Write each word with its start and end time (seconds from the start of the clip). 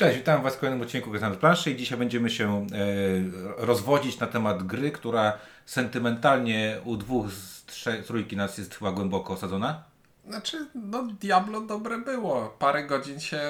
Cześć, 0.00 0.18
witam 0.18 0.42
Was 0.42 0.56
w 0.56 0.58
kolejnym 0.58 0.82
odcinku 0.82 1.10
Gry 1.10 1.20
na 1.20 1.30
planszy 1.30 1.70
i 1.70 1.76
dzisiaj 1.76 1.98
będziemy 1.98 2.30
się 2.30 2.66
e, 2.66 3.66
rozwodzić 3.66 4.18
na 4.18 4.26
temat 4.26 4.62
gry, 4.62 4.90
która 4.90 5.38
sentymentalnie 5.66 6.80
u 6.84 6.96
dwóch 6.96 7.32
z 7.32 7.64
trzech, 7.64 8.06
trójki 8.06 8.36
nas 8.36 8.58
jest 8.58 8.74
chyba 8.74 8.92
głęboko 8.92 9.32
osadzona. 9.32 9.84
Znaczy, 10.28 10.66
no 10.74 11.02
Diablo 11.20 11.60
dobre 11.60 11.98
było. 11.98 12.56
Parę 12.58 12.84
godzin 12.84 13.20
się 13.20 13.40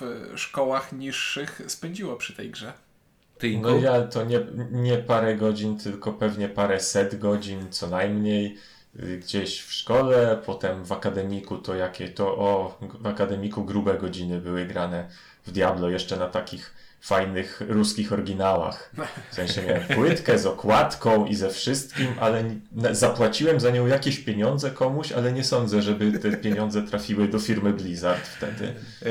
w 0.00 0.32
szkołach 0.36 0.92
niższych 0.92 1.60
spędziło 1.66 2.16
przy 2.16 2.36
tej 2.36 2.50
grze. 2.50 2.72
Ty? 3.38 3.58
No 3.58 3.76
ja 3.76 4.02
to 4.02 4.24
nie, 4.24 4.40
nie 4.70 4.98
parę 4.98 5.36
godzin, 5.36 5.78
tylko 5.78 6.12
pewnie 6.12 6.48
parę 6.48 6.80
set 6.80 7.18
godzin 7.18 7.66
co 7.70 7.86
najmniej 7.86 8.58
y, 9.00 9.18
gdzieś 9.18 9.62
w 9.62 9.72
szkole, 9.72 10.42
potem 10.46 10.84
w 10.84 10.92
akademiku 10.92 11.58
to 11.58 11.74
jakie 11.74 12.08
to 12.08 12.36
o 12.36 12.78
w 13.00 13.06
akademiku 13.06 13.64
grube 13.64 13.98
godziny 13.98 14.40
były 14.40 14.64
grane 14.64 15.08
w 15.46 15.52
Diablo 15.52 15.90
jeszcze 15.90 16.16
na 16.16 16.26
takich 16.26 16.76
fajnych 17.00 17.62
ruskich 17.68 18.12
oryginałach. 18.12 18.92
W 19.30 19.34
sensie 19.34 19.62
miałem 19.62 19.82
płytkę 19.82 20.38
z 20.38 20.46
okładką 20.46 21.26
i 21.26 21.34
ze 21.34 21.50
wszystkim, 21.50 22.06
ale 22.20 22.44
zapłaciłem 22.90 23.60
za 23.60 23.70
nią 23.70 23.86
jakieś 23.86 24.18
pieniądze 24.18 24.70
komuś, 24.70 25.12
ale 25.12 25.32
nie 25.32 25.44
sądzę, 25.44 25.82
żeby 25.82 26.18
te 26.18 26.36
pieniądze 26.36 26.82
trafiły 26.82 27.28
do 27.28 27.38
firmy 27.38 27.72
Blizzard 27.72 28.26
wtedy. 28.26 28.74
E, 29.02 29.10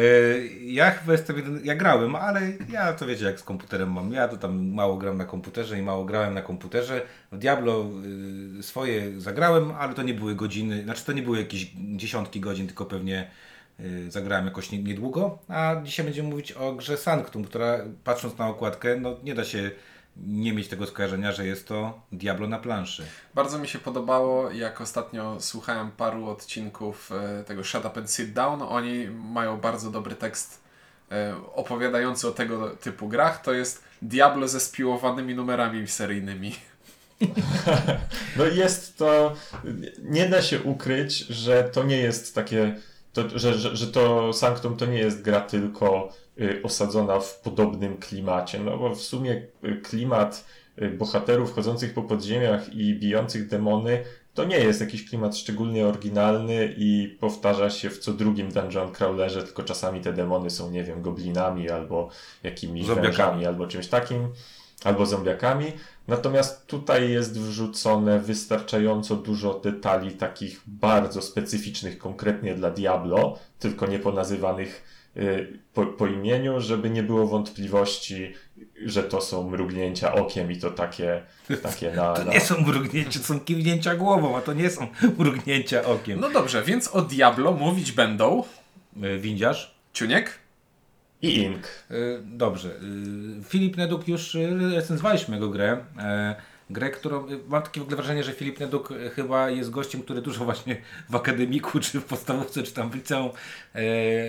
ja 0.66 0.92
chyba 0.92 1.12
jestem 1.12 1.62
ja 1.64 1.76
grałem, 1.76 2.16
ale 2.16 2.42
ja 2.70 2.94
to 2.94 3.06
wiecie 3.06 3.26
jak 3.26 3.40
z 3.40 3.44
komputerem 3.44 3.92
mam. 3.92 4.12
Ja 4.12 4.28
to 4.28 4.38
tam 4.38 4.68
mało 4.68 4.98
gram 4.98 5.18
na 5.18 5.26
komputerze 5.26 5.80
i 5.80 5.82
mało 5.82 6.06
grałem 6.06 6.34
na 6.34 6.42
komputerze. 6.42 7.02
W 7.32 7.38
Diablo 7.38 7.86
y, 8.60 8.64
swoje 8.64 9.22
zagrałem, 9.22 9.72
ale 9.72 9.94
to 9.94 10.04
nie 10.04 10.14
były 10.14 10.36
godziny, 10.36 10.84
znaczy 10.84 11.06
to 11.06 11.14
nie 11.14 11.22
były 11.22 11.38
jakieś 11.38 11.72
dziesiątki 11.96 12.40
godzin, 12.40 12.68
tylko 12.68 12.86
pewnie 12.86 13.28
zagrałem 14.10 14.46
jakoś 14.46 14.72
niedługo, 14.72 15.40
a 15.48 15.76
dzisiaj 15.84 16.06
będziemy 16.06 16.30
mówić 16.30 16.52
o 16.52 16.74
grze 16.74 16.98
Sanctum, 16.98 17.46
która 17.46 17.78
patrząc 18.04 18.38
na 18.38 18.48
okładkę, 18.48 18.96
no 18.96 19.16
nie 19.24 19.36
da 19.36 19.46
się 19.46 19.72
nie 20.18 20.54
mieć 20.54 20.68
tego 20.68 20.88
skojarzenia, 20.88 21.32
że 21.32 21.46
jest 21.46 21.68
to 21.68 22.02
Diablo 22.12 22.48
na 22.48 22.60
planszy. 22.60 23.06
Bardzo 23.34 23.60
mi 23.60 23.68
się 23.68 23.80
podobało, 23.80 24.52
jak 24.52 24.82
ostatnio 24.82 25.38
słuchałem 25.40 25.92
paru 25.92 26.30
odcinków 26.30 27.12
e, 27.12 27.44
tego 27.44 27.64
Shut 27.64 27.86
Up 27.86 28.00
and 28.00 28.12
Sit 28.12 28.34
Down. 28.34 28.62
Oni 28.62 29.08
mają 29.08 29.58
bardzo 29.58 29.92
dobry 29.92 30.16
tekst 30.16 30.64
e, 31.12 31.36
opowiadający 31.54 32.28
o 32.28 32.32
tego 32.32 32.70
typu 32.70 33.08
grach. 33.08 33.42
To 33.42 33.54
jest 33.54 33.84
Diablo 34.02 34.48
ze 34.48 34.60
spiłowanymi 34.60 35.36
numerami 35.36 35.88
seryjnymi. 35.88 36.56
No 38.38 38.46
jest 38.46 38.98
to, 38.98 39.36
nie 40.04 40.30
da 40.30 40.42
się 40.42 40.62
ukryć, 40.62 41.18
że 41.18 41.64
to 41.64 41.84
nie 41.84 41.98
jest 41.98 42.36
takie 42.36 42.76
to, 43.16 43.40
że, 43.40 43.54
że, 43.54 43.76
że 43.76 43.88
to 43.88 44.34
Sanctum 44.34 44.78
to 44.78 44.86
nie 44.86 44.98
jest 44.98 45.22
gra 45.22 45.42
tylko 45.42 46.10
y, 46.40 46.62
osadzona 46.64 47.20
w 47.20 47.40
podobnym 47.40 47.98
klimacie, 47.98 48.60
no 48.60 48.78
bo 48.78 48.96
w 48.96 49.02
sumie 49.02 49.42
y, 49.64 49.82
klimat 49.84 50.46
y, 50.82 50.90
bohaterów 50.90 51.54
chodzących 51.54 51.94
po 51.94 52.02
podziemiach 52.04 52.74
i 52.74 52.96
bijących 53.00 53.48
demony 53.48 54.04
to 54.34 54.46
nie 54.46 54.60
jest 54.60 54.82
jakiś 54.82 55.10
klimat 55.10 55.38
szczególnie 55.38 55.88
oryginalny 55.88 56.74
i 56.78 57.18
powtarza 57.20 57.70
się 57.70 57.90
w 57.90 58.00
co 58.00 58.14
drugim 58.14 58.52
dungeon 58.52 58.92
crawlerze, 58.92 59.44
tylko 59.44 59.64
czasami 59.64 60.02
te 60.02 60.14
demony 60.14 60.50
są, 60.50 60.72
nie 60.72 60.84
wiem, 60.84 61.02
goblinami 61.02 61.70
albo 61.70 62.10
jakimiś 62.44 62.88
wężami 62.88 63.46
albo 63.46 63.68
czymś 63.68 63.88
takim, 63.88 64.28
albo 64.86 65.06
zombiakami. 65.06 65.66
Natomiast 66.08 66.68
tutaj 66.68 67.12
jest 67.12 67.40
wrzucone 67.40 68.20
wystarczająco 68.20 69.16
dużo 69.16 69.60
detali 69.60 70.12
takich 70.12 70.62
bardzo 70.68 71.22
specyficznych 71.22 71.98
konkretnie 71.98 72.56
dla 72.56 72.72
Diablo, 72.72 73.40
tylko 73.60 73.88
nie 73.88 74.00
ponazywanych 74.00 74.84
y, 75.18 75.60
po, 75.74 75.86
po 75.86 76.08
imieniu, 76.08 76.62
żeby 76.62 76.90
nie 76.90 77.04
było 77.04 77.28
wątpliwości, 77.28 78.34
że 78.86 79.04
to 79.04 79.22
są 79.22 79.50
mrugnięcia 79.50 80.14
okiem 80.14 80.52
i 80.52 80.58
to 80.58 80.72
takie, 80.72 81.24
takie 81.64 81.92
na, 81.92 82.14
To 82.14 82.24
nie 82.24 82.42
są 82.42 82.62
mrugnięcia, 82.62 83.20
to 83.20 83.26
są 83.26 83.40
kiwnięcia 83.40 83.96
głową, 83.96 84.38
a 84.38 84.42
to 84.42 84.54
nie 84.54 84.70
są 84.70 84.88
mrugnięcia 85.20 85.84
okiem. 85.84 86.20
No 86.20 86.30
dobrze, 86.30 86.64
więc 86.64 86.88
o 86.88 87.02
Diablo 87.02 87.52
mówić 87.52 87.92
będą 87.92 88.44
y, 89.04 89.20
Windziarz, 89.20 89.76
Ciuniek 89.94 90.45
i 91.26 91.38
Ink. 91.40 91.68
Y, 91.92 92.20
dobrze. 92.24 92.70
Y, 92.70 93.44
Filip 93.44 93.78
Neduk 93.78 94.08
już 94.08 94.36
y, 94.36 94.70
recenzowaliśmy 94.76 95.36
jego 95.36 95.50
grę. 95.50 95.78
E, 96.00 96.36
grę, 96.70 96.90
którą 96.90 97.28
mam 97.48 97.64
takie 97.64 97.80
w 97.80 97.84
ogóle 97.84 97.98
wrażenie, 97.98 98.24
że 98.24 98.34
Filip 98.34 98.60
Neduk 98.60 98.90
chyba 99.16 99.50
jest 99.50 99.70
gościem, 99.70 100.02
który 100.02 100.22
dużo 100.22 100.46
właśnie 100.46 100.78
w 101.10 101.16
akademiku, 101.16 101.80
czy 101.80 102.00
w 102.00 102.06
podstawówce, 102.06 102.64
czy 102.64 102.74
tam 102.74 102.90
w 102.90 102.96
liceum, 102.96 103.32
e, 103.74 103.82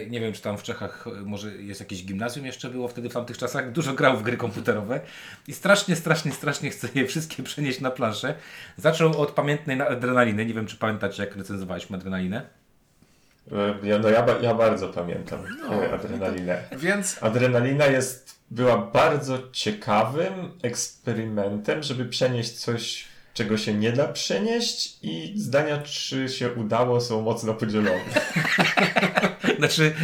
nie 0.06 0.20
wiem, 0.20 0.32
czy 0.32 0.42
tam 0.42 0.58
w 0.58 0.62
Czechach 0.62 1.04
może 1.24 1.56
jest 1.56 1.80
jakieś 1.80 2.04
gimnazjum 2.04 2.46
jeszcze 2.46 2.70
było 2.70 2.88
wtedy 2.88 3.08
w 3.08 3.12
tamtych 3.12 3.38
czasach, 3.38 3.72
dużo 3.72 3.94
grał 3.94 4.16
w 4.16 4.22
gry 4.22 4.36
komputerowe 4.36 5.00
i 5.48 5.52
strasznie, 5.52 5.96
strasznie, 5.96 6.32
strasznie 6.32 6.70
chce 6.70 6.88
je 6.94 7.06
wszystkie 7.06 7.42
przenieść 7.52 7.80
na 7.80 7.90
planszę. 7.90 8.34
Zaczął 8.76 9.20
od 9.20 9.30
pamiętnej 9.30 9.80
adrenaliny, 9.80 10.46
nie 10.46 10.54
wiem, 10.54 10.66
czy 10.66 10.76
pamiętacie, 10.76 11.24
jak 11.24 11.36
recenzowaliśmy 11.36 11.96
adrenalinę. 11.96 12.65
Ja, 13.82 13.98
no 13.98 14.08
ja, 14.08 14.26
ja 14.42 14.54
bardzo 14.54 14.88
pamiętam 14.88 15.38
no, 15.60 15.94
adrenalinę. 15.94 16.62
Więc... 16.76 17.22
Adrenalina 17.22 17.86
jest, 17.86 18.38
była 18.50 18.78
bardzo 18.78 19.38
ciekawym 19.52 20.50
eksperymentem, 20.62 21.82
żeby 21.82 22.04
przenieść 22.04 22.52
coś, 22.52 23.04
czego 23.34 23.58
się 23.58 23.74
nie 23.74 23.92
da 23.92 24.08
przenieść 24.08 24.98
i 25.02 25.32
zdania, 25.36 25.78
czy 25.82 26.28
się 26.28 26.52
udało, 26.52 27.00
są 27.00 27.22
mocno 27.22 27.54
podzielone. 27.54 28.00
znaczy... 29.58 29.94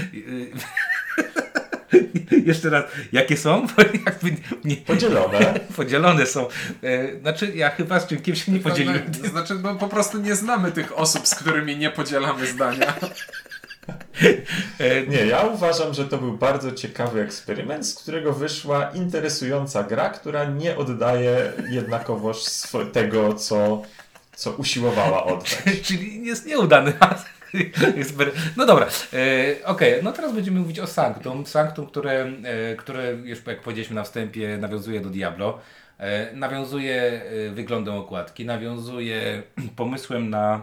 Jeszcze 2.47 2.71
raz, 2.71 2.85
jakie 3.13 3.37
są? 3.37 3.67
Jakby 4.07 4.37
nie... 4.65 4.77
Podzielone. 4.77 5.61
Podzielone 5.77 6.27
są. 6.27 6.49
E, 6.83 7.21
znaczy, 7.21 7.53
ja 7.55 7.71
chyba 7.71 8.01
z 8.01 8.07
czymś 8.07 8.45
się 8.45 8.53
nie 8.53 8.61
podzieliłem. 8.61 9.03
Znaczy, 9.31 9.55
no 9.63 9.75
po 9.75 9.89
prostu 9.89 10.19
nie 10.19 10.35
znamy 10.35 10.73
tych 10.73 10.99
osób, 10.99 11.29
z 11.29 11.35
którymi 11.35 11.77
nie 11.77 11.91
podzielamy 11.91 12.47
zdania. 12.47 12.95
E, 14.79 15.07
nie, 15.07 15.27
ja 15.27 15.43
uważam, 15.43 15.95
że 15.95 16.05
to 16.05 16.19
był 16.19 16.33
bardzo 16.33 16.73
ciekawy 16.73 17.21
eksperyment, 17.21 17.87
z 17.87 17.95
którego 17.95 18.33
wyszła 18.33 18.91
interesująca 18.91 19.83
gra, 19.83 20.11
która 20.11 20.45
nie 20.45 20.77
oddaje 20.77 21.53
jednakowoż 21.71 22.39
tego, 22.93 23.35
co, 23.35 23.83
co 24.37 24.53
usiłowała 24.53 25.25
oddać. 25.25 25.59
Czyli 25.83 26.27
jest 26.27 26.47
nieudany. 26.47 26.93
No 28.57 28.67
dobra, 28.67 28.87
e, 28.87 28.89
okej, 29.65 29.91
okay. 29.93 30.03
no 30.03 30.13
teraz 30.13 30.35
będziemy 30.35 30.61
mówić 30.61 30.79
o 30.79 30.87
Sanctum. 30.87 31.47
Sanctum, 31.47 31.87
które, 31.87 32.33
e, 32.45 32.77
które 32.77 33.13
już 33.13 33.47
jak 33.47 33.61
powiedzieliśmy 33.61 33.97
na 33.97 34.03
wstępie, 34.03 34.59
nawiązuje 34.59 35.01
do 35.01 35.11
Diablo. 35.11 35.59
E, 35.99 36.37
nawiązuje 36.37 37.23
wyglądem 37.55 37.95
okładki, 37.95 38.45
nawiązuje 38.45 39.43
pomysłem 39.77 40.31
na 40.31 40.63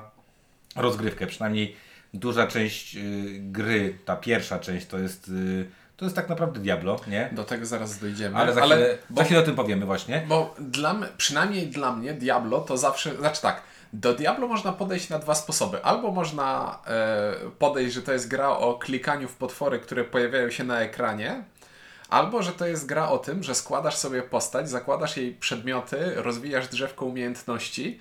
rozgrywkę. 0.76 1.28
Przynajmniej 1.28 1.76
duża 2.14 2.48
część 2.48 2.98
gry, 3.40 3.98
ta 4.06 4.16
pierwsza 4.16 4.60
część 4.60 4.86
to 4.88 5.00
jest 5.00 5.32
to 6.00 6.06
jest 6.06 6.16
tak 6.16 6.30
naprawdę 6.30 6.60
Diablo, 6.60 7.00
nie? 7.08 7.30
Do 7.32 7.44
tego 7.44 7.66
zaraz 7.66 8.00
dojdziemy. 8.00 8.38
Ale 8.38 8.54
za, 8.54 8.62
chwilę, 8.62 8.98
bo, 9.10 9.18
za 9.18 9.24
chwilę 9.24 9.40
o 9.40 9.44
tym 9.44 9.56
powiemy 9.56 9.86
właśnie. 9.86 10.24
Bo 10.28 10.56
dla, 10.60 10.96
przynajmniej 11.18 11.68
dla 11.68 11.96
mnie 11.96 12.14
Diablo 12.14 12.60
to 12.60 12.78
zawsze, 12.78 13.18
znaczy 13.18 13.42
tak, 13.42 13.64
do 13.94 14.14
Diablo 14.14 14.48
można 14.48 14.74
podejść 14.74 15.10
na 15.10 15.20
dwa 15.20 15.36
sposoby. 15.36 15.84
Albo 15.84 16.12
można 16.12 16.80
e, 16.88 17.34
podejść, 17.60 17.94
że 17.94 18.02
to 18.02 18.14
jest 18.14 18.28
gra 18.28 18.50
o 18.50 18.74
klikaniu 18.74 19.28
w 19.28 19.36
potwory, 19.36 19.80
które 19.80 20.04
pojawiają 20.04 20.50
się 20.50 20.64
na 20.64 20.82
ekranie, 20.82 21.44
albo 22.10 22.44
że 22.44 22.52
to 22.52 22.68
jest 22.68 22.86
gra 22.86 23.10
o 23.10 23.18
tym, 23.18 23.44
że 23.44 23.56
składasz 23.56 23.96
sobie 23.96 24.22
postać, 24.22 24.70
zakładasz 24.70 25.18
jej 25.18 25.34
przedmioty, 25.34 26.14
rozwijasz 26.16 26.68
drzewko 26.68 27.06
umiejętności 27.06 28.00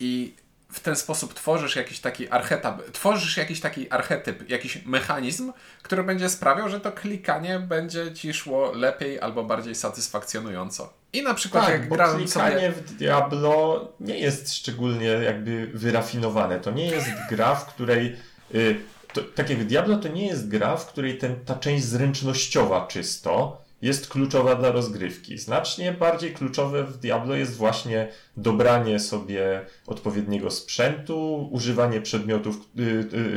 i 0.00 0.34
w 0.72 0.80
ten 0.80 0.96
sposób 0.96 1.34
tworzysz 1.34 1.76
jakiś 1.76 2.00
taki 2.00 2.28
archetyp, 2.28 2.90
tworzysz 2.92 3.36
jakiś 3.36 3.60
taki 3.60 3.90
archetyp, 3.90 4.50
jakiś 4.50 4.84
mechanizm, 4.84 5.52
który 5.82 6.02
będzie 6.02 6.28
sprawiał, 6.28 6.68
że 6.68 6.80
to 6.80 6.92
klikanie 6.92 7.58
będzie 7.58 8.12
ci 8.14 8.34
szło 8.34 8.72
lepiej 8.72 9.20
albo 9.20 9.44
bardziej 9.44 9.74
satysfakcjonująco. 9.74 10.92
I 11.12 11.22
na 11.22 11.34
przykład 11.34 11.64
tak, 11.64 11.72
jak 11.72 11.88
grałem 11.88 12.16
klikanie 12.16 12.54
sobie... 12.54 12.72
w 12.72 12.94
Diablo 12.94 13.88
nie 14.00 14.18
jest 14.18 14.54
szczególnie 14.54 15.06
jakby 15.06 15.70
wyrafinowane. 15.74 16.60
To 16.60 16.70
nie 16.70 16.86
jest 16.86 17.08
gra, 17.30 17.54
w 17.54 17.66
której 17.66 18.16
y, 18.54 18.80
to, 19.12 19.20
tak 19.34 19.50
jak 19.50 19.64
Diablo 19.64 19.96
to 19.96 20.08
nie 20.08 20.26
jest 20.26 20.48
gra, 20.48 20.76
w 20.76 20.86
której 20.86 21.18
ten, 21.18 21.44
ta 21.44 21.54
część 21.54 21.84
zręcznościowa 21.84 22.86
czysto 22.86 23.64
jest 23.82 24.08
kluczowa 24.08 24.54
dla 24.54 24.72
rozgrywki. 24.72 25.38
Znacznie 25.38 25.92
bardziej 25.92 26.32
kluczowe 26.34 26.84
w 26.84 26.98
Diablo 26.98 27.34
jest 27.34 27.56
właśnie 27.56 28.08
dobranie 28.36 29.00
sobie 29.00 29.66
odpowiedniego 29.86 30.50
sprzętu, 30.50 31.48
używanie 31.52 32.00
przedmiotów, 32.00 32.56
y, 32.78 32.82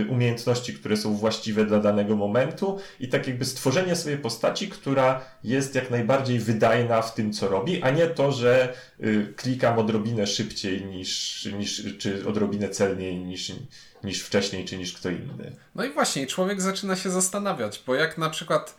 y, 0.01 0.07
umiejętności, 0.09 0.73
które 0.73 0.97
są 0.97 1.15
właściwe 1.15 1.65
dla 1.65 1.79
danego 1.79 2.15
momentu 2.15 2.79
i 2.99 3.07
tak 3.07 3.27
jakby 3.27 3.45
stworzenie 3.45 3.95
sobie 3.95 4.17
postaci, 4.17 4.69
która 4.69 5.25
jest 5.43 5.75
jak 5.75 5.91
najbardziej 5.91 6.39
wydajna 6.39 7.01
w 7.01 7.13
tym, 7.13 7.33
co 7.33 7.47
robi, 7.47 7.83
a 7.83 7.89
nie 7.89 8.07
to, 8.07 8.31
że 8.31 8.73
y, 9.03 9.33
klikam 9.35 9.79
odrobinę 9.79 10.27
szybciej 10.27 10.85
niż, 10.85 11.45
niż 11.57 11.97
czy 11.97 12.27
odrobinę 12.27 12.69
celniej 12.69 13.17
niż, 13.17 13.51
niż 14.03 14.21
wcześniej, 14.21 14.65
czy 14.65 14.77
niż 14.77 14.93
kto 14.93 15.09
inny. 15.09 15.55
No 15.75 15.85
i 15.85 15.89
właśnie, 15.89 16.27
człowiek 16.27 16.61
zaczyna 16.61 16.95
się 16.95 17.09
zastanawiać, 17.09 17.83
bo 17.87 17.95
jak 17.95 18.17
na 18.17 18.29
przykład 18.29 18.75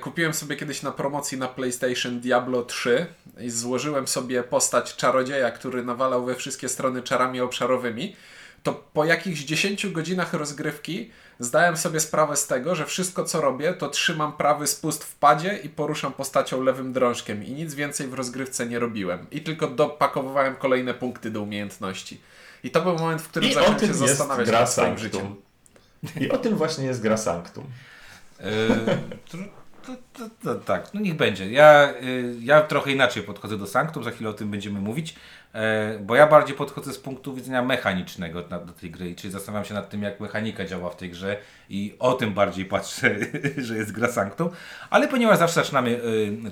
Kupiłem 0.00 0.34
sobie 0.34 0.56
kiedyś 0.56 0.82
na 0.82 0.92
promocji 0.92 1.38
na 1.38 1.48
PlayStation 1.48 2.20
Diablo 2.20 2.62
3 2.62 3.06
i 3.40 3.50
złożyłem 3.50 4.08
sobie 4.08 4.42
postać 4.42 4.96
czarodzieja, 4.96 5.50
który 5.50 5.84
nawalał 5.84 6.24
we 6.24 6.34
wszystkie 6.34 6.68
strony 6.68 7.02
czarami 7.02 7.40
obszarowymi. 7.40 8.16
To 8.62 8.74
po 8.92 9.04
jakichś 9.04 9.40
10 9.40 9.86
godzinach 9.86 10.32
rozgrywki 10.32 11.10
zdałem 11.38 11.76
sobie 11.76 12.00
sprawę 12.00 12.36
z 12.36 12.46
tego, 12.46 12.74
że 12.74 12.86
wszystko 12.86 13.24
co 13.24 13.40
robię, 13.40 13.74
to 13.74 13.88
trzymam 13.88 14.32
prawy 14.32 14.66
spust 14.66 15.04
w 15.04 15.14
padzie 15.14 15.58
i 15.64 15.68
poruszam 15.68 16.12
postacią 16.12 16.62
lewym 16.62 16.92
drążkiem 16.92 17.44
i 17.44 17.52
nic 17.52 17.74
więcej 17.74 18.08
w 18.08 18.14
rozgrywce 18.14 18.66
nie 18.66 18.78
robiłem. 18.78 19.26
I 19.30 19.40
tylko 19.40 19.68
dopakowywałem 19.68 20.56
kolejne 20.56 20.94
punkty 20.94 21.30
do 21.30 21.42
umiejętności. 21.42 22.20
I 22.64 22.70
to 22.70 22.82
był 22.82 22.94
moment, 22.94 23.22
w 23.22 23.28
którym 23.28 23.50
I 23.50 23.54
zacząłem 23.54 23.80
się 23.80 23.94
zastanawiać 23.94 24.50
nad 24.50 24.72
swoim 24.72 24.98
życiem. 24.98 25.34
I 26.20 26.30
o 26.30 26.38
tym 26.38 26.56
właśnie 26.56 26.84
jest 26.84 27.02
gra 27.02 27.16
Sanctum. 27.16 27.64
E, 28.40 28.98
to, 30.12 30.28
to, 30.42 30.54
tak, 30.54 30.94
no 30.94 31.00
niech 31.00 31.16
będzie. 31.16 31.50
Ja, 31.50 31.94
y, 32.02 32.34
ja 32.40 32.60
trochę 32.60 32.92
inaczej 32.92 33.22
podchodzę 33.22 33.58
do 33.58 33.66
Sanctum, 33.66 34.04
za 34.04 34.10
chwilę 34.10 34.30
o 34.30 34.32
tym 34.32 34.50
będziemy 34.50 34.80
mówić, 34.80 35.14
e, 35.52 35.98
bo 35.98 36.16
ja 36.16 36.26
bardziej 36.26 36.56
podchodzę 36.56 36.92
z 36.92 36.98
punktu 36.98 37.34
widzenia 37.34 37.62
mechanicznego 37.62 38.42
do 38.42 38.72
tej 38.80 38.90
gry, 38.90 39.14
czyli 39.14 39.32
zastanawiam 39.32 39.64
się 39.64 39.74
nad 39.74 39.90
tym, 39.90 40.02
jak 40.02 40.20
mechanika 40.20 40.64
działa 40.64 40.90
w 40.90 40.96
tej 40.96 41.10
grze 41.10 41.36
i 41.68 41.96
o 41.98 42.12
tym 42.12 42.34
bardziej 42.34 42.64
patrzę, 42.64 43.16
że 43.56 43.76
jest 43.76 43.92
gra 43.92 44.12
Sanctum, 44.12 44.50
ale 44.90 45.08
ponieważ 45.08 45.38
zawsze 45.38 45.54
zaczynamy 45.54 46.00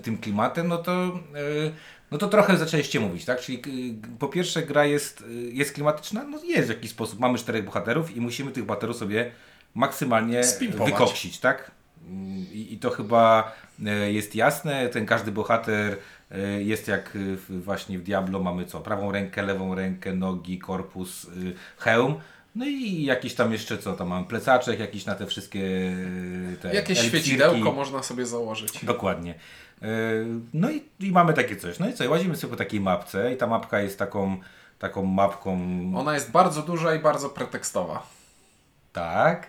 tym 0.02 0.18
klimatem, 0.18 0.68
no 0.68 0.78
to, 0.78 1.06
y, 1.06 1.72
no 2.10 2.18
to 2.18 2.28
trochę 2.28 2.56
zaczęliście 2.56 3.00
mówić, 3.00 3.24
tak? 3.24 3.40
Czyli 3.40 3.62
y, 4.14 4.18
po 4.18 4.28
pierwsze 4.28 4.62
gra 4.62 4.84
jest, 4.84 5.24
jest 5.52 5.72
klimatyczna, 5.72 6.24
no 6.24 6.44
jest 6.44 6.66
w 6.68 6.70
jakiś 6.70 6.90
sposób, 6.90 7.20
mamy 7.20 7.38
czterech 7.38 7.64
bohaterów 7.64 8.16
i 8.16 8.20
musimy 8.20 8.50
tych 8.50 8.64
bohaterów 8.64 8.96
sobie 8.96 9.30
maksymalnie 9.74 10.44
Spimpować. 10.44 10.92
wykoksić, 10.92 11.38
tak? 11.38 11.70
I, 12.52 12.72
I 12.74 12.78
to 12.78 12.90
chyba 12.90 13.52
e, 13.86 14.12
jest 14.12 14.34
jasne. 14.34 14.88
Ten 14.88 15.06
każdy 15.06 15.32
bohater 15.32 15.96
e, 16.30 16.62
jest 16.62 16.88
jak 16.88 17.06
e, 17.06 17.10
w, 17.36 17.64
właśnie 17.64 17.98
w 17.98 18.02
Diablo. 18.02 18.40
Mamy 18.40 18.64
co? 18.66 18.80
Prawą 18.80 19.12
rękę, 19.12 19.42
lewą 19.42 19.74
rękę, 19.74 20.12
nogi, 20.14 20.58
korpus, 20.58 21.24
y, 21.24 21.28
hełm. 21.78 22.14
No 22.54 22.66
i 22.66 23.02
jakiś 23.04 23.34
tam 23.34 23.52
jeszcze 23.52 23.78
co? 23.78 23.92
Tam 23.92 24.08
mamy 24.08 24.26
plecaczek, 24.26 24.80
jakiś 24.80 25.06
na 25.06 25.14
te 25.14 25.26
wszystkie 25.26 25.60
e, 26.52 26.56
te 26.56 26.74
Jakieś 26.74 26.98
eliksirki. 26.98 27.26
świecidełko 27.26 27.72
można 27.72 28.02
sobie 28.02 28.26
założyć. 28.26 28.84
Dokładnie. 28.84 29.34
E, 29.82 29.86
No 30.54 30.70
i, 30.70 30.82
i 31.00 31.12
mamy 31.12 31.32
takie 31.34 31.56
coś. 31.56 31.78
No 31.78 31.88
i 31.88 31.92
co? 31.92 32.10
Łazimy 32.10 32.36
sobie 32.36 32.50
po 32.50 32.56
takiej 32.56 32.80
mapce 32.80 33.34
i 33.34 33.36
ta 33.36 33.46
mapka 33.46 33.80
jest 33.80 33.98
taką, 33.98 34.36
taką 34.78 35.02
mapką 35.04 35.58
Ona 35.96 36.14
jest 36.14 36.30
bardzo 36.30 36.62
duża 36.62 36.94
i 36.94 36.98
bardzo 36.98 37.28
pretekstowa. 37.30 38.06
tak 38.92 39.46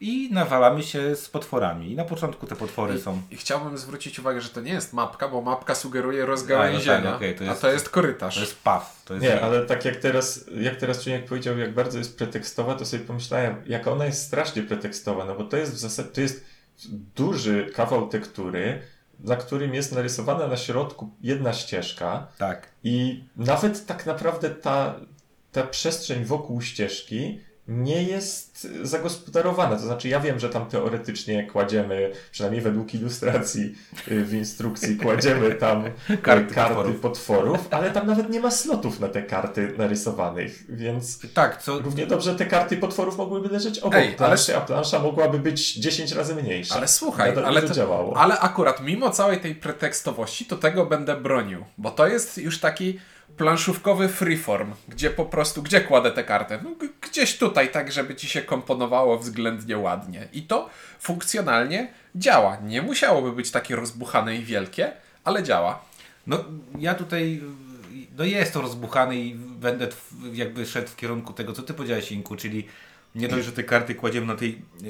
i 0.00 0.28
nawalamy 0.32 0.82
się 0.82 1.16
z 1.16 1.28
potworami. 1.28 1.92
I 1.92 1.96
na 1.96 2.04
początku 2.04 2.46
te 2.46 2.56
potwory 2.56 3.00
są 3.00 3.22
I 3.30 3.36
chciałbym 3.36 3.78
zwrócić 3.78 4.18
uwagę, 4.18 4.40
że 4.40 4.48
to 4.48 4.60
nie 4.60 4.72
jest 4.72 4.92
mapka, 4.92 5.28
bo 5.28 5.42
mapka 5.42 5.74
sugeruje 5.74 6.26
rozgałęzienia, 6.26 6.96
A, 6.96 7.00
no 7.00 7.06
tak, 7.06 7.16
okej, 7.16 7.34
to 7.34 7.44
jest- 7.44 7.58
a 7.58 7.60
to 7.60 7.72
jest 7.72 7.88
korytarz. 7.88 8.34
To 8.34 8.40
jest 8.40 8.62
paw. 8.62 9.02
To 9.04 9.14
jest 9.14 9.26
Nie, 9.26 9.40
ale 9.40 9.66
tak 9.66 9.84
jak 9.84 9.96
teraz, 9.96 10.44
jak 10.60 10.76
teraz 10.76 11.04
człowiek 11.04 11.24
powiedział, 11.24 11.58
jak 11.58 11.74
bardzo 11.74 11.98
jest 11.98 12.18
pretekstowa, 12.18 12.74
to 12.74 12.84
sobie 12.86 13.04
pomyślałem, 13.04 13.62
jak 13.66 13.86
ona 13.86 14.04
jest 14.06 14.26
strasznie 14.26 14.62
pretekstowa, 14.62 15.24
no 15.24 15.34
bo 15.34 15.44
to 15.44 15.56
jest 15.56 15.72
w 15.74 15.78
zasadzie, 15.78 16.08
to 16.08 16.20
jest 16.20 16.44
duży 17.16 17.70
kawał 17.74 18.08
tektury, 18.08 18.82
na 19.20 19.36
którym 19.36 19.74
jest 19.74 19.92
narysowana 19.92 20.46
na 20.46 20.56
środku 20.56 21.10
jedna 21.20 21.52
ścieżka 21.52 22.26
Tak. 22.38 22.68
i 22.84 23.24
nawet 23.36 23.86
tak 23.86 24.06
naprawdę 24.06 24.50
ta, 24.50 24.94
ta 25.52 25.62
przestrzeń 25.62 26.24
wokół 26.24 26.60
ścieżki 26.60 27.40
nie 27.68 28.02
jest 28.02 28.47
zagospodarowana. 28.82 29.76
To 29.76 29.82
znaczy, 29.82 30.08
ja 30.08 30.20
wiem, 30.20 30.38
że 30.38 30.48
tam 30.48 30.66
teoretycznie 30.66 31.46
kładziemy, 31.46 32.12
przynajmniej 32.30 32.62
według 32.62 32.94
ilustracji 32.94 33.74
y, 34.10 34.24
w 34.24 34.34
instrukcji, 34.34 34.96
kładziemy 34.96 35.54
tam 35.54 35.86
y, 35.86 35.92
Karty 36.22 36.54
karty, 36.54 36.74
potworów. 36.74 37.00
potworów. 37.00 37.68
ale 37.70 37.90
tam 37.90 38.06
nawet 38.06 38.30
nie 38.30 38.40
ma 38.40 38.50
slotów 38.50 39.00
na 39.00 39.08
te 39.08 39.22
karty 39.22 39.74
narysowanych, 39.78 40.64
więc 40.68 41.32
Tak, 41.34 41.62
co. 41.62 41.78
równie 41.78 42.06
dobrze 42.06 42.34
te 42.34 42.46
karty 42.46 42.76
potworów 42.76 43.16
mogłyby 43.18 43.48
leżeć 43.48 43.78
obok 43.78 43.94
Ej, 43.94 44.06
ale- 44.08 44.16
planszy, 44.16 44.56
a 44.56 44.60
plansza 44.60 44.98
mogłaby 44.98 45.38
być 45.38 45.74
10 45.74 46.12
razy 46.12 46.34
mniejsza. 46.34 46.74
Ale 46.74 46.88
słuchaj, 46.88 47.28
Nadal 47.30 47.46
ale, 47.46 47.62
to 47.62 47.74
działało. 47.74 48.16
ale 48.16 48.38
akurat 48.40 48.82
mimo 48.82 49.10
całej 49.10 49.40
tej 49.40 49.54
pretekstowości, 49.54 50.44
to 50.44 50.56
tego 50.56 50.86
będę 50.86 51.16
bronił, 51.16 51.64
bo 51.78 51.90
to 51.90 52.06
jest 52.06 52.38
już 52.38 52.60
taki 52.60 52.98
planszówkowy 53.36 54.08
freeform, 54.08 54.72
gdzie 54.88 55.10
po 55.10 55.24
prostu, 55.24 55.62
gdzie 55.62 55.80
kładę 55.80 56.10
tę 56.10 56.24
kartę? 56.24 56.60
No, 56.64 56.70
gdzieś 57.10 57.38
tutaj, 57.38 57.68
tak 57.72 57.92
żeby 57.92 58.14
ci 58.14 58.28
się 58.28 58.42
komponowało 58.48 59.18
względnie 59.18 59.78
ładnie. 59.78 60.28
I 60.32 60.42
to 60.42 60.70
funkcjonalnie 61.00 61.88
działa. 62.14 62.56
Nie 62.56 62.82
musiałoby 62.82 63.32
być 63.32 63.50
takie 63.50 63.76
rozbuchane 63.76 64.36
i 64.36 64.44
wielkie, 64.44 64.92
ale 65.24 65.42
działa. 65.42 65.84
No, 66.26 66.44
ja 66.78 66.94
tutaj. 66.94 67.42
No, 68.18 68.24
jest 68.24 68.52
to 68.52 68.60
rozbuchane 68.60 69.16
i 69.16 69.34
będę 69.34 69.88
jakby 70.32 70.66
szedł 70.66 70.88
w 70.88 70.96
kierunku 70.96 71.32
tego, 71.32 71.52
co 71.52 71.62
ty 71.62 71.74
powiedziałeś, 71.74 72.12
Inku, 72.12 72.36
czyli 72.36 72.66
nie 73.14 73.28
dość, 73.28 73.46
że 73.46 73.52
te 73.52 73.64
karty 73.64 73.94
kładziemy 73.94 74.26
na 74.26 74.34
tej 74.34 74.62
y, 74.82 74.86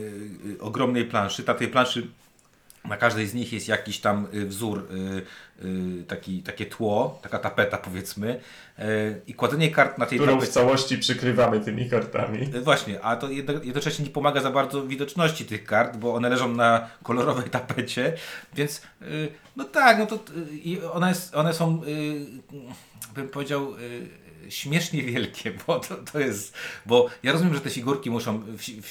y, 0.50 0.60
ogromnej 0.60 1.04
planszy. 1.04 1.44
Na 1.46 1.54
tej 1.54 1.68
planszy 1.68 2.06
na 2.84 2.96
każdej 2.96 3.26
z 3.26 3.34
nich 3.34 3.52
jest 3.52 3.68
jakiś 3.68 4.00
tam 4.00 4.26
y, 4.34 4.46
wzór, 4.46 4.88
y, 4.90 5.66
y, 5.66 6.04
taki, 6.08 6.42
takie 6.42 6.66
tło, 6.66 7.18
taka 7.22 7.38
tapeta 7.38 7.78
powiedzmy. 7.78 8.40
I 9.26 9.34
kładzenie 9.34 9.70
kart 9.70 9.98
na 9.98 10.06
tej 10.06 10.18
którą 10.18 10.32
w 10.32 10.40
tapecie. 10.40 10.52
całości 10.52 10.98
przykrywamy 10.98 11.60
tymi 11.60 11.90
kartami. 11.90 12.46
Właśnie, 12.64 13.00
a 13.00 13.16
to 13.16 13.30
jedno, 13.30 13.52
jednocześnie 13.52 14.04
nie 14.04 14.10
pomaga 14.10 14.40
za 14.40 14.50
bardzo 14.50 14.86
widoczności 14.86 15.44
tych 15.44 15.64
kart, 15.64 15.96
bo 15.96 16.14
one 16.14 16.28
leżą 16.28 16.54
na 16.54 16.88
kolorowej 17.02 17.50
tapecie, 17.50 18.12
więc 18.54 18.82
no 19.56 19.64
tak, 19.64 19.98
no 19.98 20.06
to 20.06 20.18
i 20.52 20.80
one, 20.92 21.12
one 21.34 21.54
są, 21.54 21.82
bym 23.14 23.28
powiedział, 23.28 23.74
śmiesznie 24.50 25.02
wielkie, 25.02 25.52
bo 25.66 25.80
to, 25.80 25.94
to 26.12 26.20
jest, 26.20 26.54
bo 26.86 27.08
ja 27.22 27.32
rozumiem, 27.32 27.54
że 27.54 27.60
te 27.60 27.70
figurki 27.70 28.10
muszą, 28.10 28.42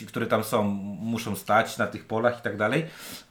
które 0.07 0.25
tam 0.25 0.44
są, 0.44 0.63
muszą 1.01 1.36
stać 1.36 1.77
na 1.77 1.88
tych 1.88 2.06
polach 2.06 2.39
i 2.39 2.42
tak 2.42 2.57
dalej, 2.57 2.86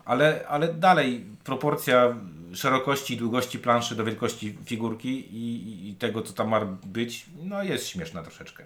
ale, 0.05 0.45
ale 0.49 0.75
dalej 0.75 1.27
proporcja 1.45 2.17
szerokości 2.55 3.15
i 3.15 3.17
długości 3.17 3.59
planszy 3.59 3.97
do 3.97 4.05
wielkości 4.05 4.59
figurki 4.65 5.09
i, 5.37 5.89
i 5.91 5.95
tego, 5.95 6.23
co 6.23 6.33
tam 6.33 6.49
ma 6.49 6.61
być, 6.85 7.27
no 7.43 7.63
jest 7.63 7.89
śmieszna 7.89 8.23
troszeczkę. 8.23 8.65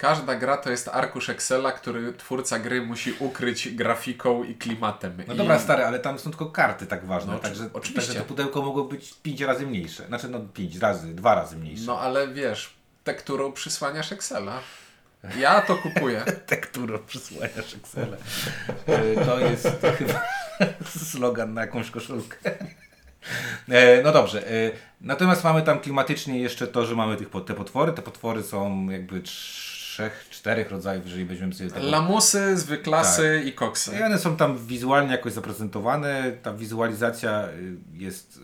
Każda 0.00 0.34
gra 0.34 0.56
to 0.56 0.70
jest 0.70 0.88
arkusz 0.88 1.28
Excela, 1.30 1.72
który 1.72 2.12
twórca 2.12 2.58
gry 2.58 2.82
musi 2.82 3.12
ukryć 3.18 3.68
grafiką 3.74 4.44
i 4.44 4.54
klimatem. 4.54 5.22
No 5.28 5.34
I... 5.34 5.36
dobra, 5.36 5.58
stary, 5.58 5.84
ale 5.84 5.98
tam 5.98 6.18
są 6.18 6.30
tylko 6.30 6.46
karty 6.46 6.86
tak 6.86 7.06
ważne, 7.06 7.32
No, 7.32 7.38
także, 7.38 7.70
oczywiście. 7.72 8.00
także 8.06 8.20
to 8.20 8.26
pudełko 8.28 8.62
mogło 8.62 8.84
być 8.84 9.14
5 9.22 9.40
razy 9.40 9.66
mniejsze. 9.66 10.06
Znaczy 10.06 10.28
no 10.28 10.40
5 10.54 10.76
razy, 10.76 11.14
dwa 11.14 11.34
razy 11.34 11.56
mniejsze. 11.56 11.84
No 11.86 12.00
ale 12.00 12.28
wiesz, 12.28 12.74
tekturą 13.04 13.52
przysłaniasz 13.52 14.12
Excela. 14.12 14.60
Ja 15.38 15.60
to 15.60 15.76
kupuję. 15.76 16.22
Tekturą 16.46 16.98
przysłaniasz 17.06 17.74
Excel. 17.74 18.16
To 19.26 19.38
jest 19.40 19.68
chyba 19.98 20.22
slogan 21.10 21.54
na 21.54 21.60
jakąś 21.60 21.90
koszulkę. 21.90 22.36
E, 23.68 24.02
No 24.02 24.12
dobrze. 24.12 24.50
e, 24.50 24.70
Natomiast 25.00 25.44
mamy 25.44 25.62
tam 25.62 25.80
klimatycznie 25.80 26.40
jeszcze 26.40 26.66
to, 26.66 26.86
że 26.86 26.94
mamy 26.96 27.16
tych, 27.16 27.28
te 27.46 27.54
potwory. 27.54 27.92
Te 27.92 28.02
potwory 28.02 28.42
są 28.42 28.88
jakby 28.90 29.22
trzech, 29.90 30.26
czterech 30.30 30.70
rodzajów, 30.70 31.04
jeżeli 31.04 31.24
weźmiemy 31.24 31.54
sobie 31.54 31.70
tego. 31.70 31.86
Lamusy, 31.86 32.56
zwyklasy 32.56 33.36
Tak. 33.38 33.46
i 33.46 33.52
koksy. 33.52 33.98
I 34.00 34.02
one 34.02 34.18
są 34.18 34.36
tam 34.36 34.66
wizualnie 34.66 35.12
jakoś 35.12 35.32
zaprezentowane. 35.32 36.32
Ta 36.42 36.54
wizualizacja 36.54 37.48
y, 37.48 37.76
jest, 37.94 38.36
y, 38.36 38.40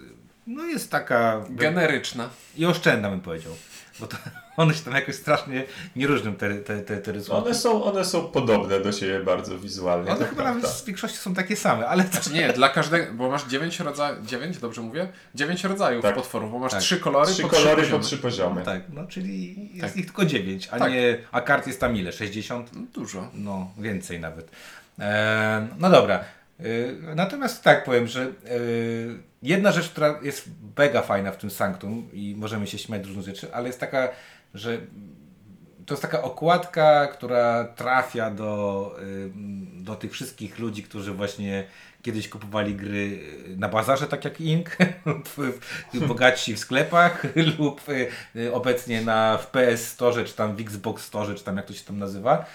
no 0.47 0.65
jest 0.65 0.91
taka... 0.91 1.45
Generyczna. 1.51 2.31
I 2.57 2.67
oszczędna 2.67 3.11
bym 3.11 3.21
powiedział. 3.21 3.53
Bo 4.01 4.07
to, 4.07 4.17
one 4.57 4.75
się 4.75 4.85
tam 4.85 4.95
jakoś 4.95 5.15
strasznie 5.15 5.65
nie 5.97 6.07
różnią 6.07 6.35
te, 6.35 6.55
te, 6.55 6.79
te, 6.81 6.97
te 6.97 7.13
rysunki. 7.13 7.43
One 7.47 7.55
są, 7.55 7.85
one 7.85 8.05
są 8.05 8.25
podobne 8.29 8.81
do 8.81 8.93
siebie 8.93 9.21
bardzo 9.21 9.59
wizualnie. 9.59 10.11
One 10.11 10.21
to 10.21 10.25
chyba 10.27 10.43
prawda. 10.43 10.61
nawet 10.61 10.77
w 10.81 10.85
większości 10.85 11.19
są 11.19 11.35
takie 11.35 11.57
same, 11.57 11.89
ale 11.89 12.05
to... 12.05 12.13
Znaczy 12.13 12.33
nie, 12.33 12.53
dla 12.53 12.69
każdego, 12.69 13.13
bo 13.15 13.31
masz 13.31 13.45
dziewięć 13.47 13.81
rodzajów, 13.81 14.27
dziewięć, 14.27 14.59
dobrze 14.59 14.81
mówię? 14.83 15.09
Dziewięć 15.35 15.65
rodzajów 15.65 16.03
Tak. 16.03 16.15
potworów, 16.15 16.53
bo 16.53 16.59
masz 16.59 16.73
Tak. 16.73 16.81
trzy 16.81 17.01
kolory 17.01 17.33
Trzy 17.33 17.43
po 17.43 17.49
kolory 17.49 17.83
trzy 17.83 17.91
po 17.91 17.97
poziomy. 17.99 18.05
trzy 18.05 18.19
poziomy. 18.19 18.63
Tak, 18.63 18.83
no 18.93 19.07
czyli 19.07 19.57
jest 19.75 19.87
Tak. 19.95 19.97
ich 19.97 20.07
tylko 20.07 20.25
9, 20.25 20.69
a 20.73 20.79
Tak. 20.79 20.93
nie, 20.93 21.19
a 21.33 21.41
kart 21.41 21.67
jest 21.67 21.81
tam 21.81 21.97
ile? 21.97 22.13
60? 22.13 22.71
No, 22.77 22.83
Dużo. 22.95 23.29
No, 23.35 23.71
więcej 23.79 24.21
nawet. 24.21 24.51
E, 24.99 25.69
no 25.79 25.91
dobra. 25.91 26.25
E, 26.61 27.15
natomiast 27.15 27.63
tak 27.63 27.85
powiem, 27.85 28.07
że 28.07 28.23
e, 28.23 28.29
jedna 29.43 29.73
rzecz, 29.73 29.89
która 29.89 30.21
jest 30.23 30.49
mega 30.79 31.03
fajna 31.03 31.33
w 31.33 31.37
tym 31.37 31.51
Sanctum 31.51 32.09
i 32.13 32.35
możemy 32.39 32.67
się 32.67 32.79
śmiać 32.79 33.07
różnych 33.07 33.25
rzeczy, 33.25 33.55
ale 33.55 33.67
jest 33.67 33.81
taka, 33.81 34.09
że 34.55 34.79
to 35.87 35.95
jest 35.95 36.03
taka 36.03 36.23
okładka, 36.23 37.07
która 37.07 37.65
trafia 37.65 38.31
do, 38.31 38.97
y, 39.03 39.31
do 39.83 39.95
tych 39.95 40.13
wszystkich 40.13 40.59
ludzi, 40.59 40.83
którzy 40.83 41.13
właśnie 41.13 41.65
kiedyś 42.03 42.29
kupowali 42.29 42.75
gry 42.75 43.21
na 43.57 43.69
bazarze, 43.69 44.07
tak 44.07 44.25
jak 44.25 44.41
Ink, 44.41 44.77
lub 45.95 46.07
bogatsi 46.07 46.55
w 46.55 46.59
sklepach, 46.59 47.23
lub 47.59 47.81
obecnie 48.53 49.03
na 49.03 49.39
w 49.39 49.47
PS 49.47 49.89
Store, 49.89 50.25
czy 50.25 50.35
tam 50.35 50.57
w 50.57 50.61
Xbox 50.61 51.05
Store, 51.05 51.35
czy 51.35 51.45
tam 51.45 51.57
jak 51.57 51.67
to 51.67 51.75
się 51.75 51.85
tam 51.85 51.99
nazywa. 51.99 52.47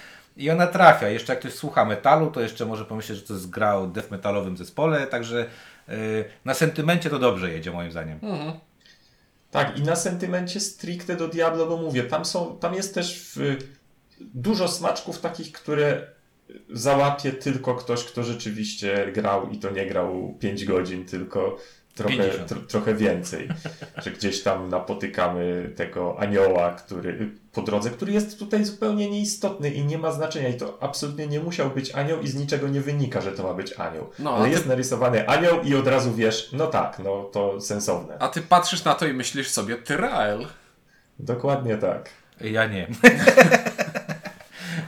I 0.42 0.50
ona 0.50 0.68
trafia. 0.68 1.10
Jeszcze 1.10 1.34
jak 1.34 1.40
ktoś 1.40 1.54
słucha 1.54 1.86
metalu, 1.86 2.32
to 2.32 2.42
jeszcze 2.42 2.66
może 2.66 2.86
pomyśleć, 2.86 3.20
że 3.20 3.26
to 3.26 3.34
jest 3.34 3.50
gra 3.50 3.76
o 3.76 3.88
death 3.88 4.12
metalowym 4.12 4.58
zespole, 4.58 5.08
także 5.08 5.46
yy, 5.88 5.96
na 6.46 6.54
sentymencie 6.54 7.10
to 7.10 7.20
dobrze 7.20 7.52
jedzie 7.52 7.72
moim 7.72 7.92
zdaniem. 7.92 8.20
Tak, 9.52 9.78
i 9.80 9.82
na 9.82 9.96
sentymencie 9.96 10.60
stricte 10.60 11.16
do 11.16 11.28
Diablo, 11.28 11.66
bo 11.66 11.78
mówię, 11.78 12.04
tam, 12.04 12.26
są, 12.26 12.58
tam 12.60 12.74
jest 12.74 12.96
też 12.96 13.34
w, 13.36 13.58
dużo 14.20 14.68
smaczków 14.68 15.20
takich, 15.20 15.52
które 15.52 16.08
załapie 16.70 17.32
tylko 17.32 17.76
ktoś, 17.76 18.04
kto 18.04 18.24
rzeczywiście 18.24 19.12
grał 19.12 19.50
i 19.50 19.58
to 19.58 19.70
nie 19.70 19.86
grał 19.86 20.38
5 20.40 20.66
godzin, 20.66 21.06
tylko 21.06 21.58
trochę, 22.02 22.18
50. 22.18 22.50
tro, 22.50 22.62
trochę 22.62 22.94
więcej. 22.96 23.48
Że 23.98 24.12
gdzieś 24.12 24.44
tam 24.44 24.70
napotykamy 24.70 25.74
tego 25.76 26.20
anioła, 26.20 26.72
który 26.72 27.30
po 27.54 27.62
drodze, 27.62 27.90
który 27.90 28.12
jest 28.14 28.40
tutaj 28.40 28.66
zupełnie 28.66 29.10
nieistotny 29.10 29.70
i 29.70 29.86
nie 29.86 29.98
ma 29.98 30.12
znaczenia. 30.12 30.50
I 30.50 30.54
to 30.54 30.78
absolutnie 30.82 31.28
nie 31.28 31.40
musiał 31.40 31.70
być 31.70 31.96
anioł 31.96 32.22
i 32.22 32.28
z 32.28 32.36
niczego 32.36 32.68
nie 32.68 32.82
wynika, 32.82 33.22
że 33.22 33.32
to 33.32 33.44
ma 33.44 33.54
być 33.54 33.74
anioł. 33.74 34.10
No, 34.20 34.36
Ale 34.36 34.46
ty- 34.46 34.52
jest 34.52 34.66
narysowany 34.66 35.28
anioł 35.28 35.62
i 35.62 35.76
od 35.76 35.88
razu 35.88 36.14
wiesz, 36.14 36.50
no 36.54 36.68
tak, 36.68 37.00
no 37.04 37.24
to 37.24 37.62
sensowne. 37.62 38.18
A 38.20 38.28
ty 38.28 38.42
patrzysz 38.42 38.84
na 38.84 38.96
to 38.96 39.08
i 39.08 39.14
myślisz 39.14 39.50
sobie, 39.50 39.76
Tyrael. 39.76 40.48
Dokładnie 41.20 41.78
tak. 41.78 42.10
Ja 42.42 42.68
nie. 42.68 42.88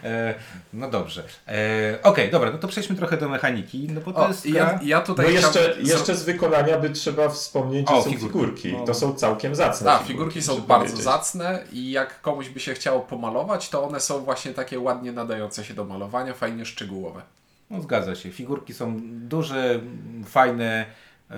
E, 0.04 0.34
no 0.74 0.90
dobrze. 0.90 1.24
E, 1.48 2.00
Okej, 2.04 2.32
dobra, 2.32 2.52
no 2.52 2.58
to 2.58 2.68
przejdźmy 2.68 2.96
trochę 2.96 3.18
do 3.18 3.30
mechaniki, 3.30 3.88
no 3.92 4.02
bo 4.02 4.14
to 4.14 4.26
O, 4.26 4.28
jest 4.28 4.52
gra... 4.52 4.60
ja, 4.62 4.80
ja 4.84 5.02
tutaj 5.02 5.26
No 5.26 5.32
jeszcze, 5.32 5.50
chciałbym- 5.64 5.86
jeszcze 5.86 6.16
z 6.16 6.24
wykonania 6.24 6.78
by 6.78 6.90
trzeba 6.90 7.30
wspomnieć, 7.30 7.90
że 7.90 7.96
O, 7.96 8.04
są 8.04 8.10
figurki. 8.12 8.28
figurki. 8.34 8.74
No. 8.74 8.86
To 8.86 8.94
są 8.94 9.14
całkiem 9.14 9.56
zacne 9.56 9.86
Tak, 9.86 10.04
figurki 10.08 10.42
są 10.42 10.56
bardzo 10.62 10.86
powiedzieć. 10.86 11.04
zacne 11.04 11.64
i 11.72 11.92
jak 11.92 12.22
komuś 12.22 12.50
by 12.50 12.60
się 12.60 12.74
chciało 12.74 13.00
pomalować, 13.00 13.70
to 13.70 13.84
one 13.84 14.00
są 14.00 14.20
właśnie 14.20 14.54
takie 14.54 14.80
ładnie 14.80 15.12
nadające 15.12 15.64
się 15.66 15.74
do 15.74 15.86
malowania, 15.86 16.34
fajnie 16.34 16.66
szczegółowe. 16.66 17.22
No 17.70 17.82
zgadza 17.82 18.16
się. 18.16 18.32
Figurki 18.32 18.74
są 18.74 19.00
duże, 19.04 19.80
fajne 20.26 20.86
e, 21.32 21.36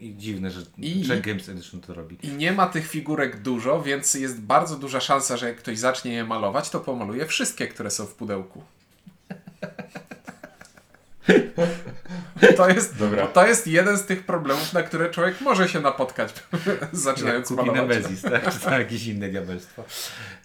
i 0.00 0.16
dziwne, 0.16 0.50
że 0.50 0.60
I- 0.78 1.04
Czech 1.06 1.20
Games 1.20 1.48
Edition 1.48 1.80
to 1.80 1.94
robi. 1.94 2.18
I 2.22 2.28
nie 2.28 2.52
ma 2.52 2.66
tych 2.66 2.88
figurek 2.88 3.42
dużo, 3.42 3.82
więc 3.82 4.14
jest 4.14 4.40
bardzo 4.40 4.76
duża 4.76 5.00
szansa, 5.00 5.36
że 5.36 5.48
jak 5.48 5.56
ktoś 5.56 5.78
zacznie 5.78 6.12
je 6.12 6.24
malować, 6.24 6.70
to 6.70 6.80
pomaluje 6.80 7.26
wszystkie, 7.26 7.68
które 7.68 7.90
są 7.90 8.06
w 8.06 8.14
pudełku. 8.14 8.62
To 12.56 12.68
jest, 12.68 12.98
Dobra. 12.98 13.26
to 13.26 13.46
jest 13.46 13.66
jeden 13.66 13.98
z 13.98 14.06
tych 14.06 14.26
problemów, 14.26 14.72
na 14.72 14.82
które 14.82 15.10
człowiek 15.10 15.40
może 15.40 15.68
się 15.68 15.80
napotkać, 15.80 16.34
zaczynając 16.92 17.48
Kupi 17.48 17.66
malować. 17.66 17.96
Nemezis, 17.96 18.22
tak? 18.22 18.52
Czy 18.52 18.60
tam 18.60 18.72
jakieś 18.72 19.06
inne 19.06 19.28
diabelstwo. 19.28 19.84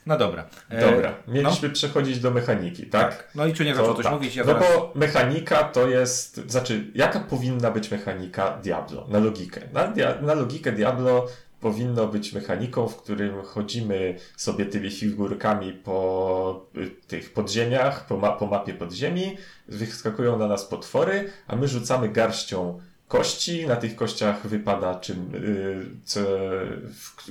No 0.06 0.18
dobra. 0.18 0.46
E, 0.70 0.92
Dobra, 0.92 1.14
mieliśmy 1.28 1.70
przechodzić 1.70 2.20
do 2.20 2.32
mechaniki, 2.32 2.84
No, 2.84 2.90
tak? 2.92 3.18
tak. 3.18 3.28
No 3.36 3.46
i 3.46 3.54
Czuniek 3.54 3.76
zaczął 3.76 3.96
coś 3.96 4.04
tak. 4.04 4.14
mówić, 4.14 4.36
ja 4.36 4.44
no 4.44 4.54
zaraz... 4.54 4.68
bo 4.76 4.92
mechanika 4.96 5.64
to 5.64 5.88
jest, 5.88 6.50
znaczy, 6.52 6.84
jaka 6.96 7.20
powinna 7.20 7.72
być 7.72 7.92
mechanika 7.92 8.58
Diablo? 8.64 9.08
Na 9.10 9.20
logikę. 9.20 9.62
Na, 9.74 9.88
dia, 9.88 10.16
na 10.22 10.34
logikę 10.34 10.72
Diablo 10.72 11.28
powinno 11.62 12.08
być 12.08 12.34
mechaniką, 12.34 12.88
w 12.88 12.98
którym 12.98 13.42
chodzimy 13.42 14.16
sobie 14.38 14.66
tymi 14.66 14.92
figurkami 14.92 15.74
po 15.74 16.66
y, 16.78 16.90
tych 17.08 17.34
podziemiach, 17.34 18.08
po, 18.08 18.18
ma, 18.18 18.32
po 18.32 18.48
mapie 18.48 18.74
podziemi, 18.74 19.38
wyskakują 19.68 20.40
na 20.40 20.48
nas 20.48 20.66
potwory, 20.66 21.32
a 21.48 21.56
my 21.56 21.68
rzucamy 21.68 22.10
garścią 22.10 22.80
kości, 23.08 23.68
na 23.68 23.76
tych 23.76 23.96
kościach 23.96 24.48
wypada 24.48 24.96
czym, 24.96 25.36
y, 25.36 25.86
co, 26.06 26.20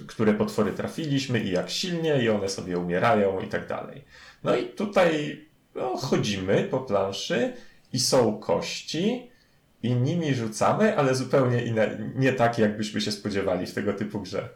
które 0.06 0.34
potwory 0.34 0.72
trafiliśmy 0.72 1.40
i 1.40 1.50
jak 1.50 1.70
silnie 1.70 2.22
i 2.22 2.28
one 2.28 2.48
sobie 2.48 2.78
umierają 2.78 3.40
i 3.40 3.46
tak 3.46 3.66
dalej. 3.66 4.04
No 4.44 4.56
i 4.56 4.66
tutaj 4.66 5.40
no, 5.74 5.96
chodzimy 5.96 6.68
po 6.70 6.80
planszy 6.80 7.52
i 7.92 8.00
są 8.00 8.38
kości 8.38 9.30
i 9.82 9.94
nimi 9.94 10.34
rzucamy, 10.34 10.98
ale 10.98 11.14
zupełnie 11.14 11.64
inne, 11.64 11.98
nie 12.14 12.32
takie, 12.32 12.62
jakbyśmy 12.62 13.00
się 13.00 13.12
spodziewali 13.12 13.66
w 13.66 13.74
tego 13.74 13.92
typu 13.92 14.20
grze. 14.20 14.48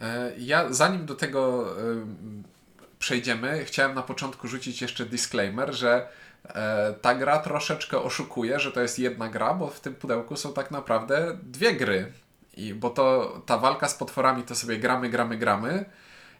E, 0.00 0.32
Ja 0.38 0.72
zanim 0.72 1.06
do 1.06 1.14
tego 1.14 1.70
em, 1.80 2.42
przejdziemy, 2.98 3.64
chciałem 3.64 3.94
na 3.94 4.02
początku 4.02 4.48
rzucić 4.48 4.82
jeszcze 4.82 5.06
disclaimer, 5.06 5.74
że 5.74 6.08
e, 6.44 6.94
ta 7.02 7.14
gra 7.14 7.38
troszeczkę 7.38 7.98
oszukuje, 7.98 8.60
że 8.60 8.72
to 8.72 8.80
jest 8.80 8.98
jedna 8.98 9.28
gra, 9.28 9.54
bo 9.54 9.68
w 9.68 9.80
tym 9.80 9.94
pudełku 9.94 10.36
są 10.36 10.52
tak 10.52 10.70
naprawdę 10.70 11.38
dwie 11.42 11.74
gry. 11.74 12.12
I, 12.56 12.74
bo 12.74 12.90
to 12.90 13.36
ta 13.46 13.58
walka 13.58 13.88
z 13.88 13.94
potworami 13.94 14.42
to 14.42 14.54
sobie 14.54 14.78
gramy, 14.78 15.08
gramy, 15.08 15.38
gramy. 15.38 15.84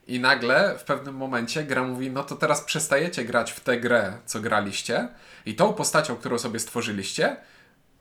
I 0.06 0.20
nagle 0.20 0.78
w 0.78 0.84
pewnym 0.84 1.14
momencie 1.14 1.64
gra 1.64 1.84
mówi, 1.84 2.10
no 2.10 2.24
to 2.24 2.36
teraz 2.36 2.60
przestajecie 2.60 3.24
grać 3.24 3.52
w 3.52 3.60
tę 3.60 3.80
grę, 3.80 4.12
co 4.26 4.40
graliście 4.40 5.08
i 5.46 5.54
tą 5.54 5.72
postacią, 5.72 6.16
którą 6.16 6.38
sobie 6.38 6.58
stworzyliście, 6.58 7.36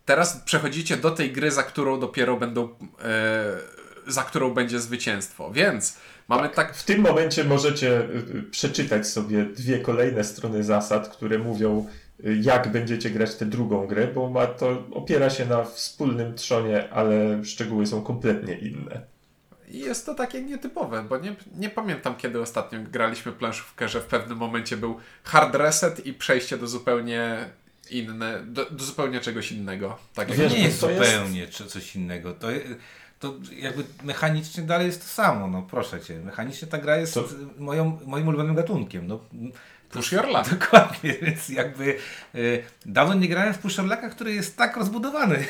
teraz 0.06 0.42
przechodzicie 0.46 0.98
do 0.98 1.12
tej 1.12 1.32
gry, 1.32 1.52
za 1.52 1.64
którą 1.64 2.00
dopiero 2.00 2.38
będą, 2.38 2.70
e, 3.04 3.58
za 4.08 4.24
którą 4.24 4.54
będzie 4.54 4.80
zwycięstwo. 4.80 5.52
Więc 5.52 5.98
mamy 6.28 6.50
tak, 6.50 6.76
W 6.76 6.86
tym 6.86 7.02
momencie 7.02 7.44
możecie 7.44 8.00
y, 8.00 8.44
przeczytać 8.52 9.08
sobie 9.08 9.46
dwie 9.46 9.80
kolejne 9.80 10.24
strony 10.24 10.64
zasad, 10.64 11.10
które 11.10 11.40
mówią, 11.40 11.88
y, 12.26 12.40
jak 12.42 12.72
będziecie 12.72 13.10
grać 13.10 13.36
tę 13.36 13.46
drugą 13.46 13.88
grę, 13.88 14.08
bo 14.08 14.30
ma 14.30 14.48
to 14.48 14.84
opiera 14.92 15.30
się 15.30 15.46
na 15.46 15.64
wspólnym 15.64 16.36
trzonie, 16.36 16.90
ale 16.90 17.46
szczegóły 17.46 17.88
są 17.88 18.02
kompletnie 18.02 18.54
inne. 18.58 19.02
I 19.72 19.80
jest 19.80 20.06
to 20.06 20.16
takie 20.16 20.42
nietypowe, 20.42 21.04
bo 21.04 21.18
nie, 21.18 21.36
nie 21.58 21.70
pamiętam 21.70 22.16
kiedy 22.16 22.42
ostatnio 22.42 22.80
graliśmy 22.92 23.32
planszówkę, 23.32 23.90
że 23.90 24.02
w 24.02 24.06
pewnym 24.06 24.38
momencie 24.38 24.78
był 24.78 24.98
hard 25.24 25.56
reset 25.56 26.06
i 26.06 26.14
przejście 26.14 26.58
do 26.58 26.68
zupełnie 26.68 27.50
inne, 27.90 28.44
do, 28.46 28.66
do 28.70 28.84
zupełnie 28.84 29.20
czegoś 29.20 29.52
innego. 29.52 29.98
Tak 30.14 30.30
jak 30.30 30.38
To 30.38 30.44
Wiesz, 30.44 30.54
nie 30.54 30.60
jest 30.60 30.84
jest- 30.84 30.96
zupełnie 31.00 31.48
czy 31.48 31.66
coś 31.66 31.96
innego. 31.96 32.34
To, 32.34 32.48
to 33.20 33.34
jakby 33.56 33.84
mechanicznie 34.04 34.64
dalej 34.64 34.88
jest 34.88 35.02
to 35.02 35.08
samo, 35.08 35.48
no 35.48 35.62
proszę 35.62 36.02
cię. 36.02 36.20
Mechanicznie 36.20 36.68
ta 36.68 36.78
gra 36.78 36.98
jest 36.98 37.14
To- 37.14 37.28
moją, 37.58 38.00
moim 38.06 38.28
ulubionym 38.28 38.56
gatunkiem. 38.56 39.08
No, 39.08 39.20
Push 39.90 40.12
your 40.12 40.28
luck. 40.28 40.50
Dokładnie, 40.60 41.14
więc 41.22 41.50
jakby 41.50 41.98
y, 42.36 42.64
dawno 42.86 43.14
nie 43.14 43.28
grałem 43.28 43.54
w 43.54 43.58
Push 43.60 43.78
Your 43.78 43.88
Lucka, 43.88 44.10
który 44.10 44.34
jest 44.34 44.58
tak 44.58 44.78
rozbudowany 44.78 45.46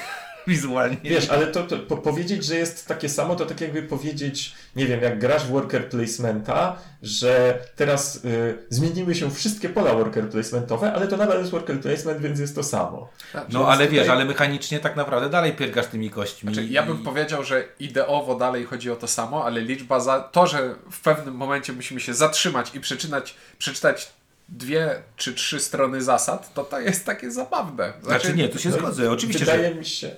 wizualnie. 0.47 0.97
Wiesz, 1.03 1.29
ale 1.29 1.47
to, 1.47 1.63
to 1.63 1.77
po, 1.79 1.97
powiedzieć, 1.97 2.45
że 2.45 2.55
jest 2.55 2.87
takie 2.87 3.09
samo, 3.09 3.35
to 3.35 3.45
tak 3.45 3.61
jakby 3.61 3.83
powiedzieć, 3.83 4.53
nie 4.75 4.85
wiem, 4.87 5.01
jak 5.01 5.19
grasz 5.19 5.43
w 5.43 5.49
worker 5.49 5.89
placementa, 5.89 6.75
że 7.03 7.59
teraz 7.75 8.25
y, 8.25 8.57
zmieniły 8.69 9.15
się 9.15 9.31
wszystkie 9.31 9.69
pola 9.69 9.93
worker 9.93 10.29
placementowe, 10.29 10.93
ale 10.93 11.07
to 11.07 11.17
nadal 11.17 11.39
jest 11.39 11.51
worker 11.51 11.79
placement, 11.81 12.21
więc 12.21 12.39
jest 12.39 12.55
to 12.55 12.63
samo. 12.63 13.09
No 13.49 13.67
ale 13.67 13.85
tutaj- 13.85 13.89
wiesz, 13.99 14.09
ale 14.09 14.25
mechanicznie 14.25 14.79
tak 14.79 14.95
naprawdę 14.95 15.29
dalej 15.29 15.53
piergasz 15.53 15.87
tymi 15.87 16.09
kośćmi. 16.09 16.53
Znaczy, 16.53 16.67
ja 16.67 16.83
bym 16.83 17.01
i- 17.01 17.03
powiedział, 17.03 17.43
że 17.43 17.63
ideowo 17.79 18.35
dalej 18.35 18.65
chodzi 18.65 18.91
o 18.91 18.95
to 18.95 19.07
samo, 19.07 19.45
ale 19.45 19.61
liczba 19.61 19.99
za 19.99 20.19
to, 20.19 20.47
że 20.47 20.75
w 20.91 20.99
pewnym 21.01 21.35
momencie 21.35 21.73
musimy 21.73 21.99
się 21.99 22.13
zatrzymać 22.13 22.75
i 22.75 22.79
przeczytać, 22.79 23.35
przeczytać 23.57 24.11
dwie 24.49 25.01
czy 25.15 25.33
trzy 25.33 25.59
strony 25.59 26.01
zasad, 26.01 26.53
to 26.53 26.63
to 26.63 26.79
jest 26.79 27.05
takie 27.05 27.31
zabawne. 27.31 27.93
Znaczy 28.03 28.33
nie, 28.33 28.49
tu 28.49 28.59
się 28.59 28.69
No, 28.69 28.77
zgodzę, 28.77 29.11
oczywiście, 29.11 29.45
wydaje 29.45 29.69
że... 29.69 29.75
mi 29.75 29.85
się. 29.85 30.15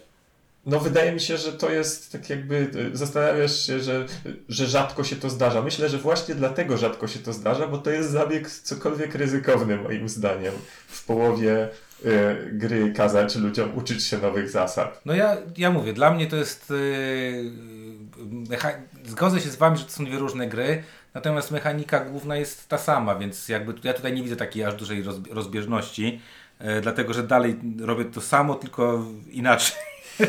No 0.66 0.80
wydaje 0.80 1.12
mi 1.12 1.20
się, 1.20 1.38
że 1.38 1.54
to 1.54 1.72
jest 1.72 2.12
tak 2.12 2.30
jakby, 2.30 2.56
y, 2.76 2.98
zastanawiasz 2.98 3.66
się, 3.66 3.80
że, 3.80 4.06
że 4.50 4.66
rzadko 4.66 5.04
się 5.04 5.16
to 5.16 5.30
zdarza. 5.30 5.62
Myślę, 5.62 5.90
że 5.90 5.98
właśnie 5.98 6.36
dlatego 6.36 6.78
rzadko 6.78 7.08
się 7.08 7.20
to 7.20 7.34
zdarza, 7.34 7.68
bo 7.68 7.78
to 7.78 7.92
jest 7.92 8.12
zabieg 8.12 8.50
cokolwiek 8.50 9.16
ryzykowny 9.16 9.78
moim 9.78 10.10
zdaniem. 10.10 10.54
W 10.88 11.06
połowie 11.06 11.70
y, 12.06 12.50
gry 12.52 12.94
kazać 12.94 13.36
ludziom 13.36 13.78
uczyć 13.78 14.04
się 14.04 14.18
nowych 14.18 14.50
zasad. 14.50 15.02
No 15.06 15.14
ja, 15.14 15.38
ja 15.58 15.72
mówię, 15.72 15.94
dla 15.94 16.12
mnie 16.12 16.28
to 16.28 16.36
jest... 16.36 16.74
Mecha... 18.50 18.72
Zgodzę 19.06 19.42
się 19.42 19.50
z 19.50 19.56
wami, 19.56 19.78
że 19.78 19.86
to 19.86 19.92
są 19.92 20.06
dwie 20.06 20.20
różne 20.20 20.48
gry, 20.48 20.84
natomiast 21.14 21.52
mechanika 21.52 22.00
główna 22.00 22.38
jest 22.38 22.70
ta 22.70 22.78
sama, 22.78 23.16
więc 23.16 23.50
jakby 23.50 23.74
ja 23.84 23.94
tutaj 23.94 24.14
nie 24.14 24.24
widzę 24.24 24.36
takiej 24.36 24.64
aż 24.64 24.76
dużej 24.76 25.04
roz, 25.04 25.16
rozbieżności, 25.30 26.22
e, 26.60 26.82
dlatego 26.82 27.14
że 27.14 27.24
dalej 27.24 27.60
robię 27.80 28.06
to 28.06 28.22
samo, 28.22 28.56
tylko 28.56 29.06
inaczej. 29.32 29.76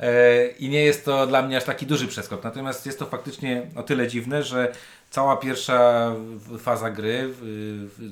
E, 0.00 0.46
I 0.46 0.68
nie 0.68 0.84
jest 0.84 1.04
to 1.04 1.26
dla 1.26 1.42
mnie 1.42 1.56
aż 1.56 1.64
taki 1.64 1.86
duży 1.86 2.08
przeskok. 2.08 2.44
Natomiast 2.44 2.86
jest 2.86 2.98
to 2.98 3.06
faktycznie 3.06 3.62
o 3.76 3.82
tyle 3.82 4.08
dziwne, 4.08 4.42
że 4.42 4.72
cała 5.10 5.36
pierwsza 5.36 6.12
faza 6.58 6.90
gry 6.90 7.34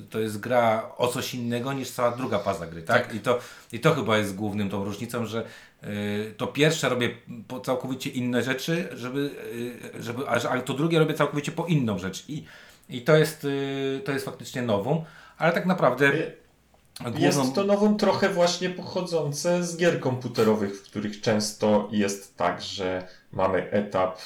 to 0.09 0.19
jest 0.19 0.39
gra 0.39 0.91
o 0.97 1.07
coś 1.07 1.33
innego 1.33 1.73
niż 1.73 1.91
cała 1.91 2.11
druga 2.11 2.39
faza 2.39 2.67
gry, 2.67 2.81
tak? 2.83 3.07
Tak. 3.07 3.15
I, 3.15 3.19
to, 3.19 3.39
I 3.71 3.79
to 3.79 3.95
chyba 3.95 4.17
jest 4.17 4.35
głównym 4.35 4.69
tą 4.69 4.85
różnicą, 4.85 5.25
że 5.25 5.45
y, 5.83 6.33
to 6.37 6.47
pierwsze 6.47 6.89
robię 6.89 7.09
po 7.47 7.59
całkowicie 7.59 8.09
inne 8.09 8.43
rzeczy, 8.43 8.89
żeby, 8.93 9.29
y, 9.99 10.03
żeby, 10.03 10.29
a, 10.29 10.61
to 10.61 10.73
drugie 10.73 10.99
robię 10.99 11.13
całkowicie 11.13 11.51
po 11.51 11.65
inną 11.65 11.99
rzecz. 11.99 12.29
I, 12.29 12.45
i 12.89 13.01
to, 13.01 13.17
jest, 13.17 13.47
to 14.05 14.11
jest 14.11 14.25
faktycznie 14.25 14.61
nową, 14.61 15.05
ale 15.37 15.53
tak 15.53 15.65
naprawdę 15.65 16.11
główną... 17.03 17.19
Jest 17.19 17.55
to 17.55 17.63
nową 17.63 17.97
trochę 17.97 18.29
właśnie 18.29 18.69
pochodzące 18.69 19.63
z 19.63 19.77
gier 19.77 19.99
komputerowych, 19.99 20.79
w 20.79 20.83
których 20.83 21.21
często 21.21 21.89
jest 21.91 22.37
tak, 22.37 22.61
że 22.61 23.07
mamy 23.31 23.71
etap 23.71 24.19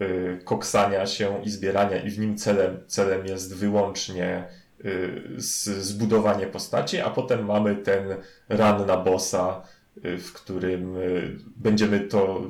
y, 0.00 0.40
koksania 0.44 1.06
się 1.06 1.42
i 1.44 1.50
zbierania 1.50 2.02
i 2.02 2.10
w 2.10 2.18
nim 2.18 2.36
celem, 2.36 2.78
celem 2.86 3.26
jest 3.26 3.56
wyłącznie 3.56 4.44
y, 4.84 5.22
z, 5.36 5.64
zbudowanie 5.64 6.46
postaci, 6.46 7.00
a 7.00 7.10
potem 7.10 7.44
mamy 7.44 7.76
ten 7.76 8.08
run 8.48 8.86
na 8.86 8.96
bossa, 8.96 9.62
y, 10.04 10.18
w 10.18 10.32
którym 10.32 10.96
y, 10.96 11.36
będziemy 11.56 12.00
to 12.00 12.40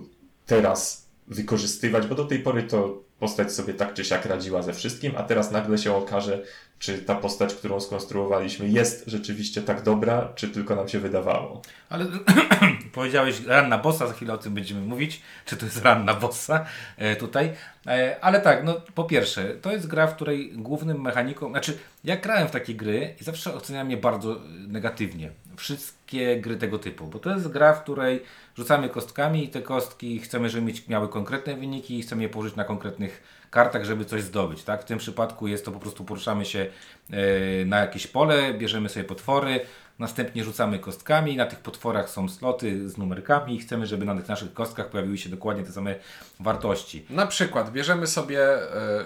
teraz 0.46 1.10
wykorzystywać, 1.28 2.06
bo 2.06 2.14
do 2.14 2.24
tej 2.24 2.38
pory 2.38 2.62
to 2.62 3.02
postać 3.18 3.52
sobie 3.52 3.74
tak 3.74 3.94
czy 3.94 4.04
siak 4.04 4.26
radziła 4.26 4.62
ze 4.62 4.72
wszystkim, 4.72 5.12
a 5.16 5.22
teraz 5.22 5.50
nagle 5.50 5.78
się 5.78 5.94
okaże, 5.94 6.42
czy 6.80 6.98
ta 6.98 7.14
postać, 7.14 7.54
którą 7.54 7.80
skonstruowaliśmy 7.80 8.68
jest 8.68 9.04
rzeczywiście 9.06 9.62
tak 9.62 9.82
dobra, 9.82 10.32
czy 10.34 10.48
tylko 10.48 10.76
nam 10.76 10.88
się 10.88 11.00
wydawało. 11.00 11.62
Ale 11.90 12.06
powiedziałeś 12.92 13.40
ran 13.46 13.68
na 13.68 13.78
bossa, 13.78 14.06
za 14.06 14.12
chwilę 14.12 14.34
o 14.34 14.38
tym 14.38 14.54
będziemy 14.54 14.80
mówić, 14.80 15.22
czy 15.44 15.56
to 15.56 15.64
jest 15.64 15.82
ran 15.84 16.04
na 16.04 16.14
bossa 16.14 16.66
e, 16.96 17.16
tutaj. 17.16 17.52
E, 17.86 18.16
ale 18.20 18.40
tak, 18.40 18.64
no 18.64 18.80
po 18.94 19.04
pierwsze, 19.04 19.54
to 19.54 19.72
jest 19.72 19.86
gra, 19.86 20.06
w 20.06 20.14
której 20.14 20.52
głównym 20.52 21.00
mechaniką, 21.00 21.50
znaczy 21.50 21.78
ja 22.04 22.16
grałem 22.16 22.48
w 22.48 22.50
takie 22.50 22.74
gry 22.74 23.14
i 23.20 23.24
zawsze 23.24 23.54
oceniałem 23.54 23.90
je 23.90 23.96
bardzo 23.96 24.40
negatywnie. 24.68 25.30
Wszystkie 25.56 26.40
gry 26.40 26.56
tego 26.56 26.78
typu, 26.78 27.06
bo 27.06 27.18
to 27.18 27.30
jest 27.30 27.48
gra, 27.48 27.72
w 27.72 27.82
której 27.82 28.22
rzucamy 28.56 28.88
kostkami 28.88 29.44
i 29.44 29.48
te 29.48 29.62
kostki 29.62 30.18
chcemy, 30.18 30.50
żeby 30.50 30.66
mieć, 30.66 30.88
miały 30.88 31.08
konkretne 31.08 31.56
wyniki 31.56 31.98
i 31.98 32.02
chcemy 32.02 32.22
je 32.22 32.28
położyć 32.28 32.56
na 32.56 32.64
konkretnych 32.64 33.39
kartach, 33.50 33.84
żeby 33.84 34.04
coś 34.04 34.22
zdobyć. 34.22 34.62
Tak? 34.62 34.82
W 34.82 34.84
tym 34.84 34.98
przypadku 34.98 35.46
jest 35.46 35.64
to 35.64 35.72
po 35.72 35.80
prostu 35.80 36.04
poruszamy 36.04 36.44
się 36.44 36.66
e, 37.10 37.64
na 37.64 37.78
jakieś 37.78 38.06
pole, 38.06 38.54
bierzemy 38.54 38.88
sobie 38.88 39.04
potwory, 39.04 39.60
następnie 39.98 40.44
rzucamy 40.44 40.78
kostkami, 40.78 41.36
na 41.36 41.46
tych 41.46 41.58
potworach 41.58 42.10
są 42.10 42.28
sloty 42.28 42.88
z 42.88 42.98
numerkami 42.98 43.54
i 43.54 43.58
chcemy, 43.58 43.86
żeby 43.86 44.04
na 44.04 44.16
tych 44.16 44.28
naszych 44.28 44.52
kostkach 44.54 44.88
pojawiły 44.88 45.18
się 45.18 45.28
dokładnie 45.28 45.64
te 45.64 45.72
same 45.72 45.94
wartości. 46.40 47.04
Na 47.10 47.26
przykład 47.26 47.72
bierzemy 47.72 48.06
sobie, 48.06 48.40
e, 48.42 49.04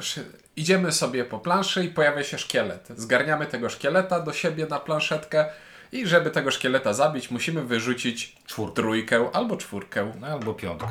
idziemy 0.57 0.93
sobie 0.93 1.25
po 1.25 1.39
planszy 1.39 1.85
i 1.85 1.89
pojawia 1.89 2.25
się 2.25 2.39
szkielet. 2.39 2.89
Zgarniamy 2.97 3.47
tego 3.47 3.69
szkieleta 3.69 4.21
do 4.21 4.33
siebie 4.33 4.67
na 4.67 4.81
planszetkę 4.81 5.47
i 5.93 6.07
żeby 6.07 6.31
tego 6.31 6.51
szkieleta 6.51 6.93
zabić, 6.93 7.31
musimy 7.31 7.63
wyrzucić 7.63 8.37
Czwórkę. 8.47 8.75
trójkę 8.75 9.31
albo 9.33 9.57
czwórkę. 9.57 10.13
No, 10.21 10.27
albo 10.27 10.55
piątkę. 10.55 10.89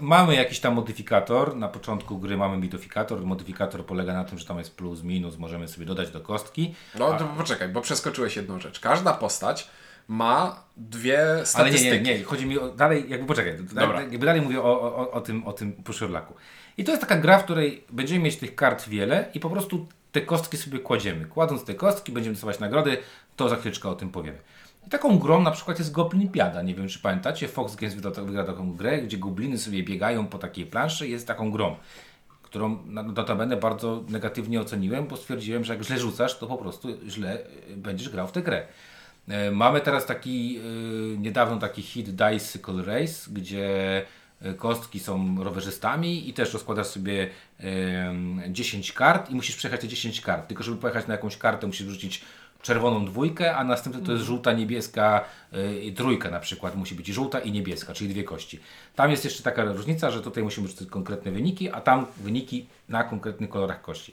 Mamy 0.00 0.34
jakiś 0.34 0.60
tam 0.60 0.74
modyfikator. 0.74 1.56
Na 1.56 1.68
początku 1.68 2.18
gry 2.18 2.36
mamy 2.36 2.58
modyfikator. 2.58 3.20
Modyfikator 3.26 3.86
polega 3.86 4.14
na 4.14 4.24
tym, 4.24 4.38
że 4.38 4.46
tam 4.46 4.58
jest 4.58 4.76
plus, 4.76 5.02
minus, 5.02 5.38
możemy 5.38 5.68
sobie 5.68 5.86
dodać 5.86 6.10
do 6.10 6.20
kostki. 6.20 6.74
No 6.98 7.12
to 7.18 7.24
poczekaj, 7.24 7.68
bo 7.68 7.80
przeskoczyłeś 7.80 8.36
jedną 8.36 8.60
rzecz. 8.60 8.80
Każda 8.80 9.12
postać 9.12 9.68
ma 10.08 10.64
dwie 10.76 11.22
Ale 11.30 11.38
nie, 11.38 11.46
statystyki. 11.46 12.02
nie, 12.02 12.18
nie, 12.18 12.24
chodzi 12.24 12.46
mi 12.46 12.58
o 12.58 12.68
dalej, 12.68 13.04
jakby 13.08 13.26
poczekaj, 13.26 13.56
Dobra. 13.62 14.00
jakby 14.00 14.26
dalej 14.26 14.42
mówię 14.42 14.62
o, 14.62 14.80
o, 14.96 15.10
o 15.10 15.20
tym, 15.20 15.46
o 15.46 15.52
tym 15.52 15.72
pushorlaku. 15.72 16.34
I 16.78 16.84
to 16.84 16.92
jest 16.92 17.00
taka 17.00 17.16
gra, 17.16 17.38
w 17.38 17.44
której 17.44 17.84
będziemy 17.90 18.24
mieć 18.24 18.36
tych 18.36 18.54
kart 18.54 18.88
wiele 18.88 19.28
i 19.34 19.40
po 19.40 19.50
prostu 19.50 19.88
te 20.12 20.20
kostki 20.20 20.56
sobie 20.56 20.78
kładziemy. 20.78 21.24
Kładąc 21.24 21.64
te 21.64 21.74
kostki 21.74 22.12
będziemy 22.12 22.34
dostawać 22.34 22.58
nagrody, 22.58 22.96
to 23.36 23.48
za 23.48 23.56
chwileczkę 23.56 23.88
o 23.88 23.94
tym 23.94 24.10
powiemy. 24.10 24.38
I 24.86 24.90
taką 24.90 25.18
grą 25.18 25.42
na 25.42 25.50
przykład 25.50 25.78
jest 25.78 25.92
Goblinpiada. 25.92 26.62
Nie 26.62 26.74
wiem, 26.74 26.88
czy 26.88 26.98
pamiętacie, 26.98 27.48
Fox 27.48 27.76
Games 27.76 27.94
wygrał 27.94 28.46
taką 28.46 28.72
grę, 28.72 29.02
gdzie 29.02 29.18
gobliny 29.18 29.58
sobie 29.58 29.82
biegają 29.82 30.26
po 30.26 30.38
takiej 30.38 30.66
planszy 30.66 31.08
jest 31.08 31.26
taką 31.26 31.50
grą 31.50 31.76
którą 32.50 32.78
notabene 32.86 33.56
bardzo 33.56 34.04
negatywnie 34.08 34.60
oceniłem, 34.60 35.06
bo 35.06 35.16
stwierdziłem, 35.16 35.64
że 35.64 35.72
jak 35.74 35.82
źle 35.82 35.98
rzucasz, 35.98 36.38
to 36.38 36.46
po 36.46 36.56
prostu 36.56 36.88
źle 37.08 37.38
y, 37.70 37.76
będziesz 37.76 38.08
grał 38.08 38.28
w 38.28 38.32
tę 38.32 38.42
grę. 38.42 38.66
E, 39.28 39.50
Mamy 39.50 39.80
teraz 39.80 40.06
taki, 40.06 40.60
y, 41.14 41.18
niedawno 41.18 41.56
taki 41.56 41.82
hit 41.82 42.10
Dicycle 42.10 42.84
Race, 42.84 43.30
gdzie 43.32 44.02
y, 44.46 44.54
kostki 44.54 45.00
są 45.00 45.44
rowerzystami 45.44 46.28
i 46.28 46.34
też 46.34 46.52
rozkładasz 46.52 46.86
sobie 46.86 47.30
em, 47.58 48.42
10 48.48 48.92
kart 48.92 49.30
i 49.30 49.34
musisz 49.34 49.56
przejechać 49.56 49.80
te 49.80 49.88
10 49.88 50.20
kart. 50.20 50.48
Tylko 50.48 50.62
żeby 50.62 50.76
pojechać 50.76 51.06
na 51.06 51.14
jakąś 51.14 51.36
kartę 51.36 51.66
musisz 51.66 51.86
wrzucić 51.86 52.22
czerwoną 52.62 53.04
dwójkę, 53.04 53.56
a 53.56 53.64
następnie 53.64 54.02
to 54.02 54.12
jest 54.12 54.24
żółta, 54.24 54.52
niebieska 54.52 55.24
y, 55.54 55.80
i 55.80 55.92
trójka 55.92 56.30
na 56.30 56.40
przykład. 56.40 56.76
Musi 56.76 56.94
być 56.94 57.06
żółta 57.06 57.40
i 57.40 57.52
niebieska, 57.52 57.94
czyli 57.94 58.10
dwie 58.10 58.24
kości. 58.24 58.60
Tam 58.96 59.10
jest 59.10 59.24
jeszcze 59.24 59.42
taka 59.42 59.64
różnica, 59.64 60.10
że 60.10 60.20
tutaj 60.20 60.42
musimy 60.42 60.68
rzucić 60.68 60.88
konkretne 60.90 61.30
wyniki, 61.30 61.70
a 61.70 61.80
tam 61.80 62.06
wyniki 62.16 62.66
na 62.88 63.04
konkretnych 63.04 63.50
kolorach 63.50 63.82
kości. 63.82 64.12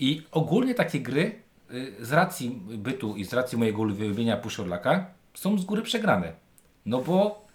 I 0.00 0.22
ogólnie 0.32 0.74
takie 0.74 1.00
gry 1.00 1.34
y, 1.72 1.92
z 2.00 2.12
racji 2.12 2.50
bytu 2.64 3.16
i 3.16 3.24
z 3.24 3.32
racji 3.32 3.58
mojego 3.58 3.82
ulubienia 3.82 4.36
Pushorlaka 4.36 5.06
są 5.34 5.58
z 5.58 5.64
góry 5.64 5.82
przegrane. 5.82 6.32
No 6.86 7.02
bo 7.02 7.46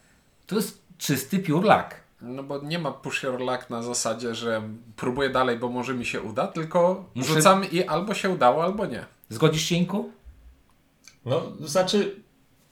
to 0.48 0.56
jest 0.56 0.82
czysty 0.98 1.44
luck. 1.50 2.02
No 2.22 2.44
bo 2.44 2.62
nie 2.62 2.80
ma 2.80 2.92
push 2.92 3.24
your 3.24 3.40
luck 3.40 3.70
na 3.70 3.84
zasadzie, 3.84 4.36
że 4.36 4.62
próbuję 4.96 5.30
dalej, 5.30 5.58
bo 5.58 5.70
może 5.70 5.94
mi 5.94 6.06
się 6.06 6.22
uda, 6.22 6.48
tylko 6.48 7.06
Muszę- 7.16 7.34
rzucam 7.34 7.72
i 7.72 7.84
albo 7.84 8.14
się 8.14 8.30
udało, 8.30 8.64
albo 8.64 8.86
nie. 8.86 9.06
Zgodzisz 9.30 9.62
się, 9.62 9.76
Inku? 9.76 10.12
No, 11.26 11.52
znaczy, 11.60 12.16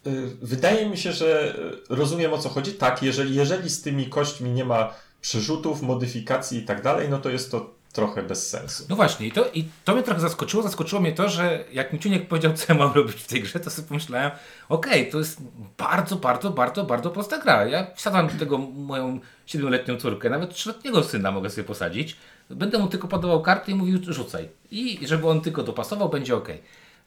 y, 0.07 0.11
wydaje 0.41 0.89
mi 0.89 0.97
się, 0.97 1.11
że 1.11 1.55
rozumiem 1.89 2.33
o 2.33 2.37
co 2.37 2.49
chodzi. 2.49 2.73
Tak, 2.73 3.03
jeżeli, 3.03 3.35
jeżeli 3.35 3.69
z 3.69 3.81
tymi 3.81 4.09
kośćmi 4.09 4.51
nie 4.51 4.65
ma 4.65 4.93
przerzutów, 5.21 5.81
modyfikacji 5.81 6.59
i 6.59 6.65
tak 6.65 6.83
dalej, 6.83 7.09
no 7.09 7.19
to 7.19 7.29
jest 7.29 7.51
to 7.51 7.79
trochę 7.93 8.23
bez 8.23 8.49
sensu. 8.49 8.83
No 8.89 8.95
właśnie, 8.95 9.27
i 9.27 9.31
to, 9.31 9.49
i 9.53 9.69
to 9.85 9.93
mnie 9.93 10.03
trochę 10.03 10.21
zaskoczyło. 10.21 10.63
Zaskoczyło 10.63 11.01
mnie 11.01 11.11
to, 11.11 11.29
że 11.29 11.63
jak 11.73 11.93
mi 11.93 11.99
Ciuniek 11.99 12.27
powiedział, 12.27 12.53
co 12.53 12.65
ja 12.73 12.79
mam 12.79 12.93
robić 12.93 13.15
w 13.15 13.27
tej 13.27 13.41
grze, 13.41 13.59
to 13.59 13.69
sobie 13.69 13.87
pomyślałem, 13.87 14.31
okej, 14.69 15.11
to 15.11 15.17
jest 15.17 15.41
bardzo, 15.77 16.15
bardzo, 16.15 16.49
bardzo, 16.49 16.83
bardzo 16.83 17.09
prosta 17.09 17.37
gra. 17.37 17.65
Ja 17.65 17.87
wsadzam 17.95 18.27
do 18.27 18.33
tego 18.39 18.57
moją 18.57 19.19
siedmioletnią 19.45 19.97
córkę, 19.97 20.29
nawet 20.29 20.53
trzyletniego 20.53 21.03
syna 21.03 21.31
mogę 21.31 21.49
sobie 21.49 21.63
posadzić. 21.63 22.17
Będę 22.49 22.77
mu 22.77 22.87
tylko 22.87 23.07
podawał 23.07 23.41
karty 23.41 23.71
i 23.71 23.75
mówił, 23.75 23.99
rzucaj. 24.03 24.49
I 24.71 25.07
żeby 25.07 25.27
on 25.29 25.41
tylko 25.41 25.63
dopasował, 25.63 26.09
będzie 26.09 26.35
ok. 26.35 26.49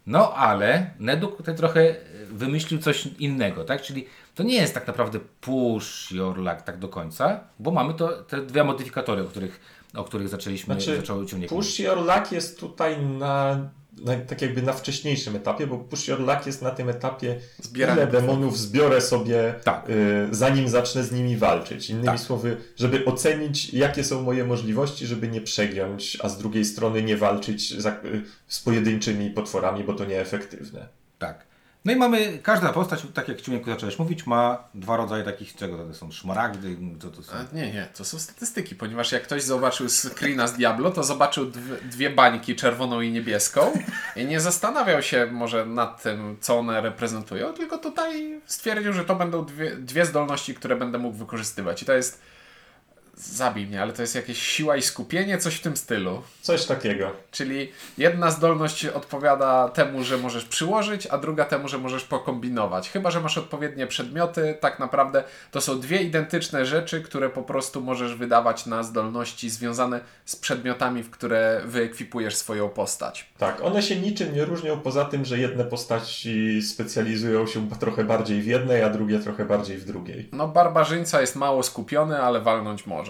No 0.07 0.35
ale 0.35 0.91
Neduk 0.99 1.37
tutaj 1.37 1.57
trochę 1.57 1.95
wymyślił 2.31 2.81
coś 2.81 3.07
innego, 3.07 3.65
tak? 3.65 3.83
Czyli 3.83 4.07
to 4.35 4.43
nie 4.43 4.55
jest 4.55 4.75
tak 4.75 4.87
naprawdę 4.87 5.19
push 5.41 6.13
your 6.13 6.39
luck 6.39 6.63
tak 6.63 6.79
do 6.79 6.89
końca, 6.89 7.41
bo 7.59 7.71
mamy 7.71 7.95
to, 7.95 8.09
te 8.23 8.43
dwie 8.43 8.65
modyfikatory, 8.65 9.23
o 9.23 9.25
których, 9.25 9.61
o 9.95 10.05
których 10.05 10.29
zaczęliśmy, 10.29 10.75
Znaczy, 10.75 10.97
zaczęły 10.97 11.27
Ciuniek 11.27 11.49
Push 11.49 11.79
Your 11.79 11.99
Luck 11.99 12.33
jest 12.33 12.61
tutaj 12.61 13.07
na, 13.07 13.57
na, 14.05 14.17
tak 14.17 14.43
jakby 14.43 14.63
na 14.63 14.73
wcześniejszym 14.73 15.37
etapie, 15.37 15.67
bo 15.67 15.79
Push 15.79 16.09
Your 16.09 16.21
Luck 16.21 16.47
jest 16.47 16.63
na 16.63 16.71
tym 16.71 16.89
etapie, 16.89 17.41
Zbierania 17.63 18.03
ile 18.03 18.13
demonów 18.13 18.59
zbiorę 18.59 19.01
sobie, 19.01 19.55
Tak. 19.65 19.91
y, 19.91 20.29
zanim 20.31 20.69
zacznę 20.69 21.05
z 21.05 21.13
nimi 21.13 21.37
walczyć. 21.37 21.91
Innymi 21.91 22.07
Tak. 22.07 22.21
słowy, 22.21 22.57
żeby 22.77 23.05
ocenić, 23.05 23.75
jakie 23.75 24.05
są 24.05 24.23
moje 24.23 24.45
możliwości, 24.45 25.07
żeby 25.07 25.29
nie 25.29 25.41
przegiąć, 25.41 26.19
a 26.23 26.29
z 26.29 26.39
drugiej 26.39 26.65
strony 26.65 27.03
nie 27.03 27.17
walczyć 27.17 27.81
za, 27.81 27.91
y, 27.91 28.23
z 28.49 28.61
pojedynczymi 28.61 29.31
potworami, 29.31 29.85
bo 29.85 29.95
to 29.95 30.05
nieefektywne. 30.05 30.89
Tak. 31.19 31.52
No 31.85 31.93
i 31.93 31.97
mamy, 31.97 32.39
każda 32.43 32.73
postać, 32.73 33.07
tak 33.15 33.29
jak 33.29 33.41
Ciuniek 33.41 33.67
zacząłeś 33.67 33.99
mówić, 33.99 34.27
ma 34.27 34.65
dwa 34.75 34.97
rodzaje 34.97 35.25
takich, 35.25 35.55
czego 35.57 35.79
to 35.79 35.95
są 35.95 36.11
szmaragdy, 36.11 36.77
to, 37.01 37.11
to 37.11 37.23
są... 37.23 37.33
A 37.33 37.57
nie, 37.57 37.73
nie, 37.73 37.89
to 37.97 38.05
są 38.05 38.19
statystyki, 38.19 38.75
ponieważ 38.75 39.13
jak 39.13 39.23
ktoś 39.23 39.43
zobaczył 39.43 39.89
screena 39.89 40.47
z 40.47 40.53
Diablo, 40.53 40.91
to 40.91 41.05
zobaczył 41.05 41.47
dwie, 41.47 41.77
dwie 41.77 42.11
bańki, 42.11 42.57
czerwoną 42.57 43.01
i 43.01 43.13
niebieską 43.13 43.73
i 44.17 44.25
nie 44.25 44.41
zastanawiał 44.41 45.03
się 45.03 45.27
może 45.27 45.67
nad 45.67 46.03
tym, 46.03 46.37
co 46.41 46.59
one 46.59 46.81
reprezentują, 46.81 47.53
tylko 47.53 47.79
tutaj 47.79 48.41
stwierdził, 48.47 48.93
że 48.93 49.05
to 49.05 49.15
będą 49.15 49.45
dwie, 49.45 49.77
dwie 49.77 50.07
zdolności, 50.07 50.55
które 50.55 50.77
będę 50.77 50.99
mógł 50.99 51.17
wykorzystywać. 51.17 51.83
I 51.83 51.87
to 51.87 51.93
jest, 51.93 52.23
zabij 53.15 53.67
mnie, 53.67 53.83
ale 53.83 53.93
to 53.93 54.03
jest 54.03 54.15
jakieś 54.15 54.43
siła 54.43 54.77
i 54.77 54.83
skupienie, 54.83 55.39
coś 55.39 55.55
w 55.55 55.61
tym 55.61 55.77
stylu. 55.77 56.23
Coś 56.43 56.65
takiego. 56.65 57.13
Czyli 57.31 57.73
jedna 57.99 58.31
zdolność 58.31 58.87
odpowiada 58.87 59.69
temu, 59.69 60.05
że 60.05 60.19
możesz 60.19 60.45
przyłożyć, 60.45 61.07
a 61.07 61.19
druga 61.19 61.45
temu, 61.45 61.69
że 61.69 61.79
możesz 61.79 62.05
pokombinować. 62.05 62.91
Chyba, 62.91 63.11
że 63.11 63.21
masz 63.21 63.39
odpowiednie 63.39 63.87
przedmioty, 63.87 64.59
tak 64.61 64.79
naprawdę 64.79 65.25
to 65.51 65.61
są 65.61 65.81
dwie 65.81 66.03
identyczne 66.03 66.67
rzeczy, 66.67 67.03
które 67.03 67.31
po 67.31 67.43
prostu 67.43 67.81
możesz 67.81 68.15
wydawać 68.15 68.67
na 68.67 68.83
zdolności 68.83 69.51
związane 69.51 70.01
z 70.25 70.37
przedmiotami, 70.37 71.03
w 71.03 71.11
które 71.11 71.63
wyekwipujesz 71.65 72.37
swoją 72.37 72.69
postać. 72.69 73.27
Tak, 73.39 73.63
one 73.63 73.83
się 73.83 73.97
niczym 73.97 74.35
nie 74.35 74.45
różnią 74.45 74.81
poza 74.81 75.05
tym, 75.05 75.25
że 75.25 75.39
jedne 75.39 75.65
postaci 75.65 76.63
specjalizują 76.63 77.47
się 77.47 77.71
trochę 77.71 78.05
bardziej 78.05 78.43
w 78.43 78.47
jednej, 78.47 78.83
a 78.83 78.91
drugie 78.91 79.19
trochę 79.19 79.45
bardziej 79.45 79.77
w 79.79 79.85
drugiej. 79.85 80.29
No, 80.33 80.49
barbarzyńca 80.49 81.21
jest 81.21 81.37
mało 81.37 81.63
skupiony, 81.63 82.23
ale 82.23 82.41
walnąć 82.41 82.87
może. 82.87 83.02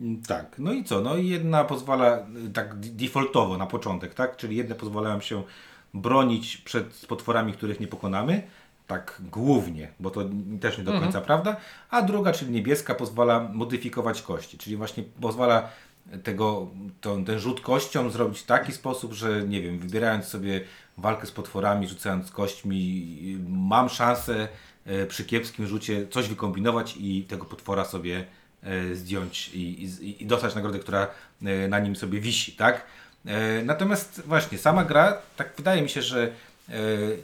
Mm, 0.00 0.22
Tak, 0.22 0.58
no 0.58 0.72
i 0.72 0.84
co? 0.84 1.00
No 1.00 1.16
i 1.16 1.28
jedna 1.28 1.64
pozwala 1.64 2.26
y, 2.46 2.50
tak 2.50 2.80
defaultowo 2.80 3.56
na 3.58 3.66
początek, 3.66 4.14
tak? 4.14 4.36
Czyli 4.36 4.56
jedne 4.56 4.74
pozwalają 4.74 5.20
się 5.20 5.42
bronić 5.94 6.56
przed 6.56 7.06
potworami, 7.08 7.52
których 7.52 7.80
nie 7.80 7.86
pokonamy, 7.86 8.42
tak 8.86 9.22
głównie, 9.30 9.88
bo 10.00 10.10
to 10.10 10.20
też 10.60 10.78
nie 10.78 10.84
do 10.84 10.92
końca 11.00 11.20
prawda, 11.20 11.56
a 11.90 12.02
druga, 12.02 12.32
czyli 12.32 12.50
niebieska, 12.50 12.94
pozwala 12.94 13.40
modyfikować 13.52 14.22
kości, 14.22 14.58
czyli 14.58 14.76
właśnie 14.76 15.04
pozwala 15.20 15.68
tego, 16.22 16.66
ten 17.00 17.38
rzut 17.38 17.60
kością 17.60 18.10
zrobić 18.10 18.40
w 18.40 18.46
taki 18.46 18.72
sposób, 18.72 19.12
że 19.12 19.42
nie 19.48 19.62
wiem, 19.62 19.78
wybierając 19.78 20.24
sobie 20.24 20.60
walkę 20.98 21.26
z 21.26 21.30
potworami, 21.32 21.88
rzucając 21.88 22.30
kośćmi, 22.30 23.18
y, 23.46 23.50
mam 23.50 23.88
szansę 23.88 24.48
e, 24.86 25.06
przy 25.06 25.24
kiepskim 25.24 25.66
rzucie 25.66 26.06
coś 26.08 26.28
wykombinować 26.28 26.96
i 27.00 27.22
tego 27.24 27.44
potwora 27.44 27.84
sobie 27.84 28.24
zdjąć 28.94 29.48
i, 29.48 29.84
i, 29.84 30.22
i 30.22 30.26
dostać 30.26 30.54
nagrodę, 30.54 30.78
która 30.78 31.08
e, 31.42 31.68
na 31.68 31.78
nim 31.78 31.96
sobie 31.96 32.20
wisi, 32.20 32.52
tak? 32.52 32.82
E, 33.26 33.62
natomiast 33.62 34.22
właśnie, 34.26 34.58
sama 34.58 34.84
gra, 34.84 35.18
tak 35.36 35.52
wydaje 35.56 35.82
mi 35.82 35.88
się, 35.88 36.02
że 36.02 36.32
e, 36.68 36.72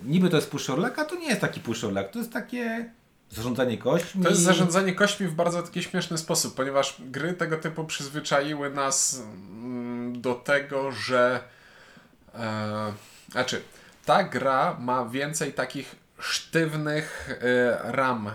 niby 0.05 0.31
to 0.31 0.37
jest 0.37 0.51
push 0.51 0.70
or 0.70 0.79
luck, 0.79 0.99
a 0.99 1.05
to 1.05 1.14
nie 1.14 1.29
jest 1.29 1.40
taki 1.40 1.61
push 1.61 1.85
or 1.85 1.92
luck, 1.92 2.11
to 2.11 2.18
jest 2.18 2.33
takie 2.33 2.90
zarządzanie 3.31 3.79
kośćmi. 3.79 4.23
To 4.23 4.29
jest 4.29 4.40
zarządzanie 4.40 4.92
kośćmi 4.92 5.27
w 5.27 5.35
bardzo 5.35 5.62
taki 5.62 5.83
śmieszny 5.83 6.18
sposób, 6.18 6.55
ponieważ 6.55 6.97
gry 6.99 7.33
tego 7.33 7.57
typu 7.57 7.85
przyzwyczaiły 7.85 8.70
nas 8.70 9.23
mm, 9.23 10.20
do 10.20 10.35
tego, 10.35 10.92
że. 10.92 11.40
E, 12.35 12.92
znaczy, 13.31 13.62
ta 14.05 14.23
gra 14.23 14.77
ma 14.81 15.05
więcej 15.05 15.53
takich 15.53 15.97
sztywnych 16.18 17.38
e, 17.42 17.92
ram 17.92 18.29
e, 18.29 18.33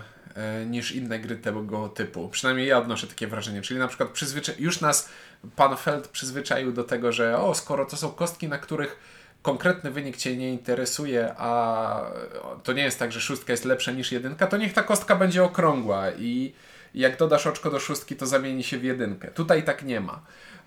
niż 0.66 0.92
inne 0.92 1.18
gry 1.18 1.36
tego 1.36 1.88
typu. 1.88 2.28
Przynajmniej 2.28 2.66
ja 2.66 2.78
odnoszę 2.78 3.06
takie 3.06 3.26
wrażenie. 3.26 3.62
Czyli 3.62 3.80
na 3.80 3.88
przykład 3.88 4.10
przyzwyczai- 4.12 4.54
już 4.58 4.80
nas 4.80 5.08
pan 5.56 5.76
Feld 5.76 6.08
przyzwyczaił 6.08 6.72
do 6.72 6.84
tego, 6.84 7.12
że 7.12 7.38
o, 7.38 7.54
skoro 7.54 7.84
to 7.84 7.96
są 7.96 8.10
kostki, 8.10 8.48
na 8.48 8.58
których 8.58 8.96
konkretny 9.42 9.90
wynik 9.90 10.16
Cię 10.16 10.36
nie 10.36 10.50
interesuje, 10.50 11.34
a 11.38 12.02
to 12.62 12.72
nie 12.72 12.82
jest 12.82 12.98
tak, 12.98 13.12
że 13.12 13.20
szóstka 13.20 13.52
jest 13.52 13.64
lepsza 13.64 13.92
niż 13.92 14.12
jedynka, 14.12 14.46
to 14.46 14.56
niech 14.56 14.72
ta 14.72 14.82
kostka 14.82 15.16
będzie 15.16 15.44
okrągła 15.44 16.10
i 16.10 16.52
jak 16.94 17.16
dodasz 17.16 17.46
oczko 17.46 17.70
do 17.70 17.80
szóstki, 17.80 18.16
to 18.16 18.26
zamieni 18.26 18.64
się 18.64 18.78
w 18.78 18.84
jedynkę. 18.84 19.28
Tutaj 19.28 19.62
tak 19.62 19.82
nie 19.82 20.00
ma. 20.00 20.20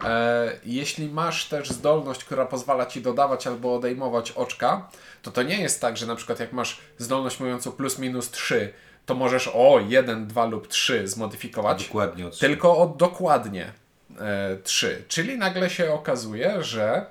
E, 0.06 0.52
jeśli 0.66 1.10
masz 1.10 1.46
też 1.46 1.70
zdolność, 1.70 2.24
która 2.24 2.46
pozwala 2.46 2.86
Ci 2.86 3.02
dodawać 3.02 3.48
albo 3.48 3.76
odejmować 3.76 4.32
oczka, 4.32 4.90
to 5.22 5.32
to 5.32 5.44
nie 5.44 5.62
jest 5.62 5.82
tak, 5.82 5.98
że 5.98 6.06
na 6.06 6.16
przykład 6.16 6.40
jak 6.40 6.54
masz 6.54 6.80
zdolność 6.98 7.40
mówiącą 7.40 7.72
plus 7.72 8.00
minus 8.00 8.32
3, 8.32 8.74
to 9.06 9.16
możesz 9.16 9.48
o 9.54 9.80
1, 9.88 10.28
2 10.28 10.46
lub 10.46 10.68
3 10.68 11.08
zmodyfikować. 11.08 11.88
Dokładnie 11.88 12.28
od 12.28 12.40
Tylko 12.40 12.78
o 12.78 12.88
dokładnie 12.88 13.72
e, 14.20 14.58
3. 14.64 15.04
Czyli 15.08 15.38
nagle 15.38 15.70
się 15.70 15.94
okazuje, 15.94 16.64
że 16.64 17.06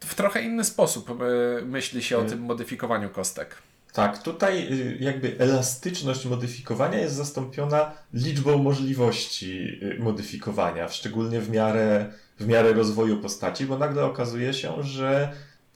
w 0.00 0.14
trochę 0.14 0.42
inny 0.42 0.64
sposób 0.64 1.10
e, 1.10 1.14
myśli 1.64 2.02
się 2.02 2.18
o 2.18 2.22
tym 2.22 2.40
modyfikowaniu 2.40 3.10
kostek. 3.10 3.56
Tak, 3.94 4.22
tutaj 4.22 4.72
y, 4.72 4.96
jakby 5.00 5.36
elastyczność 5.38 6.24
modyfikowania 6.24 6.98
jest 6.98 7.14
zastąpiona 7.14 7.92
liczbą 8.14 8.58
możliwości 8.58 9.80
y, 9.82 9.96
modyfikowania, 9.98 10.88
szczególnie 10.88 11.40
w 11.40 11.50
miarę, 11.50 12.12
w 12.40 12.46
miarę 12.46 12.72
rozwoju 12.72 13.16
postaci, 13.16 13.66
bo 13.66 13.78
nagle 13.78 14.04
okazuje 14.04 14.54
się, 14.54 14.82
że 14.82 15.32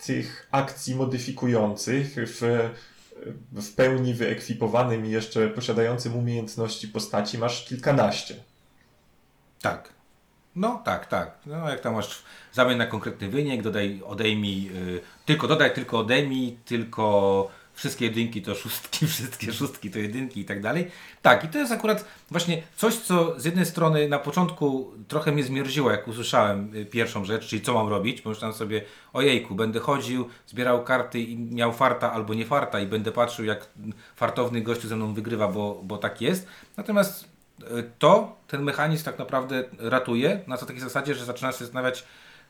tych 0.06 0.48
akcji 0.50 0.94
modyfikujących 0.94 2.14
w, 2.16 2.70
w 3.52 3.74
pełni 3.74 4.14
wyekwipowanym 4.14 5.06
i 5.06 5.10
jeszcze 5.10 5.48
posiadającym 5.48 6.16
umiejętności 6.16 6.88
postaci 6.88 7.38
masz 7.38 7.64
kilkanaście. 7.64 8.34
Tak. 9.62 9.92
No 10.56 10.82
tak, 10.84 11.06
tak. 11.06 11.38
No 11.46 11.70
jak 11.70 11.80
tam 11.80 11.94
masz 11.94 12.22
zamian 12.52 12.78
na 12.78 12.86
konkretny 12.86 13.28
wynik, 13.28 13.62
dodaj, 13.62 14.02
odejmij, 14.06 14.70
y, 14.76 15.00
tylko 15.26 15.48
dodaj, 15.48 15.74
tylko 15.74 15.98
odejmij, 15.98 16.56
tylko 16.64 17.50
wszystkie 17.78 18.04
jedynki 18.04 18.42
to 18.42 18.54
szóstki, 18.54 19.06
wszystkie 19.14 19.52
szóstki 19.52 19.90
to 19.90 19.98
jedynki 19.98 20.40
i 20.40 20.44
tak 20.44 20.60
dalej. 20.62 20.90
Tak, 21.22 21.44
i 21.44 21.48
to 21.48 21.58
jest 21.58 21.72
akurat 21.72 22.04
właśnie 22.30 22.62
coś, 22.76 22.96
co 22.96 23.40
z 23.40 23.44
jednej 23.44 23.66
strony 23.66 24.08
na 24.08 24.18
początku 24.18 24.92
trochę 25.08 25.32
mnie 25.32 25.44
zmierziło, 25.44 25.90
jak 25.90 26.08
usłyszałem 26.08 26.74
y, 26.74 26.86
pierwszą 26.86 27.24
rzecz, 27.24 27.46
czyli 27.46 27.62
co 27.62 27.74
mam 27.74 27.88
robić. 27.88 28.20
Pomyślałem 28.20 28.56
sobie, 28.56 28.82
ojejku, 29.12 29.54
będę 29.54 29.80
chodził, 29.80 30.28
zbierał 30.46 30.84
karty 30.84 31.20
i 31.20 31.36
miał 31.36 31.72
farta 31.72 32.12
albo 32.12 32.34
nie 32.34 32.46
farta 32.46 32.80
i 32.80 32.86
będę 32.86 33.12
patrzył, 33.12 33.44
jak 33.44 33.66
fartowny 34.16 34.60
gościu 34.60 34.88
ze 34.88 34.96
mną 34.96 35.14
wygrywa, 35.14 35.48
bo, 35.48 35.80
bo 35.82 35.98
tak 35.98 36.20
jest. 36.20 36.46
Natomiast 36.76 37.24
y, 37.60 37.64
to, 37.98 38.36
ten 38.46 38.62
mechanizm 38.62 39.04
tak 39.04 39.18
naprawdę 39.18 39.64
ratuje 39.78 40.40
na 40.46 40.56
takiej 40.56 40.80
zasadzie, 40.80 41.14
że 41.14 41.24
zaczynasz 41.24 41.58
się 41.58 41.64
zastanawiać, 41.64 42.04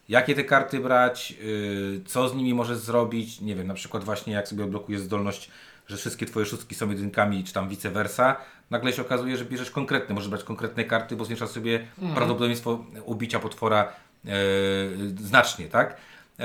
jakie 0.09 0.35
te 0.35 0.45
karty 0.45 0.81
brać, 0.81 1.31
yy, 1.31 2.01
co 2.07 2.29
z 2.29 2.35
nimi 2.35 2.55
możesz 2.55 2.79
zrobić, 2.79 3.41
nie 3.41 3.55
wiem, 3.55 3.67
na 3.67 3.75
przykład 3.75 4.05
właśnie 4.05 4.33
jak 4.33 4.49
sobie 4.49 4.65
odblokujesz 4.65 5.01
zdolność, 5.01 5.51
że 5.89 5.97
wszystkie 5.97 6.27
twoje 6.27 6.47
szóstki 6.47 6.75
są 6.75 6.91
jedynkami, 6.91 7.45
czy 7.45 7.53
tam 7.53 7.69
vice 7.69 7.91
versa, 7.91 8.37
nagle 8.71 8.93
się 8.93 9.03
okazuje, 9.03 9.37
że 9.37 9.45
bierzesz 9.45 9.71
konkretne, 9.71 10.15
możesz 10.15 10.29
brać 10.29 10.45
konkretne 10.45 10.85
karty, 10.85 11.17
bo 11.17 11.25
zwiększasz 11.25 11.51
sobie 11.51 11.87
prawdopodobieństwo 12.15 12.85
ubicia 13.05 13.39
potwora 13.39 13.93
yy, 14.25 14.33
znacznie, 15.21 15.69
tak? 15.69 15.97
Yy, 16.39 16.45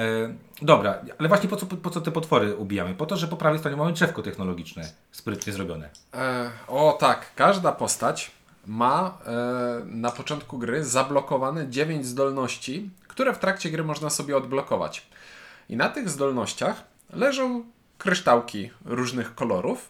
dobra, 0.61 0.99
ale 1.17 1.27
właśnie 1.27 1.49
po 1.49 1.55
co, 1.55 1.65
po 1.65 1.89
co 1.89 2.01
te 2.01 2.11
potwory 2.11 2.55
ubijamy? 2.55 2.95
Po 2.95 3.05
to, 3.05 3.17
że 3.17 3.27
po 3.27 3.37
prawej 3.37 3.59
stronie 3.59 3.77
mamy 3.77 3.93
drzewko 3.93 4.21
technologiczne, 4.21 4.89
sprytnie 5.11 5.53
zrobione. 5.53 5.89
E, 6.13 6.49
o 6.67 6.97
tak, 6.99 7.35
każda 7.35 7.71
postać 7.71 8.31
ma 8.67 9.17
e, 9.25 9.85
na 9.85 10.11
początku 10.11 10.57
gry 10.57 10.85
zablokowane 10.85 11.69
9 11.69 12.05
zdolności, 12.05 12.89
które 13.13 13.33
w 13.33 13.39
trakcie 13.39 13.69
gry 13.69 13.83
można 13.83 14.09
sobie 14.09 14.37
odblokować. 14.37 15.07
I 15.69 15.77
na 15.77 15.89
tych 15.89 16.09
zdolnościach 16.09 16.83
leżą 17.13 17.63
kryształki 17.97 18.71
różnych 18.85 19.35
kolorów, 19.35 19.89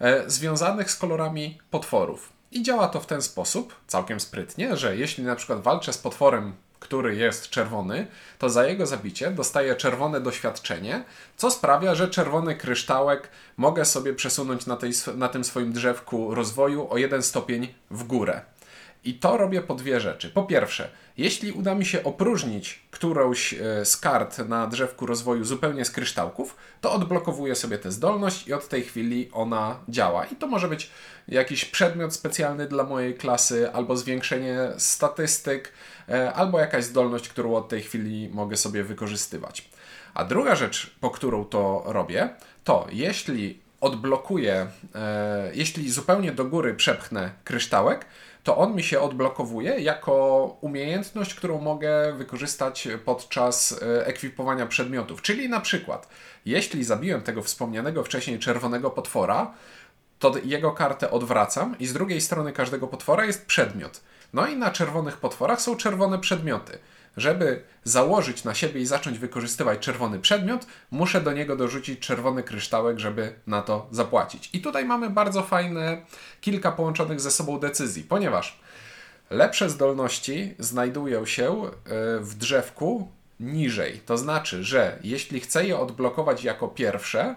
e, 0.00 0.30
związanych 0.30 0.90
z 0.90 0.96
kolorami 0.96 1.58
potworów. 1.70 2.32
I 2.52 2.62
działa 2.62 2.88
to 2.88 3.00
w 3.00 3.06
ten 3.06 3.22
sposób, 3.22 3.74
całkiem 3.86 4.20
sprytnie, 4.20 4.76
że 4.76 4.96
jeśli 4.96 5.24
na 5.24 5.36
przykład 5.36 5.62
walczę 5.62 5.92
z 5.92 5.98
potworem, 5.98 6.52
który 6.80 7.16
jest 7.16 7.50
czerwony, 7.50 8.06
to 8.38 8.50
za 8.50 8.66
jego 8.66 8.86
zabicie 8.86 9.30
dostaję 9.30 9.76
czerwone 9.76 10.20
doświadczenie, 10.20 11.04
co 11.36 11.50
sprawia, 11.50 11.94
że 11.94 12.08
czerwony 12.08 12.56
kryształek 12.56 13.28
mogę 13.56 13.84
sobie 13.84 14.14
przesunąć 14.14 14.66
na, 14.66 14.76
tej, 14.76 14.92
na 15.16 15.28
tym 15.28 15.44
swoim 15.44 15.72
drzewku 15.72 16.34
rozwoju 16.34 16.90
o 16.90 16.98
jeden 16.98 17.22
stopień 17.22 17.74
w 17.90 18.04
górę. 18.04 18.40
I 19.04 19.14
to 19.14 19.36
robię 19.36 19.60
po 19.60 19.74
dwie 19.74 20.00
rzeczy. 20.00 20.30
Po 20.30 20.42
pierwsze, 20.42 20.90
jeśli 21.16 21.52
uda 21.52 21.74
mi 21.74 21.84
się 21.84 22.04
opróżnić 22.04 22.84
którąś 22.90 23.54
e, 23.54 23.84
z 23.84 23.96
kart 23.96 24.38
na 24.38 24.66
drzewku 24.66 25.06
rozwoju 25.06 25.44
zupełnie 25.44 25.84
z 25.84 25.90
kryształków, 25.90 26.56
to 26.80 26.92
odblokowuję 26.92 27.54
sobie 27.54 27.78
tę 27.78 27.92
zdolność 27.92 28.48
i 28.48 28.52
od 28.52 28.68
tej 28.68 28.82
chwili 28.82 29.30
ona 29.32 29.78
działa. 29.88 30.24
I 30.24 30.36
to 30.36 30.46
może 30.46 30.68
być 30.68 30.90
jakiś 31.28 31.64
przedmiot 31.64 32.14
specjalny 32.14 32.66
dla 32.66 32.84
mojej 32.84 33.14
klasy, 33.14 33.72
albo 33.72 33.96
zwiększenie 33.96 34.58
statystyk, 34.78 35.72
e, 36.08 36.32
albo 36.32 36.60
jakaś 36.60 36.84
zdolność, 36.84 37.28
którą 37.28 37.54
od 37.54 37.68
tej 37.68 37.82
chwili 37.82 38.28
mogę 38.32 38.56
sobie 38.56 38.84
wykorzystywać. 38.84 39.68
A 40.14 40.24
druga 40.24 40.56
rzecz, 40.56 40.94
po 41.00 41.10
którą 41.10 41.44
to 41.44 41.82
robię, 41.86 42.28
to 42.64 42.86
jeśli 42.92 43.63
odblokuję, 43.84 44.66
e, 44.94 45.50
jeśli 45.54 45.90
zupełnie 45.90 46.32
do 46.32 46.44
góry 46.44 46.74
przepchnę 46.74 47.30
kryształek, 47.44 48.06
to 48.44 48.56
on 48.56 48.74
mi 48.74 48.82
się 48.82 49.00
odblokowuje 49.00 49.80
jako 49.80 50.46
umiejętność, 50.60 51.34
którą 51.34 51.60
mogę 51.60 52.12
wykorzystać 52.12 52.88
podczas 53.04 53.82
e, 53.82 54.06
ekwipowania 54.06 54.66
przedmiotów. 54.66 55.22
Czyli 55.22 55.48
na 55.48 55.60
przykład, 55.60 56.08
jeśli 56.46 56.84
zabiłem 56.84 57.22
tego 57.22 57.42
wspomnianego 57.42 58.04
wcześniej 58.04 58.38
czerwonego 58.38 58.90
potwora, 58.90 59.54
to 60.18 60.32
jego 60.44 60.72
kartę 60.72 61.10
odwracam 61.10 61.78
i 61.78 61.86
z 61.86 61.92
drugiej 61.92 62.20
strony 62.20 62.52
każdego 62.52 62.86
potwora 62.86 63.24
jest 63.24 63.46
przedmiot. 63.46 64.00
No 64.32 64.46
i 64.46 64.56
na 64.56 64.70
czerwonych 64.70 65.16
potworach 65.16 65.60
są 65.60 65.76
czerwone 65.76 66.18
przedmioty. 66.18 66.78
Żeby 67.16 67.62
założyć 67.84 68.44
na 68.44 68.54
siebie 68.54 68.80
i 68.80 68.86
zacząć 68.86 69.18
wykorzystywać 69.18 69.78
czerwony 69.78 70.18
przedmiot, 70.18 70.66
muszę 70.90 71.20
do 71.20 71.32
niego 71.32 71.56
dorzucić 71.56 72.00
czerwony 72.00 72.42
kryształek, 72.42 72.98
żeby 72.98 73.34
na 73.46 73.62
to 73.62 73.86
zapłacić. 73.90 74.50
I 74.52 74.60
tutaj 74.60 74.84
mamy 74.84 75.10
bardzo 75.10 75.42
fajne 75.42 76.02
kilka 76.40 76.72
połączonych 76.72 77.20
ze 77.20 77.30
sobą 77.30 77.58
decyzji, 77.58 78.02
ponieważ 78.02 78.60
lepsze 79.30 79.70
zdolności 79.70 80.54
znajdują 80.58 81.26
się 81.26 81.64
e, 81.64 81.70
w 82.20 82.34
drzewku 82.34 83.08
niżej. 83.40 84.00
To 84.06 84.18
znaczy, 84.18 84.64
że 84.64 84.98
jeśli 85.02 85.40
chcę 85.40 85.66
je 85.66 85.78
odblokować 85.78 86.44
jako 86.44 86.68
pierwsze, 86.68 87.36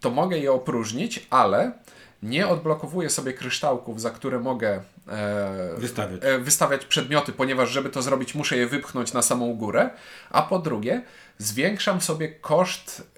to 0.00 0.10
mogę 0.10 0.38
je 0.38 0.52
opróżnić, 0.52 1.26
ale 1.30 1.72
nie 2.22 2.48
odblokowuję 2.48 3.10
sobie 3.10 3.32
kryształków, 3.32 4.00
za 4.00 4.10
które 4.10 4.40
mogę 4.40 4.82
e, 5.08 5.74
Wystawiać. 5.78 6.20
e, 6.24 6.38
wystawiać 6.38 6.84
przedmioty, 6.84 7.32
ponieważ 7.32 7.70
żeby 7.70 7.90
to 7.90 8.02
zrobić, 8.02 8.34
muszę 8.34 8.56
je 8.56 8.66
wypchnąć 8.66 9.12
na 9.12 9.22
samą 9.22 9.54
górę. 9.54 9.90
A 10.30 10.42
po 10.42 10.58
drugie, 10.58 11.02
zwiększam 11.38 12.00
sobie 12.00 12.28
koszt, 12.28 13.08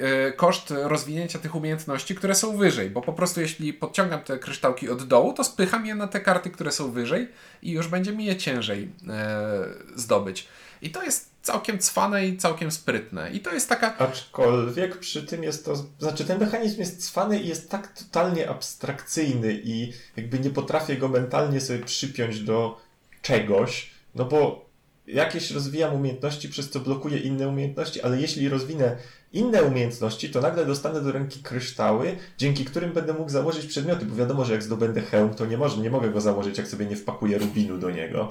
e, 0.00 0.32
koszt 0.32 0.70
rozwinięcia 0.70 1.38
tych 1.38 1.54
umiejętności, 1.54 2.14
które 2.14 2.34
są 2.34 2.56
wyżej, 2.56 2.90
bo 2.90 3.02
po 3.02 3.12
prostu 3.12 3.40
jeśli 3.40 3.72
podciągam 3.72 4.20
te 4.20 4.38
kryształki 4.38 4.90
od 4.90 5.02
dołu, 5.02 5.32
to 5.32 5.44
spycham 5.44 5.86
je 5.86 5.94
na 5.94 6.06
te 6.06 6.20
karty, 6.20 6.50
które 6.50 6.72
są 6.72 6.90
wyżej 6.90 7.28
i 7.62 7.70
już 7.70 7.88
będzie 7.88 8.12
mi 8.12 8.24
je 8.24 8.36
ciężej 8.36 8.88
e, 9.08 9.64
zdobyć. 9.96 10.48
I 10.82 10.90
to 10.90 11.02
jest 11.02 11.30
całkiem 11.42 11.78
cwane 11.78 12.26
i 12.26 12.36
całkiem 12.36 12.70
sprytne. 12.70 13.30
I 13.30 13.40
to 13.40 13.54
jest 13.54 13.68
taka 13.68 13.98
Aczkolwiek 13.98 14.98
przy 14.98 15.22
tym 15.22 15.42
jest 15.42 15.64
to, 15.64 15.86
znaczy 15.98 16.24
ten 16.24 16.40
mechanizm 16.40 16.80
jest 16.80 17.06
cwany 17.06 17.40
i 17.40 17.48
jest 17.48 17.70
tak 17.70 17.88
totalnie 17.88 18.48
abstrakcyjny 18.48 19.60
i 19.64 19.92
jakby 20.16 20.38
nie 20.38 20.50
potrafię 20.50 20.96
go 20.96 21.08
mentalnie 21.08 21.60
sobie 21.60 21.84
przypiąć 21.84 22.40
do 22.40 22.80
czegoś, 23.22 23.90
no 24.14 24.24
bo 24.24 24.70
jakieś 25.06 25.50
rozwijam 25.50 25.94
umiejętności, 25.94 26.48
przez 26.48 26.70
co 26.70 26.80
blokuję 26.80 27.18
inne 27.18 27.48
umiejętności, 27.48 28.02
ale 28.02 28.20
jeśli 28.20 28.48
rozwinę 28.48 28.96
inne 29.32 29.62
umiejętności, 29.62 30.30
to 30.30 30.40
nagle 30.40 30.66
dostanę 30.66 31.00
do 31.00 31.12
ręki 31.12 31.42
kryształy, 31.42 32.16
dzięki 32.38 32.64
którym 32.64 32.92
będę 32.92 33.12
mógł 33.12 33.30
założyć 33.30 33.66
przedmioty, 33.66 34.04
bo 34.06 34.16
wiadomo, 34.16 34.44
że 34.44 34.52
jak 34.52 34.62
zdobędę 34.62 35.00
hełm, 35.00 35.34
to 35.34 35.46
nie, 35.46 35.58
może, 35.58 35.76
nie 35.76 35.90
mogę 35.90 36.10
go 36.10 36.20
założyć, 36.20 36.58
jak 36.58 36.68
sobie 36.68 36.86
nie 36.86 36.96
wpakuję 36.96 37.38
rubinu 37.38 37.78
do 37.78 37.90
niego, 37.90 38.30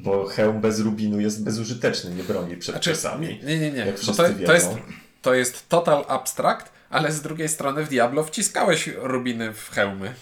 bo 0.00 0.26
hełm 0.26 0.60
bez 0.60 0.80
rubinu 0.80 1.20
jest 1.20 1.44
bezużyteczny, 1.44 2.14
nie 2.14 2.22
broni 2.22 2.56
przed 2.56 2.74
Znaczy, 2.74 2.90
czasami. 2.90 3.40
nie, 3.44 3.58
nie, 3.58 3.70
nie. 3.70 3.78
Jak 3.78 3.94
To, 3.94 4.02
wszyscy 4.02 4.22
to, 4.22 4.28
wiedzą. 4.28 4.46
to, 4.46 4.52
jest, 4.54 4.68
to 5.22 5.34
jest 5.34 5.68
total 5.68 6.04
abstrakt, 6.08 6.72
ale 6.90 7.12
z 7.12 7.22
drugiej 7.22 7.48
strony 7.48 7.84
w 7.84 7.88
Diablo 7.88 8.24
wciskałeś 8.24 8.90
rubiny 8.96 9.52
w 9.52 9.70
hełmy. 9.70 10.14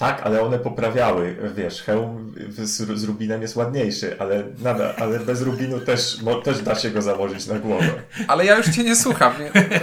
Tak, 0.00 0.20
ale 0.24 0.42
one 0.42 0.58
poprawiały, 0.58 1.36
wiesz, 1.56 1.82
hełm 1.82 2.34
z, 2.48 2.98
z 3.00 3.04
rubinem 3.04 3.42
jest 3.42 3.56
ładniejszy, 3.56 4.16
ale 4.18 4.44
nadal, 4.58 4.94
ale 4.98 5.18
bez 5.18 5.42
rubinu 5.42 5.80
też, 5.80 6.22
mo, 6.22 6.34
też 6.34 6.62
da 6.62 6.74
się 6.74 6.90
go 6.90 7.02
założyć 7.02 7.46
na 7.46 7.58
głowę. 7.58 7.90
Ale 8.28 8.44
ja 8.44 8.56
już 8.56 8.66
cię 8.68 8.84
nie 8.84 8.96
słucham. 8.96 9.32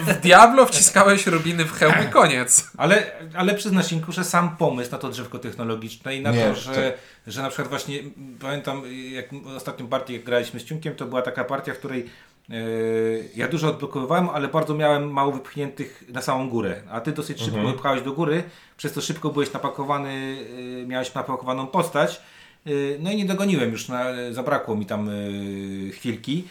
W 0.01 0.13
Diablo 0.21 0.65
wciskałeś 0.65 1.27
rubiny 1.27 1.65
w 1.65 1.71
hełm 1.71 1.93
i 2.07 2.11
koniec. 2.11 2.71
Ale, 2.77 3.03
ale 3.33 3.53
przyzna 3.53 3.83
się, 3.83 4.01
że 4.09 4.23
sam 4.23 4.57
pomysł 4.57 4.91
na 4.91 4.97
to 4.97 5.09
drzewko 5.09 5.39
technologiczne 5.39 6.15
i 6.15 6.21
na 6.21 6.31
Nie, 6.31 6.49
to, 6.49 6.53
to- 6.53 6.73
że, 6.73 6.93
że 7.27 7.41
na 7.41 7.47
przykład 7.49 7.67
właśnie 7.69 7.99
pamiętam, 8.41 8.83
jak 9.11 9.25
ostatnią 9.55 9.87
partię 9.87 10.13
jak 10.13 10.23
graliśmy 10.23 10.59
z 10.59 10.63
Ciunkiem, 10.63 10.95
to 10.95 11.05
była 11.05 11.21
taka 11.21 11.43
partia, 11.43 11.73
w 11.73 11.77
której 11.77 12.09
ja 13.35 13.47
dużo 13.47 13.67
odblokowywałem, 13.69 14.29
ale 14.29 14.47
bardzo 14.47 14.73
miałem 14.75 15.11
mało 15.11 15.31
wypchniętych 15.31 16.03
na 16.09 16.21
samą 16.21 16.49
górę, 16.49 16.81
a 16.91 17.01
ty 17.01 17.11
dosyć 17.11 17.39
szybko 17.39 17.57
Mhm. 17.57 17.73
wypchałeś 17.75 18.01
do 18.01 18.11
góry, 18.13 18.43
przez 18.77 18.93
to 18.93 19.01
szybko 19.01 19.29
byłeś 19.29 19.53
napakowany, 19.53 20.37
e, 20.83 20.87
miałeś 20.87 21.13
napakowaną 21.13 21.67
postać. 21.67 22.21
e, 22.65 22.69
No 22.99 23.11
i 23.11 23.15
nie 23.17 23.25
dogoniłem 23.25 23.71
już, 23.71 23.87
na, 23.87 24.05
zabrakło 24.31 24.75
mi 24.75 24.85
tam 24.85 25.09
chwilki. 25.93 26.47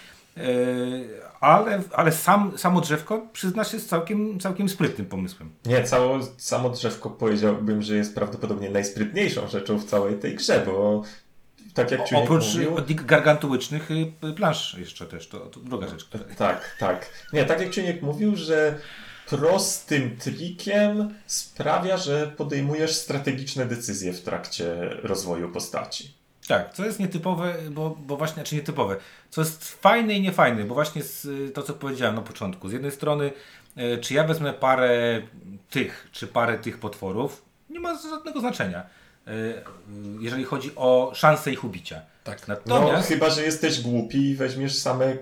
Ale, 1.41 1.83
ale 1.93 2.13
sam, 2.13 2.59
samo 2.59 2.81
drzewko 2.81 3.27
przyznasz 3.33 3.73
jest 3.73 3.89
całkiem, 3.89 4.41
całkiem 4.41 4.69
sprytnym 4.69 5.07
pomysłem. 5.07 5.51
Nie, 5.67 5.83
cało, 5.85 6.19
samo 6.37 6.71
drzewko 6.71 7.11
powiedziałbym, 7.11 7.83
że 7.83 7.97
jest 7.97 8.15
prawdopodobnie 8.15 8.71
najsprytniejszą 8.71 9.49
rzeczą 9.49 9.79
w 9.79 9.85
całej 9.85 10.15
tej 10.15 10.35
grze, 10.35 10.63
bo 10.67 11.03
tak 11.75 11.91
jak 11.91 12.09
Ciunek 12.09 12.25
Oprócz 12.25 12.55
mówił... 12.55 12.79
y, 12.79 12.95
gargantułycznych 12.95 13.91
y, 13.91 14.33
plansz 14.37 14.75
jeszcze 14.79 15.07
też, 15.07 15.29
to, 15.29 15.39
to 15.39 15.61
druga 15.61 15.89
rzecz. 15.89 16.05
Która... 16.05 16.25
Tak, 16.37 16.77
tak. 16.79 17.11
Nie, 17.33 17.45
tak 17.45 17.61
jak 17.61 17.71
Ciuniek 17.71 18.03
mówił, 18.03 18.37
że 18.37 18.79
prostym 19.29 20.17
trikiem 20.17 21.15
sprawia, 21.27 21.97
że 21.97 22.27
podejmujesz 22.37 22.95
strategiczne 22.95 23.67
decyzje 23.67 24.13
w 24.13 24.23
trakcie 24.23 24.75
rozwoju 25.03 25.49
postaci. 25.49 26.15
Tak, 26.49 26.75
co 26.75 26.85
jest 26.85 27.01
nietypowe, 27.01 27.55
bo, 27.71 27.97
bo 28.01 28.17
właśnie, 28.17 28.45
czy 28.45 28.55
nietypowe, 28.55 28.97
co 29.31 29.41
jest 29.41 29.69
fajne 29.69 30.15
i 30.15 30.21
niefajne, 30.21 30.65
bo 30.65 30.75
właśnie 30.75 31.03
z, 31.03 31.55
to, 31.55 31.63
co 31.63 31.75
powiedziałem 31.75 32.15
na 32.15 32.23
początku. 32.23 32.69
Z 32.69 32.73
jednej 32.73 32.91
strony, 32.91 33.33
y, 33.79 33.99
czy 33.99 34.15
ja 34.15 34.25
wezmę 34.25 34.53
parę 34.53 35.23
tych, 35.71 36.09
czy 36.13 36.27
parę 36.27 36.59
tych 36.59 36.79
potworów, 36.79 37.43
nie 37.71 37.81
ma 37.81 37.99
żadnego 38.11 38.41
znaczenia, 38.41 38.87
jeżeli 40.21 40.45
chodzi 40.45 40.71
o 40.77 41.13
szansę 41.15 41.53
ich 41.53 41.65
ubicia. 41.65 42.01
Tak. 42.25 42.49
No, 42.49 42.55
Natomiast, 42.67 43.09
chyba, 43.09 43.31
że 43.31 43.43
jesteś 43.43 43.81
głupi 43.81 44.31
i 44.31 44.37
weźmiesz 44.37 44.79
same 44.79 45.17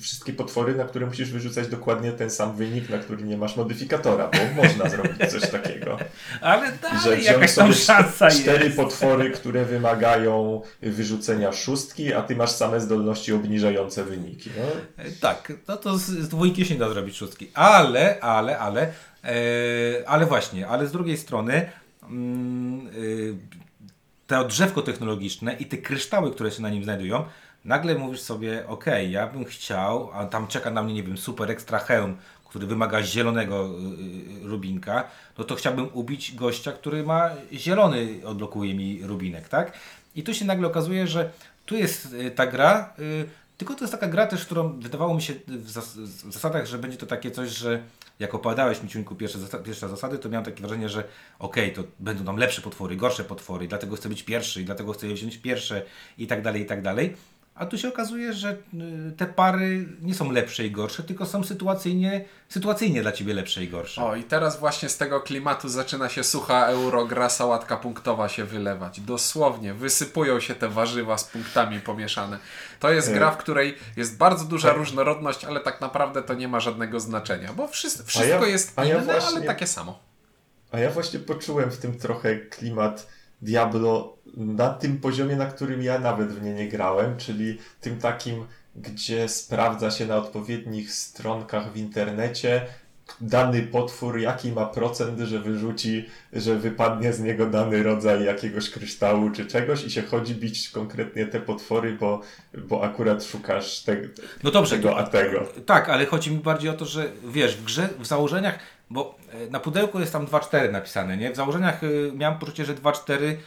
wszystkie 0.00 0.32
potwory, 0.32 0.74
na 0.74 0.84
które 0.84 1.06
musisz 1.06 1.30
wyrzucać 1.30 1.68
dokładnie 1.68 2.12
ten 2.12 2.30
sam 2.30 2.56
wynik, 2.56 2.88
na 2.88 2.98
który 2.98 3.22
nie 3.22 3.36
masz 3.36 3.56
modyfikatora, 3.56 4.30
bo 4.32 4.38
można 4.62 4.88
zrobić 4.88 5.30
coś 5.30 5.50
takiego. 5.50 5.98
ale 6.40 6.66
Że 6.66 6.72
dalej 6.82 7.00
wziąć 7.00 7.24
jakaś 7.24 7.54
tam 7.54 7.72
sobie 7.72 7.84
szansa 7.84 8.30
cztery 8.30 8.64
jest. 8.64 8.76
potwory, 8.76 9.30
które 9.30 9.64
wymagają 9.64 10.62
wyrzucenia 10.82 11.52
szóstki, 11.52 12.12
a 12.14 12.22
ty 12.22 12.36
masz 12.36 12.50
same 12.50 12.80
zdolności 12.80 13.32
obniżające 13.32 14.04
wyniki. 14.04 14.50
No, 14.56 15.04
E, 15.04 15.10
Tak, 15.20 15.52
no 15.68 15.76
to 15.76 15.98
z, 15.98 16.02
z 16.02 16.28
dwójki 16.28 16.66
się 16.66 16.74
nie 16.74 16.80
da 16.80 16.88
zrobić 16.90 17.16
szóstki. 17.16 17.50
Ale, 17.54 18.20
ale, 18.20 18.58
ale, 18.58 18.92
e, 19.24 19.32
ale 20.06 20.26
właśnie, 20.26 20.68
ale 20.68 20.86
z 20.86 20.92
drugiej 20.92 21.16
strony 21.16 21.54
y, 21.54 21.68
to 24.26 24.44
drzewko 24.44 24.82
technologiczne 24.82 25.54
i 25.54 25.66
te 25.66 25.78
kryształy, 25.78 26.30
które 26.30 26.50
się 26.50 26.62
na 26.62 26.70
nim 26.70 26.84
znajdują, 26.84 27.24
nagle 27.64 27.94
mówisz 27.94 28.20
sobie, 28.20 28.66
ok, 28.66 28.84
ja 29.08 29.26
bym 29.26 29.44
chciał, 29.44 30.10
a 30.12 30.26
tam 30.26 30.46
czeka 30.46 30.70
na 30.70 30.82
mnie, 30.82 30.94
nie 30.94 31.02
wiem, 31.02 31.18
super 31.18 31.50
ekstra 31.50 31.78
hełm, 31.78 32.16
który 32.48 32.66
wymaga 32.66 33.02
zielonego 33.02 33.66
y, 33.66 34.44
y, 34.44 34.48
rubinka, 34.48 35.04
no 35.38 35.44
to 35.44 35.54
chciałbym 35.54 35.88
ubić 35.92 36.34
gościa, 36.34 36.72
który 36.72 37.02
ma 37.02 37.30
zielony, 37.52 38.20
odblokuje 38.24 38.74
mi 38.74 39.02
rubinek, 39.02 39.48
tak? 39.48 39.72
I 40.14 40.22
tu 40.22 40.34
się 40.34 40.44
nagle 40.44 40.68
okazuje, 40.68 41.06
że 41.06 41.30
tu 41.66 41.76
jest 41.76 42.12
y, 42.12 42.30
ta 42.30 42.46
gra, 42.46 42.94
y, 42.98 43.28
tylko 43.58 43.74
to 43.74 43.80
jest 43.80 43.92
taka 43.92 44.08
gra 44.08 44.26
też, 44.26 44.46
którą 44.46 44.80
wydawało 44.80 45.14
mi 45.14 45.22
się 45.22 45.34
w 45.46 45.70
zasadach, 46.32 46.66
że 46.66 46.78
będzie 46.78 46.96
to 46.96 47.06
takie 47.06 47.30
coś, 47.30 47.50
że 47.50 47.82
jak 48.18 48.34
opowiadałeś 48.34 48.82
mi 48.82 48.88
Ciuńku 48.88 49.14
pierwsze, 49.14 49.38
zasa- 49.38 49.62
pierwsze 49.62 49.88
zasady, 49.88 50.18
to 50.18 50.28
miałem 50.28 50.44
takie 50.44 50.60
wrażenie, 50.60 50.88
że 50.88 51.04
okej, 51.38 51.72
to 51.72 51.84
będą 51.98 52.24
tam 52.24 52.36
lepsze 52.36 52.62
potwory, 52.62 52.96
gorsze 52.96 53.24
potwory, 53.24 53.68
dlatego 53.68 53.96
chcę 53.96 54.08
być 54.08 54.22
pierwszy 54.22 54.62
i 54.62 54.64
dlatego 54.64 54.92
chcę 54.92 55.06
wziąć 55.06 55.38
pierwsze 55.38 55.82
i 56.18 56.26
tak 56.26 56.42
dalej, 56.42 56.62
i 56.62 56.66
tak 56.66 56.82
dalej. 56.82 57.16
A 57.58 57.66
tu 57.66 57.78
się 57.78 57.88
okazuje, 57.88 58.32
że 58.32 58.50
y, 58.52 58.56
te 59.16 59.26
pary 59.26 59.88
nie 60.02 60.14
są 60.14 60.32
lepsze 60.32 60.66
i 60.66 60.70
gorsze, 60.70 61.02
tylko 61.02 61.26
są 61.26 61.44
sytuacyjnie, 61.44 62.24
sytuacyjnie 62.48 63.02
dla 63.02 63.12
Ciebie 63.12 63.34
lepsze 63.34 63.64
i 63.64 63.68
gorsze. 63.68 64.04
O, 64.04 64.16
i 64.16 64.22
teraz 64.24 64.60
właśnie 64.60 64.88
z 64.88 64.96
tego 64.96 65.20
klimatu 65.20 65.68
zaczyna 65.68 66.08
się 66.08 66.24
sucha 66.24 66.66
euro, 66.66 67.06
gra 67.06 67.28
sałatka 67.28 67.76
punktowa 67.76 68.28
się 68.28 68.44
wylewać. 68.44 69.00
Dosłownie, 69.00 69.74
wysypują 69.74 70.40
się 70.40 70.54
te 70.54 70.68
warzywa 70.68 71.18
z 71.18 71.24
punktami 71.24 71.80
pomieszane. 71.80 72.38
To 72.80 72.90
jest 72.90 73.08
E. 73.08 73.12
gra, 73.14 73.30
w 73.30 73.36
której 73.36 73.74
jest 73.96 74.16
bardzo 74.16 74.44
duża 74.44 74.68
Tak. 74.68 74.76
różnorodność, 74.76 75.44
ale 75.44 75.60
tak 75.60 75.80
naprawdę 75.80 76.22
to 76.22 76.34
nie 76.34 76.48
ma 76.48 76.60
żadnego 76.60 77.00
znaczenia, 77.00 77.52
bo 77.52 77.68
wszyscy, 77.68 78.04
wszystko 78.04 78.44
ja- 78.46 78.52
jest 78.52 78.72
a 78.78 78.84
ja 78.84 78.98
inne, 79.02 79.12
ale 79.12 79.20
właśnie- 79.20 79.42
takie 79.46 79.66
samo. 79.66 79.98
A 80.72 80.78
ja 80.78 80.90
właśnie 80.90 81.18
poczułem 81.18 81.70
w 81.70 81.76
tym 81.76 81.98
trochę 81.98 82.36
klimat 82.36 83.08
Diablo 83.42 84.17
na 84.38 84.68
tym 84.68 85.00
poziomie, 85.00 85.36
na 85.36 85.46
którym 85.46 85.82
ja 85.82 85.98
nawet 85.98 86.32
w 86.32 86.42
nie 86.42 86.54
nie 86.54 86.68
grałem, 86.68 87.16
czyli 87.16 87.58
tym 87.80 87.98
takim, 87.98 88.44
gdzie 88.76 89.28
sprawdza 89.28 89.90
się 89.90 90.06
na 90.06 90.16
odpowiednich 90.16 90.92
stronkach 90.92 91.72
w 91.72 91.76
internecie 91.76 92.66
dany 93.20 93.62
potwór, 93.62 94.18
jaki 94.18 94.52
ma 94.52 94.66
procent, 94.66 95.20
że 95.20 95.38
wyrzuci, 95.38 96.04
że 96.32 96.56
wypadnie 96.56 97.12
z 97.12 97.20
niego 97.20 97.46
dany 97.46 97.82
rodzaj 97.82 98.24
jakiegoś 98.24 98.70
kryształu 98.70 99.30
czy 99.30 99.46
czegoś 99.46 99.84
i 99.84 99.90
się 99.90 100.02
chodzi 100.02 100.34
bić 100.34 100.68
konkretnie 100.68 101.26
te 101.26 101.40
potwory, 101.40 101.92
bo, 101.92 102.20
bo 102.54 102.84
akurat 102.84 103.24
szukasz 103.24 103.80
te, 103.80 103.96
No 104.42 104.50
dobrze, 104.50 104.76
tego 104.76 104.98
a 104.98 105.02
tego. 105.02 105.46
Tak, 105.66 105.88
ale 105.88 106.06
chodzi 106.06 106.30
mi 106.30 106.38
bardziej 106.38 106.70
o 106.70 106.74
to, 106.74 106.84
że 106.84 107.10
wiesz, 107.24 107.56
w 107.56 107.64
grze, 107.64 107.88
w 107.98 108.06
założeniach, 108.06 108.58
bo 108.90 109.18
e, 109.32 109.50
na 109.50 109.60
pudełku 109.60 110.00
jest 110.00 110.12
tam 110.12 110.26
2.4 110.26 110.72
napisane, 110.72 111.16
nie? 111.16 111.32
W 111.32 111.36
założeniach 111.36 111.82
y, 111.82 112.12
miałem 112.14 112.38
poczucie, 112.38 112.64
że 112.64 112.74
2.4 112.74 113.22
y, 113.22 113.38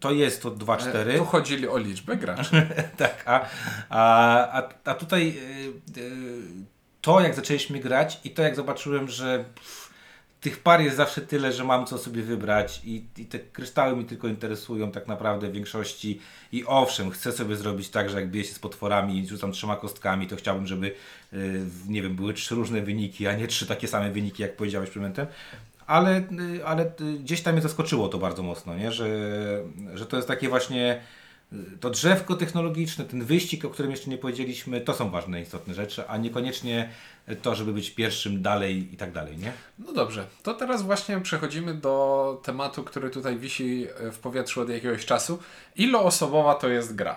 to 0.00 0.12
jest 0.12 0.42
to 0.42 0.50
2.4. 0.50 1.18
Tu 1.18 1.24
chodzili 1.24 1.68
o 1.68 1.78
liczbę 1.78 2.16
graczy. 2.16 2.66
tak, 2.96 3.22
a, 3.26 3.48
a, 3.88 4.62
a, 4.62 4.68
a 4.84 4.94
tutaj 4.94 5.28
y, 5.96 6.00
y, 6.00 6.12
to 7.00 7.20
jak 7.20 7.34
zaczęliśmy 7.34 7.80
grać 7.80 8.20
i 8.24 8.30
to 8.30 8.42
jak 8.42 8.56
zobaczyłem, 8.56 9.08
że 9.08 9.44
tych 10.40 10.62
par 10.62 10.80
jest 10.80 10.96
zawsze 10.96 11.20
tyle, 11.20 11.52
że 11.52 11.64
mam 11.64 11.86
co 11.86 11.98
sobie 11.98 12.22
wybrać 12.22 12.80
i, 12.84 13.04
i 13.18 13.26
te 13.26 13.38
kryształy 13.38 13.96
mi 13.96 14.04
tylko 14.04 14.28
interesują 14.28 14.90
tak 14.90 15.06
naprawdę 15.08 15.48
w 15.48 15.52
większości 15.52 16.20
i 16.52 16.64
owszem, 16.66 17.10
chcę 17.10 17.32
sobie 17.32 17.56
zrobić 17.56 17.88
tak, 17.88 18.10
że 18.10 18.20
jak 18.20 18.30
biję 18.30 18.44
się 18.44 18.54
z 18.54 18.58
potworami 18.58 19.18
i 19.18 19.28
rzucam 19.28 19.52
trzema 19.52 19.76
kostkami, 19.76 20.26
to 20.26 20.36
chciałbym, 20.36 20.66
żeby 20.66 20.94
nie 21.88 22.02
wiem, 22.02 22.16
były 22.16 22.34
trzy 22.34 22.54
różne 22.54 22.80
wyniki, 22.80 23.26
a 23.26 23.36
nie 23.36 23.46
trzy 23.46 23.66
takie 23.66 23.88
same 23.88 24.10
wyniki, 24.10 24.42
jak 24.42 24.56
powiedziałeś 24.56 24.90
przed 24.90 25.02
momentem. 25.02 25.26
Ale, 25.86 26.18
y, 26.18 26.66
ale 26.66 26.84
y, 27.00 27.18
gdzieś 27.18 27.42
tam 27.42 27.52
mnie 27.52 27.62
zaskoczyło 27.62 28.08
to 28.08 28.18
bardzo 28.18 28.42
mocno, 28.42 28.76
nie? 28.76 28.92
Że, 28.92 29.08
że 29.94 30.06
to 30.06 30.16
jest 30.16 30.28
takie 30.28 30.48
właśnie 30.48 31.00
to 31.80 31.90
drzewko 31.90 32.36
technologiczne, 32.36 33.04
ten 33.04 33.24
wyścig, 33.24 33.64
o 33.64 33.70
którym 33.70 33.90
jeszcze 33.90 34.10
nie 34.10 34.18
powiedzieliśmy, 34.18 34.80
to 34.80 34.94
są 34.94 35.10
ważne, 35.10 35.40
istotne 35.40 35.74
rzeczy, 35.74 36.08
a 36.08 36.16
niekoniecznie 36.16 36.90
to, 37.42 37.54
żeby 37.54 37.72
być 37.72 37.90
pierwszym 37.90 38.42
dalej 38.42 38.94
i 38.94 38.96
tak 38.96 39.12
dalej, 39.12 39.38
nie? 39.38 39.52
No 39.78 39.92
dobrze, 39.92 40.26
to 40.42 40.54
teraz 40.54 40.82
właśnie 40.82 41.20
przechodzimy 41.20 41.74
do 41.74 42.40
tematu, 42.44 42.84
który 42.84 43.10
tutaj 43.10 43.38
wisi 43.38 43.86
w 44.12 44.18
powietrzu 44.18 44.60
od 44.60 44.68
jakiegoś 44.68 45.06
czasu. 45.06 45.38
Iloosobowa 45.76 46.54
to 46.54 46.68
jest 46.68 46.94
gra? 46.94 47.16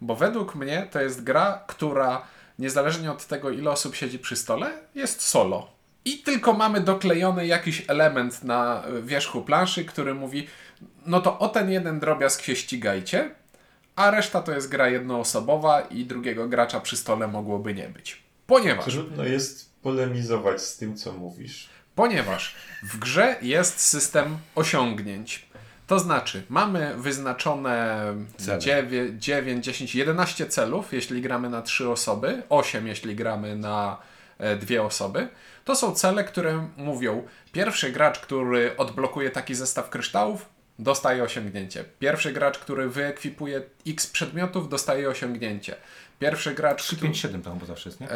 Bo 0.00 0.16
według 0.16 0.54
mnie 0.54 0.88
to 0.90 1.00
jest 1.00 1.22
gra, 1.24 1.64
która 1.66 2.22
niezależnie 2.58 3.12
od 3.12 3.26
tego, 3.26 3.50
ile 3.50 3.70
osób 3.70 3.94
siedzi 3.94 4.18
przy 4.18 4.36
stole, 4.36 4.72
jest 4.94 5.22
solo. 5.22 5.81
I 6.04 6.18
tylko 6.18 6.52
mamy 6.52 6.80
doklejony 6.80 7.46
jakiś 7.46 7.84
element 7.88 8.44
na 8.44 8.82
wierzchu 9.02 9.42
planszy, 9.42 9.84
który 9.84 10.14
mówi, 10.14 10.46
no 11.06 11.20
to 11.20 11.38
o 11.38 11.48
ten 11.48 11.70
jeden 11.70 12.00
drobiazg 12.00 12.42
się 12.42 12.56
ścigajcie, 12.56 13.30
a 13.96 14.10
reszta 14.10 14.42
to 14.42 14.52
jest 14.52 14.68
gra 14.68 14.88
jednoosobowa 14.88 15.80
i 15.80 16.04
drugiego 16.04 16.48
gracza 16.48 16.80
przy 16.80 16.96
stole 16.96 17.28
mogłoby 17.28 17.74
nie 17.74 17.88
być. 17.88 18.22
Ponieważ 18.46 18.84
Trudno 18.84 19.24
jest 19.24 19.72
polemizować 19.82 20.62
z 20.62 20.76
tym, 20.76 20.96
co 20.96 21.12
mówisz. 21.12 21.68
Ponieważ 21.94 22.54
w 22.82 22.98
grze 22.98 23.36
jest 23.42 23.80
system 23.80 24.38
osiągnięć. 24.54 25.46
To 25.86 25.98
znaczy, 25.98 26.42
mamy 26.48 26.94
wyznaczone 26.96 28.04
Cele. 28.36 28.58
9, 28.58 29.24
9, 29.24 29.64
10, 29.64 29.94
11 29.94 30.46
celów, 30.46 30.92
jeśli 30.92 31.22
gramy 31.22 31.50
na 31.50 31.62
3 31.62 31.88
osoby, 31.88 32.42
8, 32.48 32.86
jeśli 32.86 33.16
gramy 33.16 33.56
na 33.56 33.96
e, 34.38 34.56
dwie 34.56 34.82
osoby. 34.82 35.28
To 35.64 35.76
są 35.76 35.94
cele, 35.94 36.24
które 36.24 36.68
mówią, 36.76 37.26
pierwszy 37.52 37.92
gracz, 37.92 38.20
który 38.20 38.76
odblokuje 38.76 39.30
taki 39.30 39.54
zestaw 39.54 39.90
kryształów, 39.90 40.48
dostaje 40.78 41.22
osiągnięcie. 41.22 41.84
Pierwszy 41.98 42.32
gracz, 42.32 42.58
który 42.58 42.88
wyekwipuje 42.88 43.62
x 43.86 44.06
przedmiotów, 44.06 44.68
dostaje 44.68 45.08
osiągnięcie. 45.08 45.76
Pierwszy 46.18 46.54
gracz, 46.54 46.82
3, 46.82 46.96
który, 46.96 47.08
5, 47.08 47.18
7 47.18 47.42
tam 47.42 47.58
bo 47.58 47.66
zawsze 47.66 47.88
jest, 47.88 48.00
nie? 48.00 48.10
e, 48.10 48.12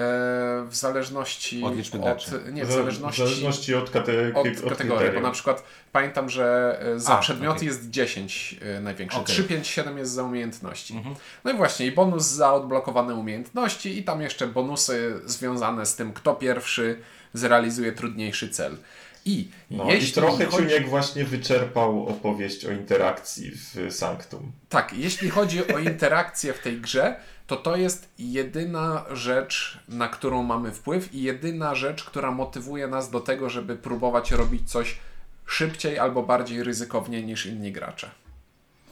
w 0.69 0.77
zależności 0.77 1.65
Od 1.65 1.77
liczby 1.77 1.99
graczy. 1.99 2.31
nie, 2.53 2.65
w 2.65 2.69
W 2.69 2.73
zależności, 2.73 3.23
zależności 3.23 3.75
od, 3.75 3.91
kate, 3.91 4.13
od 4.35 4.47
od 4.47 4.69
kategorii, 4.69 5.13
bo 5.13 5.21
na 5.21 5.31
przykład 5.31 5.65
pamiętam, 5.93 6.29
że 6.31 6.79
e, 6.95 7.01
za 7.01 7.13
A, 7.13 7.19
przedmioty 7.19 7.57
okej. 7.57 7.69
jest 7.69 7.91
10 7.91 8.57
e, 8.77 8.81
największe, 8.81 9.19
Okej. 9.19 9.35
3, 9.35 9.45
5, 9.45 9.67
7 9.67 9.99
jest 9.99 10.13
za 10.13 10.23
umiejętności. 10.23 10.97
Mhm. 10.97 11.15
No 11.45 11.51
i 11.53 11.57
właśnie, 11.57 11.87
i 11.87 11.93
bonus 11.93 12.25
za 12.25 12.55
odblokowane 12.55 13.15
umiejętności 13.15 13.99
i 13.99 14.05
tam 14.05 14.23
jeszcze 14.23 14.47
bonusy 14.47 15.21
związane 15.25 15.87
z 15.87 15.97
tym, 15.97 16.13
kto 16.13 16.35
pierwszy 16.35 16.99
zrealizuje 17.39 17.93
trudniejszy 17.93 18.49
cel. 18.49 18.77
I 19.25 19.49
No 19.71 19.85
jeśli 19.91 20.11
i 20.11 20.13
trochę 20.13 20.45
chodzi... 20.45 20.57
Ciuniek 20.57 20.89
właśnie 20.89 21.25
wyczerpał 21.25 22.07
opowieść 22.07 22.65
o 22.65 22.73
interakcji 22.73 23.51
w 23.51 23.93
Sanctum. 23.93 24.53
Tak, 24.69 24.93
jeśli 24.93 25.31
chodzi 25.31 25.75
o 25.75 25.79
interakcję 25.79 26.53
w 26.53 26.59
tej 26.59 26.81
grze, 26.81 27.17
to 27.47 27.57
to 27.57 27.77
jest 27.77 28.09
jedyna 28.19 29.05
rzecz, 29.13 29.79
na 29.89 30.09
którą 30.09 30.43
mamy 30.43 30.73
wpływ 30.73 31.15
i 31.15 31.23
jedyna 31.23 31.75
rzecz, 31.75 32.05
która 32.05 32.31
motywuje 32.31 32.89
nas 32.89 33.11
do 33.11 33.21
tego, 33.21 33.51
żeby 33.51 33.77
próbować 33.77 34.33
robić 34.33 34.71
coś 34.71 34.99
szybciej 35.47 35.99
albo 35.99 36.23
bardziej 36.23 36.63
ryzykownie 36.63 37.23
niż 37.23 37.47
inni 37.47 37.73
gracze. 37.73 38.11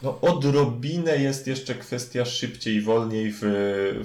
No 0.01 0.21
odrobinę 0.21 1.17
jest 1.17 1.47
jeszcze 1.47 1.75
kwestia 1.75 2.25
szybciej 2.25 2.75
i 2.75 2.81
wolniej 2.81 3.31
w, 3.31 3.41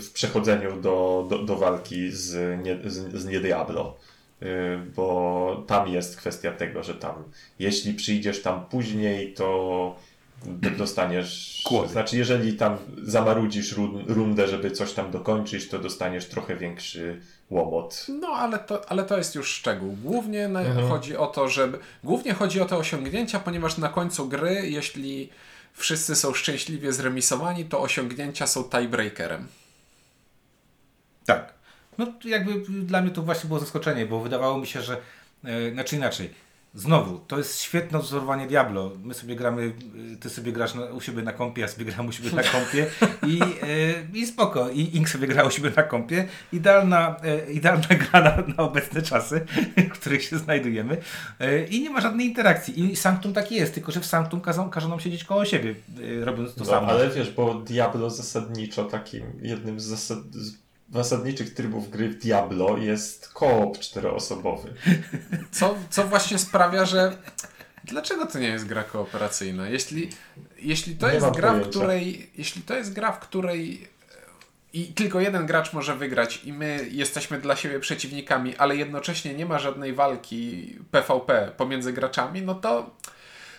w 0.01 0.11
przechodzeniu 0.13 0.81
do, 0.81 1.27
do, 1.31 1.39
do 1.39 1.57
walki 1.57 2.11
z, 2.11 2.63
nie, 2.65 2.91
z, 2.91 3.15
z 3.21 3.25
nie 3.25 3.41
Diablo. 3.41 3.97
Y, 4.43 4.47
Bo 4.97 5.65
tam 5.67 5.89
jest 5.89 6.17
kwestia 6.17 6.53
tego, 6.53 6.83
że 6.83 6.95
tam 6.95 7.15
jeśli 7.59 7.95
przyjdziesz 7.95 8.43
tam 8.43 8.65
później, 8.67 9.35
to 9.35 9.97
dostaniesz. 10.79 11.63
Kłody. 11.65 11.89
Znaczy, 11.89 12.17
jeżeli 12.17 12.53
tam 12.53 12.77
zamarudzisz 13.03 13.73
run- 13.77 14.05
rundę, 14.07 14.49
żeby 14.49 14.71
coś 14.71 14.93
tam 14.93 15.11
dokończyć, 15.11 15.69
to 15.69 15.79
dostaniesz 15.79 16.27
trochę 16.27 16.57
większy 16.57 17.21
łomot. 17.51 18.07
No, 18.09 18.29
ale 18.29 18.59
to, 18.59 18.91
ale 18.91 19.03
to 19.05 19.17
jest 19.19 19.35
już 19.35 19.49
szczegół. 19.49 19.97
Głównie 20.03 20.49
na, 20.49 20.61
Mhm. 20.61 20.89
chodzi 20.89 21.17
o 21.17 21.27
to, 21.27 21.49
żeby. 21.49 21.79
Głównie 22.05 22.35
chodzi 22.35 22.61
o 22.61 22.65
te 22.65 22.77
osiągnięcia, 22.77 23.41
ponieważ 23.41 23.79
na 23.79 23.89
końcu 23.89 24.29
gry, 24.29 24.55
jeśli 24.71 25.31
wszyscy 25.75 26.17
są 26.17 26.35
szczęśliwie 26.35 26.93
zremisowani, 26.93 27.65
to 27.65 27.81
osiągnięcia 27.81 28.47
są 28.47 28.65
tiebreakerem. 28.65 29.49
Tak. 31.27 31.55
No 32.01 32.31
jakby 32.31 32.61
dla 32.85 33.03
mnie 33.03 33.11
to 33.11 33.23
właśnie 33.23 33.49
było 33.49 33.61
zaskoczenie, 33.61 34.07
bo 34.07 34.21
wydawało 34.21 34.59
mi 34.59 34.67
się, 34.67 34.83
że 34.83 34.97
e, 35.45 35.73
znaczy 35.73 35.97
inaczej. 35.97 36.31
Znowu, 36.75 37.19
to 37.19 37.39
jest 37.39 37.61
świetne 37.61 37.99
wzorowanie 37.99 38.47
Diablo. 38.47 38.91
My 39.05 39.15
sobie 39.15 39.37
gramy, 39.37 39.73
e, 40.13 40.17
ty 40.17 40.31
sobie 40.31 40.53
grasz 40.53 40.75
na, 40.75 40.85
u 40.85 41.01
siebie 41.01 41.23
na 41.23 41.33
kompie, 41.33 41.61
ja 41.63 41.69
sobie 41.69 41.85
gram 41.85 42.07
u 42.09 42.13
siebie 42.13 42.31
na 42.33 42.43
kompie 42.43 42.87
i, 43.27 43.41
e, 43.43 44.19
i 44.19 44.27
spoko. 44.27 44.71
I 44.71 44.97
Ink 44.97 45.09
sobie 45.09 45.27
gra 45.29 45.45
u 45.45 45.51
siebie 45.51 45.71
na 45.77 45.83
kompie. 45.83 46.29
Idealna, 46.53 47.17
e, 47.25 47.53
idealna 47.53 47.87
gra 47.89 48.21
na, 48.21 48.55
na 48.57 48.63
obecne 48.63 49.03
czasy, 49.03 49.41
w 49.77 49.89
których 49.89 50.25
się 50.25 50.39
znajdujemy. 50.39 50.97
E, 51.41 51.65
I 51.65 51.83
nie 51.83 51.91
ma 51.91 52.01
żadnej 52.01 52.27
interakcji. 52.27 52.93
I 52.93 52.97
Sanctum 52.97 53.33
tak 53.33 53.53
jest, 53.53 53.75
tylko 53.75 53.93
że 53.93 54.01
w 54.01 54.07
Sanctum 54.07 54.41
każą, 54.41 54.71
każą 54.71 54.89
nam 54.89 55.01
siedzieć 55.01 55.25
koło 55.25 55.45
siebie, 55.45 55.75
robiąc 56.23 56.55
to 56.55 56.61
No, 56.61 56.67
samo. 56.71 56.87
ale 56.89 57.11
wiesz, 57.11 57.31
bo 57.31 57.55
Diablo 57.55 58.11
zasadniczo 58.11 58.85
takim 58.85 59.25
jednym 59.43 59.81
z, 59.81 59.85
zasad, 59.85 60.19
zasadniczych 60.93 61.55
trybów 61.55 61.91
gry 61.91 62.09
w 62.09 62.19
Diablo 62.19 62.79
jest 62.79 63.29
koop 63.29 63.79
czteroosobowy. 63.79 64.75
Co, 65.53 65.77
co 65.91 66.05
właśnie 66.05 66.39
sprawia, 66.39 66.85
że. 66.85 67.17
Dlaczego 67.85 68.27
to 68.27 68.39
nie 68.39 68.49
jest 68.49 68.67
gra 68.67 68.85
kooperacyjna? 68.85 69.69
Jeśli, 69.69 70.11
jeśli 70.59 70.97
to 70.97 71.09
Nie 71.09 71.15
jest 71.15 71.27
gra, 71.31 71.49
w 71.49 71.53
pojęcia. 71.53 71.71
której. 71.71 72.31
Jeśli 72.39 72.63
to 72.63 72.75
jest 72.77 72.93
gra, 72.93 73.13
w 73.13 73.19
której. 73.19 73.89
I 74.73 74.85
tylko 74.85 75.21
jeden 75.21 75.47
gracz 75.47 75.73
może 75.73 75.97
wygrać, 75.97 76.45
i 76.45 76.53
my 76.53 76.87
jesteśmy 76.91 77.39
dla 77.41 77.57
siebie 77.57 77.81
przeciwnikami, 77.81 78.57
ale 78.57 78.77
jednocześnie 78.77 79.35
nie 79.35 79.47
ma 79.47 79.59
żadnej 79.59 79.93
walki 79.93 80.75
PvP 80.91 81.53
pomiędzy 81.57 81.93
graczami, 81.93 82.43
no 82.43 82.55
to. 82.55 82.91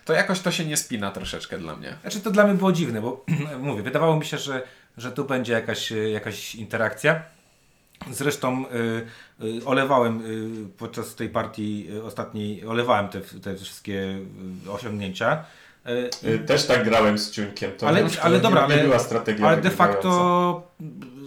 To 0.06 0.14
jakoś 0.14 0.40
to 0.40 0.52
się 0.52 0.66
nie 0.66 0.78
spina 0.78 1.12
troszeczkę 1.12 1.58
dla 1.58 1.76
mnie. 1.76 1.96
Znaczy 2.02 2.20
to 2.22 2.32
dla 2.32 2.44
mnie 2.48 2.54
było 2.54 2.72
dziwne, 2.72 3.02
bo 3.02 3.26
mówię, 3.60 3.82
wydawało 3.84 4.18
mi 4.18 4.26
się, 4.26 4.38
że, 4.38 4.64
że 4.98 5.12
tu 5.12 5.26
będzie 5.26 5.54
jakaś, 5.54 5.92
e, 5.92 6.10
jakaś 6.10 6.56
interakcja. 6.56 7.22
Zresztą 8.12 8.66
y, 9.40 9.46
y, 9.46 9.66
olewałem 9.66 10.22
y, 10.66 10.70
podczas 10.78 11.16
tej 11.16 11.30
partii 11.30 11.88
ostatniej, 12.04 12.66
olewałem 12.66 13.08
te, 13.08 13.22
te 13.22 13.56
wszystkie 13.56 14.18
osiągnięcia. 14.70 15.44
Też 16.48 16.66
tak 16.68 16.84
grałem 16.86 17.18
z 17.18 17.32
Ciunkiem. 17.32 17.72
To 17.78 17.88
Ale- 17.88 18.04
nie, 18.04 18.10
to 18.10 18.22
ale 18.22 18.36
nie, 18.38 18.42
dobra, 18.44 18.68
nie 18.68 18.74
ale- 18.74 18.84
była 18.84 19.00
strategia 19.00 19.48
ale 19.48 19.62
de 19.62 19.70
facto 19.70 20.68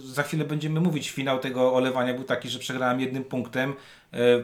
za 0.03 0.23
chwilę 0.23 0.45
będziemy 0.45 0.81
mówić, 0.81 1.11
finał 1.11 1.39
tego 1.39 1.73
olewania 1.73 2.13
był 2.13 2.23
taki, 2.23 2.49
że 2.49 2.59
przegrałem 2.59 2.99
jednym 2.99 3.23
punktem, 3.23 3.73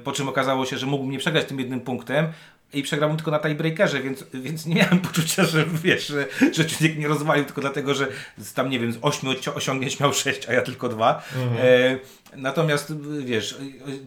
po 0.03 0.11
czym 0.11 0.29
okazało 0.29 0.65
się, 0.65 0.77
że 0.77 0.85
mógłbym 0.85 1.11
nie 1.11 1.19
przegrać 1.19 1.45
tym 1.45 1.59
jednym 1.59 1.81
punktem 1.81 2.27
i 2.73 2.83
przegrałem 2.83 3.15
tylko 3.17 3.31
na 3.31 3.39
tiebreakerze, 3.39 4.01
więc, 4.01 4.23
więc 4.33 4.65
nie 4.65 4.75
miałem 4.75 4.99
poczucia, 4.99 5.45
że 5.45 5.65
wiesz, 5.83 6.07
że, 6.07 6.25
że 6.51 6.65
Ciuniek 6.65 6.97
nie 6.97 7.07
rozwalił 7.07 7.45
tylko 7.45 7.61
dlatego, 7.61 7.93
że 7.93 8.07
tam 8.55 8.69
nie 8.69 8.79
wiem, 8.79 8.91
z 8.93 8.97
ośmiu 9.01 9.31
ocio- 9.31 9.55
osiągnięć 9.55 9.99
miał 9.99 10.13
sześć, 10.13 10.49
a 10.49 10.53
ja 10.53 10.61
tylko 10.61 10.89
dwa. 10.89 11.23
E, 11.59 11.99
natomiast 12.35 12.93
wiesz, 13.19 13.57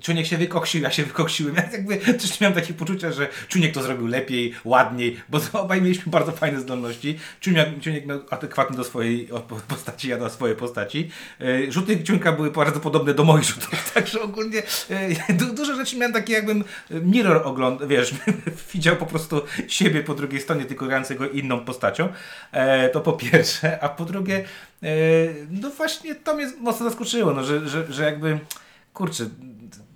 Ciuniek 0.00 0.26
się 0.26 0.36
wykoksił, 0.36 0.82
ja 0.82 0.90
się 0.90 1.04
wykoksiłem. 1.04 1.54
Ja 1.54 1.70
jakby 1.72 1.96
też 1.96 2.40
miałem 2.40 2.54
takie 2.54 2.74
poczucia, 2.74 3.12
że 3.12 3.28
Ciuniek 3.48 3.74
to 3.74 3.82
zrobił 3.82 4.06
lepiej, 4.06 4.54
ładniej, 4.64 5.16
bo 5.28 5.40
obaj 5.52 5.82
mieliśmy 5.82 6.12
bardzo 6.12 6.32
fajne 6.32 6.60
zdolności. 6.60 7.18
Ciuniek 7.80 8.06
miał 8.06 8.20
adekwatny 8.30 8.76
do 8.76 8.84
swojej 8.84 9.28
postaci, 9.68 10.08
ja 10.08 10.18
do 10.18 10.30
swojej 10.30 10.56
postaci. 10.56 11.10
E, 11.40 11.72
Rzuty 11.72 12.02
Ciunka 12.02 12.32
były 12.32 12.50
bardzo 12.50 12.80
podobne 12.80 13.14
do 13.14 13.24
moich 13.24 13.44
rzutów, 13.44 13.92
także 13.94 14.22
ogólnie 14.22 14.62
e, 14.90 15.32
du, 15.32 15.54
dużo 15.54 15.74
rzeczy 15.74 15.96
miałem 15.96 16.12
takie 16.12 16.32
jakbym 16.32 16.64
mirror 16.90 17.42
oglądał, 17.44 17.88
wiesz, 17.88 18.14
widział 18.74 18.96
po 18.96 19.06
prostu 19.06 19.42
siebie 19.68 20.02
po 20.02 20.14
drugiej 20.14 20.40
stronie, 20.40 20.64
tylko 20.64 20.86
grającego 20.86 21.28
inną 21.28 21.64
postacią. 21.64 22.08
E, 22.52 22.88
to 22.88 23.00
po 23.00 23.12
pierwsze, 23.12 23.80
a 23.80 23.88
po 23.88 24.04
drugie, 24.04 24.36
e, 24.36 24.44
no 25.50 25.70
właśnie 25.70 26.14
to 26.14 26.34
mnie 26.34 26.52
mocno 26.60 26.86
zaskoczyło, 26.90 27.34
no, 27.34 27.44
że, 27.44 27.68
że, 27.68 27.92
że 27.92 28.04
jakby, 28.04 28.38
kurczę, 28.94 29.26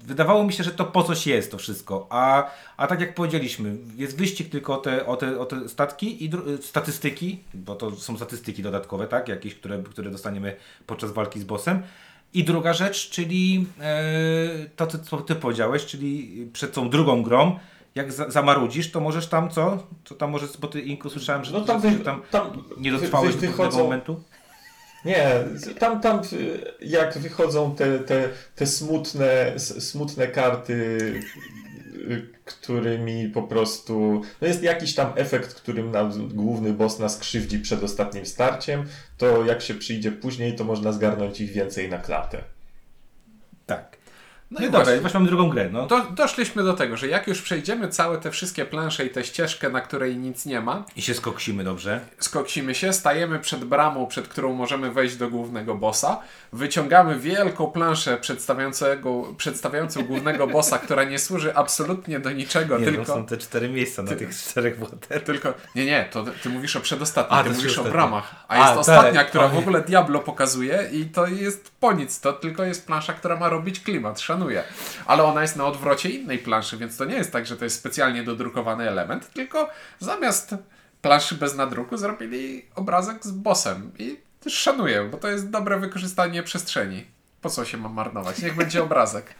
wydawało 0.04 0.44
mi 0.44 0.52
się, 0.52 0.64
że 0.64 0.70
to 0.70 0.84
po 0.84 1.02
coś 1.04 1.26
jest 1.26 1.50
to 1.50 1.58
wszystko, 1.58 2.06
a, 2.10 2.50
a 2.76 2.86
tak 2.86 3.00
jak 3.00 3.14
powiedzieliśmy, 3.14 3.76
jest 3.96 4.18
wyścig 4.18 4.50
tylko 4.50 4.74
o 4.74 4.76
te, 4.76 5.06
o 5.06 5.16
te, 5.16 5.38
o 5.38 5.46
te 5.46 5.68
statki 5.68 6.24
i 6.24 6.30
dru- 6.30 6.62
statystyki, 6.62 7.38
bo 7.54 7.74
to 7.74 7.90
są 7.96 8.16
statystyki 8.16 8.62
dodatkowe, 8.62 9.06
tak, 9.06 9.28
jakieś, 9.28 9.54
które, 9.54 9.82
które 9.82 10.10
dostaniemy 10.10 10.56
podczas 10.86 11.12
walki 11.12 11.40
z 11.40 11.44
bossem. 11.44 11.82
I 12.34 12.44
druga 12.44 12.72
rzecz, 12.72 13.10
czyli 13.10 13.66
e, 13.80 14.00
to, 14.76 14.86
co- 14.86 15.16
ty 15.20 15.34
powiedziałeś, 15.34 15.86
czyli 15.86 16.46
przed 16.52 16.72
tą 16.72 16.90
drugą 16.90 17.22
grą, 17.22 17.58
jak 17.94 18.12
za, 18.12 18.30
zamarudzisz, 18.30 18.90
to 18.90 19.00
możesz 19.00 19.26
tam 19.26 19.50
co? 19.50 19.86
To 20.04 20.14
tam 20.14 20.30
możesz, 20.30 20.56
bo 20.58 20.68
ty 20.68 20.80
Inku 20.80 21.10
słyszałem, 21.10 21.44
że, 21.44 21.52
No 21.52 21.60
tam, 21.60 21.82
że 21.82 21.90
ty 21.90 22.04
tam 22.04 22.22
tam 22.30 22.50
nie 22.78 22.92
dotrwałeś 22.92 23.34
do 23.34 23.40
pewnego 23.40 23.84
momentu. 23.84 24.22
Nie, 25.04 25.44
tam, 25.78 26.00
tam 26.00 26.20
jak 26.80 27.18
wychodzą 27.18 27.74
te, 27.74 27.98
te, 27.98 28.28
te 28.56 28.66
smutne, 28.66 29.54
smutne 29.58 30.28
karty, 30.28 30.98
którymi 32.44 33.28
po 33.28 33.42
prostu. 33.42 34.22
No 34.40 34.48
jest 34.48 34.62
jakiś 34.62 34.94
tam 34.94 35.12
efekt, 35.16 35.54
którym 35.54 35.90
nam 35.90 36.28
główny 36.28 36.72
boss 36.72 36.98
nas 36.98 37.18
krzywdzi 37.18 37.58
przed 37.58 37.82
ostatnim 37.82 38.26
starciem, 38.26 38.84
to 39.18 39.44
jak 39.44 39.62
się 39.62 39.74
przyjdzie 39.74 40.12
później, 40.12 40.56
to 40.56 40.64
można 40.64 40.92
zgarnąć 40.92 41.40
ich 41.40 41.52
więcej 41.52 41.88
na 41.88 41.98
klatę. 41.98 42.57
No 44.50 44.60
No, 44.60 44.66
i 44.66 44.70
dobra, 44.70 44.84
właśnie. 45.00 45.10
mamy 45.14 45.26
drugą 45.26 45.48
grę. 45.48 45.68
No. 45.72 45.86
Do, 45.86 46.00
doszliśmy 46.00 46.62
do 46.62 46.74
tego, 46.74 46.96
że 46.96 47.08
jak 47.08 47.26
już 47.26 47.42
przejdziemy 47.42 47.88
całe 47.88 48.18
te 48.18 48.30
wszystkie 48.30 48.64
plansze 48.64 49.06
i 49.06 49.10
tę 49.10 49.24
ścieżkę, 49.24 49.70
na 49.70 49.80
której 49.80 50.16
nic 50.16 50.46
nie 50.46 50.60
ma, 50.60 50.84
I 50.96 51.02
się 51.02 51.14
skoksimy 51.14 51.64
dobrze. 51.64 52.00
skoksimy 52.18 52.74
się, 52.74 52.92
stajemy 52.92 53.38
przed 53.38 53.64
bramą, 53.64 54.06
przed 54.06 54.28
którą 54.28 54.52
możemy 54.54 54.90
wejść 54.92 55.16
do 55.16 55.30
głównego 55.30 55.74
bossa, 55.74 56.20
wyciągamy 56.52 57.18
wielką 57.18 57.66
planszę 57.66 58.16
przedstawiającego, 58.16 59.22
przedstawiającą 59.36 60.04
głównego 60.04 60.46
bossa, 60.46 60.78
która 60.78 61.04
nie 61.04 61.18
służy 61.18 61.54
absolutnie 61.56 62.20
do 62.20 62.32
niczego, 62.32 62.78
Nie, 62.78 62.86
no, 62.86 62.92
tylko... 62.92 63.06
są 63.14 63.26
te 63.26 63.36
cztery 63.36 63.68
miejsca 63.68 64.02
na 64.02 64.14
tych 64.14 64.30
czterech 64.38 64.78
bohaterów. 64.78 65.24
Tylko, 65.24 65.54
nie, 65.74 65.84
nie, 65.84 66.08
to 66.12 66.24
ty 66.42 66.48
mówisz 66.48 66.76
o 66.76 66.80
przedostatniej, 66.80 67.40
A, 67.40 67.42
ty 67.44 67.48
mówisz 67.50 67.58
o 67.64 67.64
przedostatniej. 67.64 67.92
bramach. 67.92 68.34
A 68.48 68.54
A, 68.54 68.56
jest 68.58 68.68
tak, 68.70 68.78
ostatnia, 68.78 69.24
która 69.24 69.48
w 69.48 69.58
ogóle 69.58 69.80
Diablo 69.80 70.20
pokazuje 70.20 70.88
i 70.92 71.04
to 71.04 71.26
jest 71.26 71.70
po 71.80 71.92
nic. 71.92 72.20
To 72.20 72.32
tylko 72.32 72.64
jest 72.64 72.86
plansza, 72.86 73.12
która 73.12 73.36
ma 73.36 73.48
robić 73.48 73.80
klimat, 73.80 74.20
Ale 75.06 75.24
ona 75.24 75.42
jest 75.42 75.56
na 75.56 75.66
odwrocie 75.66 76.10
innej 76.10 76.38
planszy, 76.38 76.76
więc 76.76 76.96
to 76.96 77.04
nie 77.04 77.14
jest 77.14 77.32
tak, 77.32 77.46
że 77.46 77.56
to 77.56 77.64
jest 77.64 77.76
specjalnie 77.76 78.22
dodrukowany 78.22 78.88
element, 78.88 79.32
tylko 79.32 79.70
zamiast 79.98 80.54
planszy 81.02 81.34
bez 81.34 81.54
nadruku 81.54 81.96
zrobili 81.96 82.66
obrazek 82.74 83.26
z 83.26 83.30
bossem. 83.30 83.92
I 83.98 84.16
szanuję, 84.48 85.08
bo 85.10 85.18
to 85.18 85.28
jest 85.28 85.50
dobre 85.50 85.78
wykorzystanie 85.78 86.42
przestrzeni. 86.42 87.04
Po 87.40 87.50
co 87.50 87.64
się 87.64 87.76
ma 87.76 87.88
marnować? 87.88 88.42
Niech 88.42 88.56
będzie 88.56 88.82
obrazek. 88.82 89.34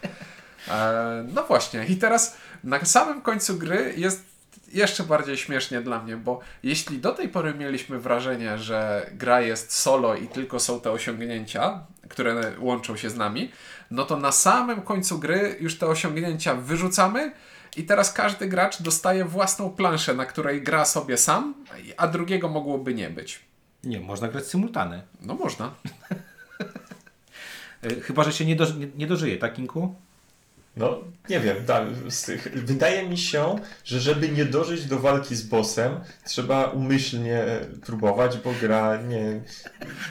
E, 0.68 1.24
no 1.34 1.42
właśnie, 1.42 1.86
i 1.86 1.96
teraz 1.96 2.36
na 2.64 2.84
samym 2.84 3.22
końcu 3.22 3.58
gry 3.58 3.94
jest 3.96 4.24
jeszcze 4.72 5.04
bardziej 5.04 5.36
śmiesznie 5.36 5.80
dla 5.80 6.02
mnie, 6.02 6.16
bo 6.16 6.40
jeśli 6.62 6.98
do 6.98 7.12
tej 7.12 7.28
pory 7.28 7.54
mieliśmy 7.54 7.98
wrażenie, 7.98 8.58
że 8.58 9.10
gra 9.12 9.40
jest 9.40 9.72
solo 9.72 10.14
i 10.14 10.28
tylko 10.28 10.60
są 10.60 10.80
te 10.80 10.90
osiągnięcia, 10.90 11.80
które 12.08 12.52
łączą 12.58 12.96
się 12.96 13.10
z 13.10 13.16
nami, 13.16 13.52
no 13.90 14.04
to 14.04 14.16
na 14.16 14.32
samym 14.32 14.82
końcu 14.82 15.18
gry 15.18 15.56
już 15.60 15.78
te 15.78 15.86
osiągnięcia 15.86 16.54
wyrzucamy 16.54 17.32
i 17.76 17.84
teraz 17.84 18.12
każdy 18.12 18.46
gracz 18.48 18.82
dostaje 18.82 19.24
własną 19.24 19.70
planszę, 19.70 20.14
na 20.14 20.26
której 20.26 20.62
gra 20.62 20.84
sobie 20.84 21.16
sam, 21.16 21.54
a 21.96 22.06
drugiego 22.06 22.48
mogłoby 22.48 22.94
nie 22.94 23.10
być. 23.10 23.40
Nie, 23.84 24.00
można 24.00 24.28
grać 24.28 24.46
symultany. 24.46 25.02
No 25.20 25.34
można. 25.34 25.70
E, 27.82 28.00
Chyba, 28.00 28.24
że 28.24 28.32
się 28.32 28.44
nie, 28.44 28.56
doży, 28.56 28.74
nie, 28.78 28.88
nie 28.96 29.06
dożyje, 29.06 29.36
tak 29.36 29.58
Inku? 29.58 29.94
No, 30.78 31.00
nie 31.28 31.40
wiem, 31.40 31.56
z 32.08 32.22
tych- 32.22 32.64
wydaje 32.64 33.08
mi 33.08 33.18
się, 33.18 33.56
że 33.84 34.00
żeby 34.00 34.28
nie 34.28 34.44
dożyć 34.44 34.86
do 34.86 34.98
walki 34.98 35.36
z 35.36 35.42
bossem, 35.42 36.00
trzeba 36.24 36.64
umyślnie 36.64 37.44
próbować, 37.86 38.36
bo 38.36 38.52
gra 38.60 38.96
nie... 38.96 39.40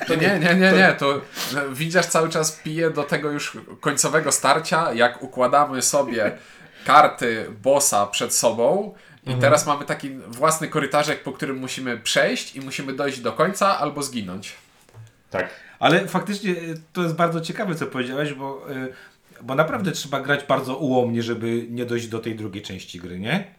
To 0.07 0.15
nie, 0.15 0.39
nie, 0.39 0.55
nie, 0.55 0.71
nie, 0.71 0.95
to 0.99 1.21
no, 1.53 1.61
widzisz 1.71 2.05
cały 2.05 2.29
czas 2.29 2.51
pije 2.51 2.89
do 2.89 3.03
tego 3.03 3.31
już 3.31 3.57
końcowego 3.81 4.31
starcia, 4.31 4.93
jak 4.93 5.23
układamy 5.23 5.81
sobie 5.81 6.37
karty 6.85 7.45
bossa 7.63 8.07
przed 8.07 8.33
sobą 8.33 8.93
i 9.27 9.35
teraz 9.35 9.65
mamy 9.65 9.85
taki 9.85 10.09
własny 10.09 10.67
korytarzek, 10.67 11.23
po 11.23 11.31
którym 11.31 11.57
musimy 11.57 11.97
przejść 11.97 12.55
i 12.55 12.61
musimy 12.61 12.93
dojść 12.93 13.19
do 13.19 13.33
końca 13.33 13.79
albo 13.79 14.03
zginąć. 14.03 14.55
Tak. 15.29 15.49
Ale 15.79 16.07
faktycznie 16.07 16.51
e, 16.51 16.55
to 16.93 17.03
jest 17.03 17.15
bardzo 17.15 17.41
ciekawe, 17.41 17.75
co 17.75 17.85
powiedziałeś, 17.85 18.33
bo, 18.33 18.65
e, 18.71 18.87
bo 19.43 19.55
naprawdę 19.55 19.91
trzeba 19.91 20.21
grać 20.21 20.43
bardzo 20.47 20.77
ułomnie, 20.77 21.23
żeby 21.23 21.67
nie 21.69 21.85
dojść 21.85 22.07
do 22.07 22.19
tej 22.19 22.35
drugiej 22.35 22.63
części 22.63 22.99
gry, 22.99 23.19
nie? 23.19 23.55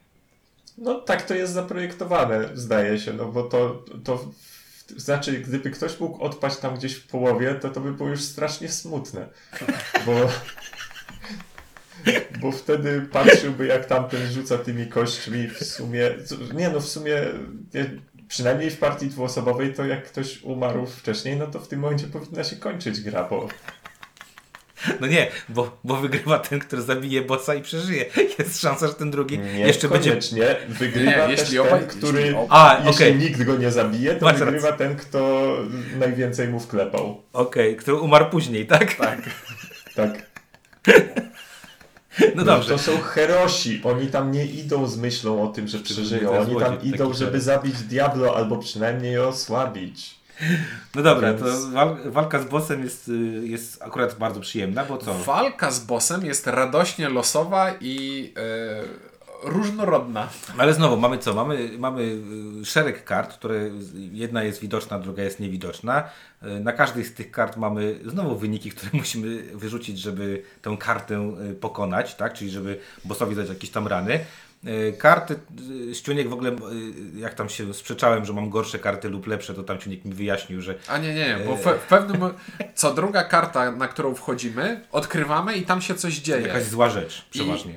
No 0.78 1.00
tak 1.00 1.22
to 1.22 1.34
jest 1.34 1.52
zaprojektowane, 1.52 2.48
zdaje 2.54 2.98
się, 2.98 3.12
no 3.12 3.24
bo 3.24 3.42
to, 3.42 3.84
to 4.04 4.30
znaczy, 4.96 5.32
gdyby 5.32 5.70
ktoś 5.70 6.00
mógł 6.00 6.24
odpaść 6.24 6.56
tam 6.56 6.76
gdzieś 6.76 6.94
w 6.94 7.06
połowie, 7.06 7.54
to 7.54 7.68
to 7.68 7.80
by 7.80 7.92
było 7.92 8.08
już 8.08 8.22
strasznie 8.22 8.68
smutne, 8.68 9.28
bo, 10.06 10.12
bo 12.40 12.52
wtedy 12.52 13.08
patrzyłby 13.12 13.66
jak 13.66 13.86
tamten 13.86 14.32
rzuca 14.32 14.58
tymi 14.58 14.86
kośćmi 14.86 15.48
w 15.48 15.64
sumie, 15.64 16.10
nie 16.54 16.68
no 16.68 16.80
w 16.80 16.88
sumie, 16.88 17.16
nie, 17.74 17.90
przynajmniej 18.28 18.70
w 18.70 18.78
partii 18.78 19.06
dwuosobowej 19.06 19.74
to 19.74 19.84
jak 19.84 20.04
ktoś 20.04 20.42
umarł 20.42 20.86
wcześniej, 20.86 21.36
no 21.36 21.46
to 21.46 21.60
w 21.60 21.68
tym 21.68 21.80
momencie 21.80 22.06
powinna 22.06 22.44
się 22.44 22.56
kończyć 22.56 23.00
gra, 23.00 23.24
bo 23.24 23.48
No 25.00 25.06
nie, 25.06 25.26
bo, 25.48 25.78
bo 25.84 25.96
wygrywa 25.96 26.38
ten, 26.38 26.58
który 26.58 26.82
zabije 26.82 27.22
bossa 27.22 27.54
i 27.54 27.62
przeżyje. 27.62 28.04
Jest 28.38 28.60
szansa, 28.60 28.86
że 28.86 28.94
ten 28.94 29.10
drugi 29.10 29.38
nie 29.38 29.60
jeszcze 29.60 29.88
będzie... 29.88 30.10
koniecznie 30.10 30.56
wygrywa 30.68 31.10
Nie, 31.10 31.16
też 31.16 31.40
jeśli 31.40 31.58
ten, 31.58 31.66
obaj- 31.66 31.86
który... 31.86 32.20
jeśli 32.20 32.36
A, 32.48 32.76
Jeśli 32.86 32.90
okej. 32.90 33.16
nikt 33.16 33.42
go 33.42 33.56
nie 33.56 33.70
zabije, 33.70 34.14
to 34.14 34.26
Masz 34.26 34.38
wygrywa 34.38 34.72
ten, 34.72 34.96
kto 34.96 35.48
najwięcej 35.98 36.48
mu 36.48 36.60
wklepał. 36.60 37.22
Okej, 37.32 37.76
który 37.76 37.96
umarł 37.96 38.30
później, 38.30 38.66
tak? 38.66 38.94
Tak. 38.94 39.18
Tak. 39.94 40.10
No 42.34 42.44
dobrze. 42.44 42.68
To 42.68 42.78
są 42.78 43.00
herosi. 43.00 43.80
Oni 43.84 44.06
tam 44.06 44.32
nie 44.32 44.46
idą 44.46 44.86
z 44.86 44.96
myślą 44.98 45.42
o 45.42 45.46
tym, 45.46 45.68
że 45.68 45.78
przeżyją. 45.78 46.38
Oni 46.38 46.56
tam 46.56 46.82
idą, 46.82 47.12
żeby 47.12 47.40
zabić 47.40 47.82
Diablo 47.82 48.36
albo 48.36 48.56
przynajmniej 48.56 49.12
je 49.12 49.26
osłabić. 49.26 50.17
No 50.94 51.02
dobra, 51.02 51.28
Więc- 51.34 51.42
to 51.42 51.70
wal, 51.70 51.96
walka 52.04 52.38
z 52.42 52.44
bossem 52.44 52.82
jest, 52.84 53.08
y, 53.08 53.12
jest 53.48 53.82
akurat 53.82 54.14
bardzo 54.18 54.40
przyjemna, 54.40 54.84
bo 54.84 54.98
co? 54.98 55.14
Walka 55.14 55.70
z 55.70 55.80
bossem 55.80 56.24
jest 56.26 56.46
radośnie 56.46 57.08
losowa 57.08 57.74
i 57.80 58.32
e, 58.36 59.08
różnorodna. 59.42 60.28
Ale 60.58 60.74
znowu, 60.74 60.96
mamy 60.96 61.18
co? 61.18 61.34
Mamy, 61.34 61.70
mamy 61.78 62.02
y, 62.62 62.64
szereg 62.64 63.04
kart, 63.04 63.32
które 63.34 63.70
jedna 64.12 64.42
jest 64.42 64.60
widoczna, 64.60 64.98
druga 64.98 65.22
jest 65.22 65.40
niewidoczna. 65.40 66.04
Y, 66.42 66.60
Na 66.60 66.72
każdej 66.72 67.04
z 67.04 67.14
tych 67.14 67.30
kart 67.30 67.56
mamy 67.56 68.00
znowu 68.06 68.36
wyniki, 68.36 68.70
które 68.74 68.90
musimy 68.92 69.42
wyrzucić, 69.42 69.98
żeby 69.98 70.42
tę 70.62 70.76
kartę 70.80 71.32
pokonać, 71.60 72.14
tak? 72.14 72.32
Czyli 72.34 72.50
żeby 72.50 72.78
bossowi 73.04 73.36
dać 73.36 73.48
jakieś 73.48 73.70
tam 73.70 73.86
rany. 73.86 74.20
Y, 74.66 74.96
Karty, 74.98 75.38
Ściuniek 75.92 76.28
w 76.28 76.32
ogóle, 76.32 76.50
y, 76.50 77.18
jak 77.18 77.34
tam 77.34 77.48
się 77.48 77.74
sprzeczałem, 77.74 78.24
że 78.24 78.32
mam 78.32 78.50
gorsze 78.50 78.78
karty 78.78 79.08
lub 79.08 79.26
lepsze, 79.26 79.54
to 79.54 79.62
tam 79.62 79.80
Ściuniek 79.80 80.04
mi 80.04 80.14
wyjaśnił, 80.14 80.62
że 80.62 80.74
A 80.88 80.98
nie, 80.98 81.14
nie, 81.14 81.38
nie, 81.38 81.44
bo 81.46 81.56
w, 81.56 81.86
pewnym. 81.88 82.20
Co 82.74 82.94
druga 82.94 83.24
karta, 83.24 83.70
na 83.70 83.88
którą 83.88 84.14
wchodzimy, 84.14 84.84
odkrywamy 84.92 85.56
i 85.56 85.62
tam 85.62 85.82
się 85.82 85.94
coś 85.94 86.14
dzieje. 86.14 86.46
jakaś 86.46 86.64
zła 86.64 86.90
rzecz 86.90 87.24
przeważnie. 87.30 87.74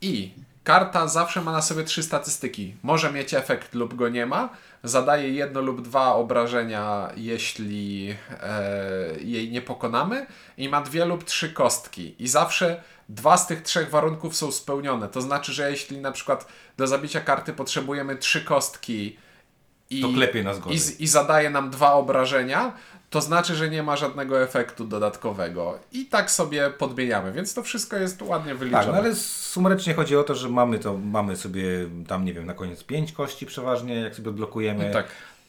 I 0.00 0.32
karta 0.64 1.08
zawsze 1.08 1.40
ma 1.42 1.52
na 1.52 1.62
sobie 1.62 1.84
trzy 1.84 2.02
statystyki. 2.02 2.74
Może 2.82 3.12
mieć 3.12 3.34
efekt 3.34 3.74
lub 3.74 3.94
go 3.94 4.08
nie 4.08 4.26
ma. 4.26 4.48
Zadaje 4.84 5.28
jedno 5.28 5.60
lub 5.60 5.82
dwa 5.82 6.14
obrażenia, 6.14 7.10
jeśli 7.16 8.14
e, 8.42 9.20
jej 9.20 9.50
nie 9.50 9.62
pokonamy. 9.62 10.26
I 10.58 10.68
ma 10.68 10.80
dwie 10.80 11.04
lub 11.04 11.24
trzy 11.24 11.52
kostki. 11.52 12.14
I 12.18 12.28
zawsze 12.28 12.82
dwa 13.08 13.36
z 13.36 13.46
tych 13.46 13.62
trzech 13.62 13.90
warunków 13.90 14.36
są 14.36 14.52
spełnione. 14.52 15.08
To 15.08 15.20
znaczy, 15.20 15.52
że 15.52 15.70
jeśli 15.70 15.98
na 15.98 16.12
przykład 16.12 16.46
do 16.76 16.86
zabicia 16.86 17.20
karty 17.20 17.52
potrzebujemy 17.52 18.16
trzy 18.16 18.40
kostki 18.44 19.16
i, 19.90 20.00
To 20.02 20.08
klepie 20.08 20.42
nas 20.42 20.56
i, 20.70 21.02
i 21.04 21.06
zadaje 21.06 21.50
nam 21.50 21.70
dwa 21.70 21.92
obrażenia, 21.92 22.72
to 23.10 23.20
znaczy, 23.20 23.54
że 23.54 23.70
nie 23.70 23.82
ma 23.82 23.96
żadnego 23.96 24.42
efektu 24.42 24.84
dodatkowego. 24.84 25.78
I 25.92 26.06
tak 26.06 26.30
sobie 26.30 26.70
podmieniamy, 26.70 27.32
więc 27.32 27.54
to 27.54 27.62
wszystko 27.62 27.96
jest 27.96 28.22
ładnie 28.22 28.54
wyliczone. 28.54 28.84
Tak, 28.84 28.92
no 28.94 28.98
ale 28.98 29.14
sumarycznie 29.14 29.94
chodzi 29.94 30.16
o 30.16 30.24
to, 30.24 30.34
że 30.34 30.48
mamy 30.48 30.78
to, 30.78 30.98
mamy 30.98 31.36
sobie 31.36 31.64
tam, 32.08 32.24
nie 32.24 32.32
wiem, 32.34 32.46
na 32.46 32.54
koniec 32.54 32.84
pięć 32.84 33.12
kości 33.12 33.46
przeważnie, 33.46 33.94
jak 33.94 34.14
sobie 34.14 34.30
odblokujemy. 34.30 34.90
Tak. 34.92 35.06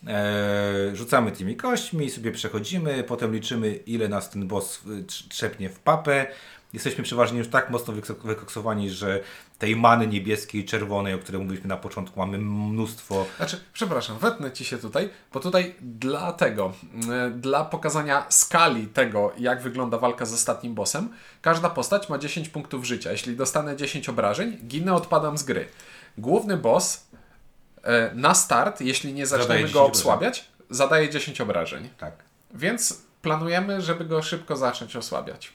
E, 0.07 0.95
rzucamy 0.95 1.31
tymi 1.31 1.55
kośćmi, 1.55 2.09
sobie 2.09 2.31
przechodzimy, 2.31 3.03
potem 3.03 3.33
liczymy, 3.33 3.75
ile 3.75 4.07
nas 4.07 4.29
ten 4.29 4.47
boss 4.47 4.81
trz- 4.85 5.27
trzepnie 5.29 5.69
w 5.69 5.79
papę. 5.79 6.27
Jesteśmy 6.75 7.03
przeważnie 7.03 7.37
już 7.39 7.47
tak 7.47 7.69
mocno 7.69 7.93
wykok- 7.93 8.23
wykoksowani, 8.27 8.89
że 8.89 9.19
tej 9.59 9.75
many 9.75 10.07
niebieskiej 10.07 10.65
czerwonej, 10.65 11.13
o 11.13 11.19
której 11.19 11.41
mówiliśmy 11.41 11.67
na 11.69 11.77
początku, 11.77 12.19
mamy 12.19 12.37
mnóstwo. 12.37 13.25
Znaczy, 13.37 13.59
przepraszam, 13.73 14.17
wetnę 14.17 14.51
ci 14.51 14.65
się 14.65 14.77
tutaj, 14.77 15.09
bo 15.33 15.39
tutaj 15.39 15.75
dlatego, 15.81 16.73
mm, 16.93 17.41
dla 17.41 17.65
pokazania 17.65 18.25
skali 18.29 18.87
tego, 18.87 19.33
jak 19.37 19.61
wygląda 19.61 19.97
walka 19.97 20.25
z 20.25 20.33
ostatnim 20.33 20.75
bossem, 20.75 21.09
każda 21.41 21.69
postać 21.69 22.09
ma 22.09 22.17
10 22.17 22.49
punktów 22.49 22.85
życia. 22.85 23.11
Jeśli 23.11 23.35
dostanę 23.35 23.75
10 23.75 24.09
obrażeń, 24.09 24.57
ginę, 24.67 24.93
odpadam 24.93 25.37
z 25.37 25.43
gry. 25.43 25.67
Główny 26.17 26.57
boss 26.57 27.07
e, 27.83 28.11
na 28.15 28.35
start, 28.35 28.81
jeśli 28.81 29.13
nie 29.13 29.25
zaczniemy 29.25 29.55
10 29.55 29.73
go 29.73 29.81
obrażeń. 29.83 30.01
osłabiać, 30.01 30.45
zadaje 30.69 31.09
10 31.09 31.41
obrażeń. 31.41 31.89
Tak. 31.97 32.13
Więc 32.53 33.01
planujemy, 33.21 33.81
żeby 33.81 34.05
go 34.05 34.21
szybko 34.21 34.55
zacząć 34.55 34.95
osłabiać. 34.95 35.53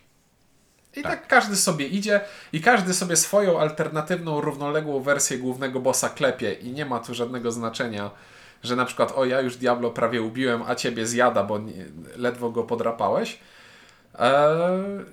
I 0.96 1.02
tak. 1.02 1.20
Tak. 1.20 1.26
każdy 1.26 1.56
sobie 1.56 1.86
idzie 1.86 2.20
i 2.52 2.60
każdy 2.60 2.94
sobie 2.94 3.16
swoją 3.16 3.60
alternatywną, 3.60 4.40
równoległą 4.40 5.00
wersję 5.00 5.38
głównego 5.38 5.80
bossa 5.80 6.08
klepie 6.08 6.52
i 6.52 6.72
nie 6.72 6.86
ma 6.86 6.98
tu 6.98 7.14
żadnego 7.14 7.52
znaczenia, 7.52 8.10
że 8.62 8.76
na 8.76 8.84
przykład 8.84 9.12
o 9.12 9.24
ja 9.24 9.40
już 9.40 9.56
Diablo 9.56 9.90
prawie 9.90 10.22
ubiłem, 10.22 10.62
a 10.66 10.74
ciebie 10.74 11.06
zjada, 11.06 11.44
bo 11.44 11.58
nie, 11.58 11.84
ledwo 12.16 12.50
go 12.50 12.64
podrapałeś. 12.64 13.38
Eee, 14.18 15.04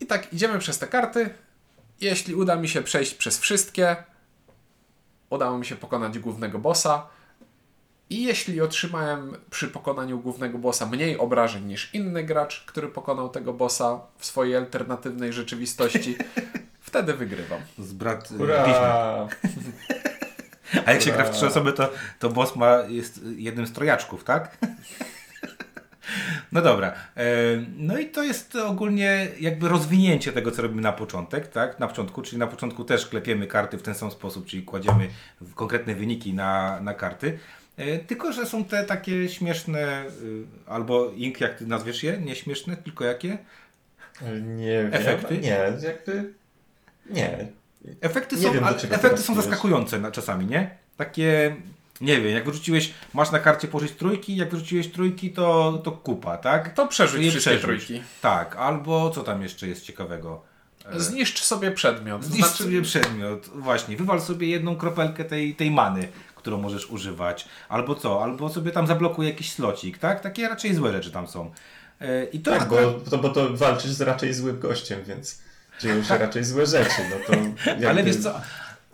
I 0.00 0.06
tak 0.06 0.32
idziemy 0.32 0.58
przez 0.58 0.78
te 0.78 0.86
karty. 0.86 1.30
Jeśli 2.00 2.34
uda 2.34 2.56
mi 2.56 2.68
się 2.68 2.82
przejść 2.82 3.14
przez 3.14 3.38
wszystkie, 3.38 3.96
udało 5.30 5.58
mi 5.58 5.66
się 5.66 5.76
pokonać 5.76 6.18
głównego 6.18 6.58
bossa. 6.58 7.06
I 8.12 8.22
jeśli 8.22 8.60
otrzymałem 8.60 9.36
przy 9.50 9.68
pokonaniu 9.68 10.18
głównego 10.18 10.58
bossa 10.58 10.86
mniej 10.86 11.18
obrażeń 11.18 11.64
niż 11.64 11.94
inny 11.94 12.24
gracz, 12.24 12.64
który 12.66 12.88
pokonał 12.88 13.28
tego 13.28 13.52
bossa 13.52 14.00
w 14.18 14.26
swojej 14.26 14.56
alternatywnej 14.56 15.32
rzeczywistości, 15.32 16.16
wtedy 16.80 17.14
wygrywam. 17.14 17.60
Z 17.78 17.92
brat 17.92 18.30
y, 18.30 18.36
Hurra! 18.36 18.64
A 20.86 20.92
jak 20.92 21.02
się 21.02 21.12
gra 21.12 21.24
w 21.24 21.30
trzy 21.30 21.46
osoby, 21.46 21.72
to, 21.72 21.90
to 22.18 22.28
boss 22.28 22.56
ma, 22.56 22.78
jest 22.88 23.20
jednym 23.36 23.66
z 23.66 23.72
trojaczków, 23.72 24.24
tak? 24.24 24.58
No 26.52 26.62
dobra. 26.62 26.92
E, 27.16 27.24
No 27.76 27.98
i 27.98 28.06
to 28.06 28.22
jest 28.22 28.56
ogólnie 28.56 29.28
jakby 29.40 29.68
rozwinięcie 29.68 30.32
tego, 30.32 30.50
co 30.50 30.62
robimy 30.62 30.82
na 30.82 30.92
początek, 30.92 31.48
tak? 31.48 31.78
Na 31.78 31.88
początku, 31.88 32.22
czyli 32.22 32.38
na 32.38 32.46
początku 32.46 32.84
też 32.84 33.06
klepiemy 33.06 33.46
karty 33.46 33.78
w 33.78 33.82
ten 33.82 33.94
sam 33.94 34.10
sposób, 34.10 34.46
czyli 34.46 34.62
kładziemy 34.62 35.08
konkretne 35.54 35.94
wyniki 35.94 36.34
na, 36.34 36.80
na 36.80 36.94
karty. 36.94 37.38
E, 37.76 37.98
Tylko, 37.98 38.32
że 38.32 38.46
są 38.46 38.64
te 38.64 38.84
takie 38.84 39.28
śmieszne, 39.28 40.04
y, 40.22 40.44
albo 40.66 41.10
ink, 41.16 41.40
jak 41.40 41.58
ty 41.58 41.66
nazwiesz 41.66 42.02
je, 42.02 42.18
nie 42.18 42.36
śmieszne, 42.36 42.76
tylko 42.76 43.04
jakie? 43.04 43.38
Nie 44.42 44.82
wiem. 44.82 44.94
Efekty? 44.94 45.38
Nie, 45.38 45.72
jakby... 45.82 46.34
Nie. 47.10 47.46
Efekty 48.00 48.36
Nie 48.36 48.42
są, 48.42 48.52
wiem, 48.52 48.64
efekty 48.90 49.22
są 49.22 49.34
zaskakujące 49.34 49.98
na, 49.98 50.10
czasami, 50.10 50.46
nie? 50.46 50.70
Takie 50.96 51.56
Nie 52.00 52.20
wiem, 52.20 52.32
jak 52.32 52.44
wyrzuciłeś, 52.44 52.92
masz 53.14 53.30
na 53.30 53.38
karcie 53.38 53.68
położyć 53.68 53.92
trójki, 53.92 54.36
jak 54.36 54.50
wyrzuciłeś 54.50 54.88
trójki, 54.92 55.30
to, 55.30 55.80
to 55.84 55.92
kupa, 55.92 56.36
tak? 56.36 56.74
To 56.74 56.88
przerzuć 56.88 57.24
je 57.24 57.30
wszystkie 57.30 57.50
przerzuć. 57.58 57.84
trójki. 57.86 58.04
Tak, 58.20 58.56
albo 58.56 59.10
co 59.10 59.22
tam 59.22 59.42
jeszcze 59.42 59.68
jest 59.68 59.82
ciekawego? 59.84 60.42
Zniszcz 60.96 61.42
sobie 61.42 61.70
przedmiot. 61.70 62.24
Zniszcz 62.24 62.46
Znaczy, 62.46 62.62
sobie 62.62 62.82
przedmiot, 62.82 63.50
właśnie, 63.54 63.96
wywal 63.96 64.20
sobie 64.20 64.48
jedną 64.48 64.76
kropelkę 64.76 65.24
tej, 65.24 65.54
tej 65.54 65.70
many, 65.70 66.08
którą 66.42 66.58
możesz 66.58 66.90
używać, 66.90 67.48
albo 67.68 67.94
co, 67.94 68.22
albo 68.22 68.48
sobie 68.48 68.70
tam 68.70 68.86
zablokuj 68.86 69.26
jakiś 69.26 69.52
slocik, 69.52 69.98
tak? 69.98 70.20
Takie 70.20 70.48
raczej 70.48 70.74
złe 70.74 70.92
rzeczy 70.92 71.10
tam 71.10 71.26
są. 71.28 71.50
E, 72.00 72.24
I 72.24 72.40
to 72.40 72.50
Tak, 72.50 72.62
akurat- 72.62 73.04
bo 73.04 73.10
to, 73.10 73.18
bo 73.18 73.28
to 73.28 73.56
walczysz 73.56 73.90
z 73.90 74.00
raczej 74.00 74.34
złym 74.34 74.60
gościem, 74.60 75.00
więc 75.06 75.38
dzieją 75.80 76.02
się 76.02 76.18
raczej 76.26 76.44
złe 76.44 76.66
rzeczy. 76.66 77.02
No 77.10 77.16
to 77.26 77.32
jakby... 77.70 77.88
Ale 77.88 78.02
wiesz 78.02 78.16
co, 78.16 78.40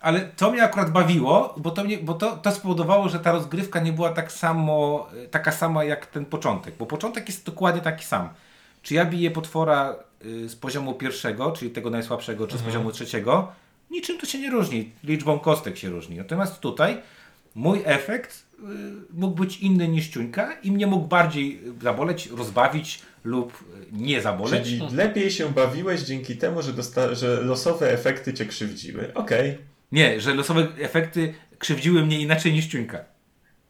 ale 0.00 0.20
to 0.20 0.50
mnie 0.50 0.62
akurat 0.64 0.90
bawiło, 0.90 1.54
bo 1.56 1.70
to, 1.70 1.84
mnie, 1.84 1.98
bo 1.98 2.14
to, 2.14 2.36
to 2.36 2.52
spowodowało, 2.52 3.08
że 3.08 3.18
ta 3.18 3.32
rozgrywka 3.32 3.80
nie 3.80 3.92
była 3.92 4.10
tak 4.10 4.32
samo, 4.32 5.06
taka 5.30 5.52
sama 5.52 5.84
jak 5.84 6.06
ten 6.06 6.24
początek, 6.24 6.74
bo 6.78 6.86
początek 6.86 7.28
jest 7.28 7.46
dokładnie 7.46 7.80
taki 7.80 8.04
sam. 8.04 8.28
Czy 8.82 8.94
ja 8.94 9.04
biję 9.04 9.30
potwora 9.30 9.96
y, 10.24 10.48
z 10.48 10.56
poziomu 10.56 10.94
pierwszego, 10.94 11.52
czyli 11.52 11.70
tego 11.70 11.90
najsłabszego, 11.90 12.46
czy 12.46 12.58
z 12.58 12.62
poziomu 12.62 12.92
trzeciego, 12.92 13.52
niczym 13.90 14.18
to 14.18 14.26
się 14.26 14.38
nie 14.38 14.50
różni, 14.50 14.92
liczbą 15.04 15.38
kostek 15.38 15.76
się 15.76 15.88
różni. 15.88 16.16
Natomiast 16.16 16.60
tutaj 16.60 17.02
mój 17.58 17.82
efekt 17.84 18.46
y, 18.58 18.64
mógł 19.12 19.34
być 19.34 19.58
inny 19.58 19.88
niż 19.88 20.08
ciuńka 20.08 20.52
i 20.62 20.72
mnie 20.72 20.86
mógł 20.86 21.06
bardziej 21.06 21.60
zaboleć, 21.82 22.26
rozbawić 22.26 23.02
lub 23.24 23.52
y, 23.52 23.86
nie 23.92 24.22
zaboleć. 24.22 24.64
Czyli 24.64 24.82
lepiej 24.92 25.30
się 25.30 25.52
bawiłeś 25.52 26.00
dzięki 26.00 26.36
temu, 26.36 26.62
że, 26.62 26.72
że 27.16 27.40
losowe 27.42 27.92
efekty 27.92 28.34
cię 28.34 28.46
krzywdziły. 28.46 29.14
Okej. 29.14 29.58
Nie, 29.92 30.20
że 30.20 30.34
losowe 30.34 30.68
efekty 30.80 31.34
krzywdziły 31.58 32.04
mnie 32.04 32.20
inaczej 32.20 32.52
niż 32.52 32.66
ciuńka. 32.66 33.04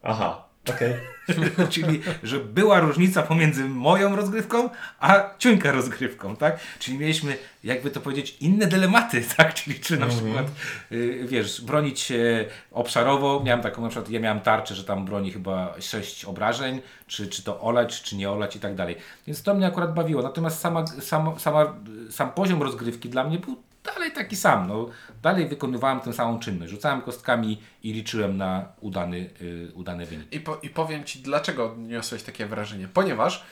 Aha. 0.03 0.48
Okej. 0.69 0.93
Czyli, 1.69 2.01
że 2.23 2.39
była 2.39 2.79
różnica 2.79 3.23
pomiędzy 3.23 3.65
moją 3.65 4.15
rozgrywką, 4.15 4.69
a 4.99 5.29
ciuńka 5.39 5.71
rozgrywką, 5.71 6.35
tak? 6.35 6.59
Czyli 6.79 6.97
mieliśmy, 6.97 7.37
jakby 7.63 7.91
to 7.91 8.01
powiedzieć, 8.01 8.37
inne 8.41 8.67
dylematy, 8.67 9.23
tak? 9.37 9.53
Czyli 9.53 9.79
czy 9.79 9.97
na 9.97 10.07
przykład, 10.07 10.47
y, 10.91 11.25
wiesz, 11.27 11.61
bronić 11.61 11.99
się 11.99 12.45
obszarowo, 12.71 13.41
miałem 13.45 13.61
taką, 13.61 13.81
na 13.81 13.89
przykład 13.89 14.09
ja 14.09 14.19
miałem 14.19 14.39
tarczę, 14.39 14.75
że 14.75 14.83
tam 14.83 15.05
broni 15.05 15.31
chyba 15.31 15.75
6 15.79 16.25
obrażeń, 16.25 16.81
czy, 17.07 17.27
czy 17.27 17.43
to 17.43 17.61
olać, 17.61 18.01
czy 18.01 18.15
nie 18.15 18.29
olać 18.31 18.55
i 18.55 18.59
tak 18.59 18.75
dalej. 18.75 18.95
Więc 19.27 19.43
to 19.43 19.53
mnie 19.53 19.67
akurat 19.67 19.93
bawiło. 19.93 20.21
Natomiast 20.21 20.59
sama, 20.59 20.87
sama, 20.87 21.39
sama, 21.39 21.75
sam 22.09 22.31
poziom 22.31 22.63
rozgrywki 22.63 23.09
dla 23.09 23.23
mnie 23.23 23.39
był 23.39 23.68
dalej 23.93 24.11
taki 24.11 24.35
sam. 24.35 24.67
No, 24.67 24.89
dalej 25.21 25.47
wykonywałem 25.47 25.99
tę 25.99 26.13
samą 26.13 26.39
czynność. 26.39 26.71
Rzucałem 26.71 27.01
kostkami 27.01 27.61
i 27.83 27.93
liczyłem 27.93 28.37
na 28.37 28.65
udany, 28.81 29.29
y, 29.41 29.71
udany 29.73 30.05
wynik. 30.05 30.33
I, 30.33 30.39
po, 30.39 30.57
I 30.63 30.69
powiem 30.69 31.03
Ci, 31.03 31.19
dlaczego 31.19 31.75
niosłeś 31.77 32.23
takie 32.23 32.45
wrażenie. 32.45 32.87
Ponieważ 32.93 33.43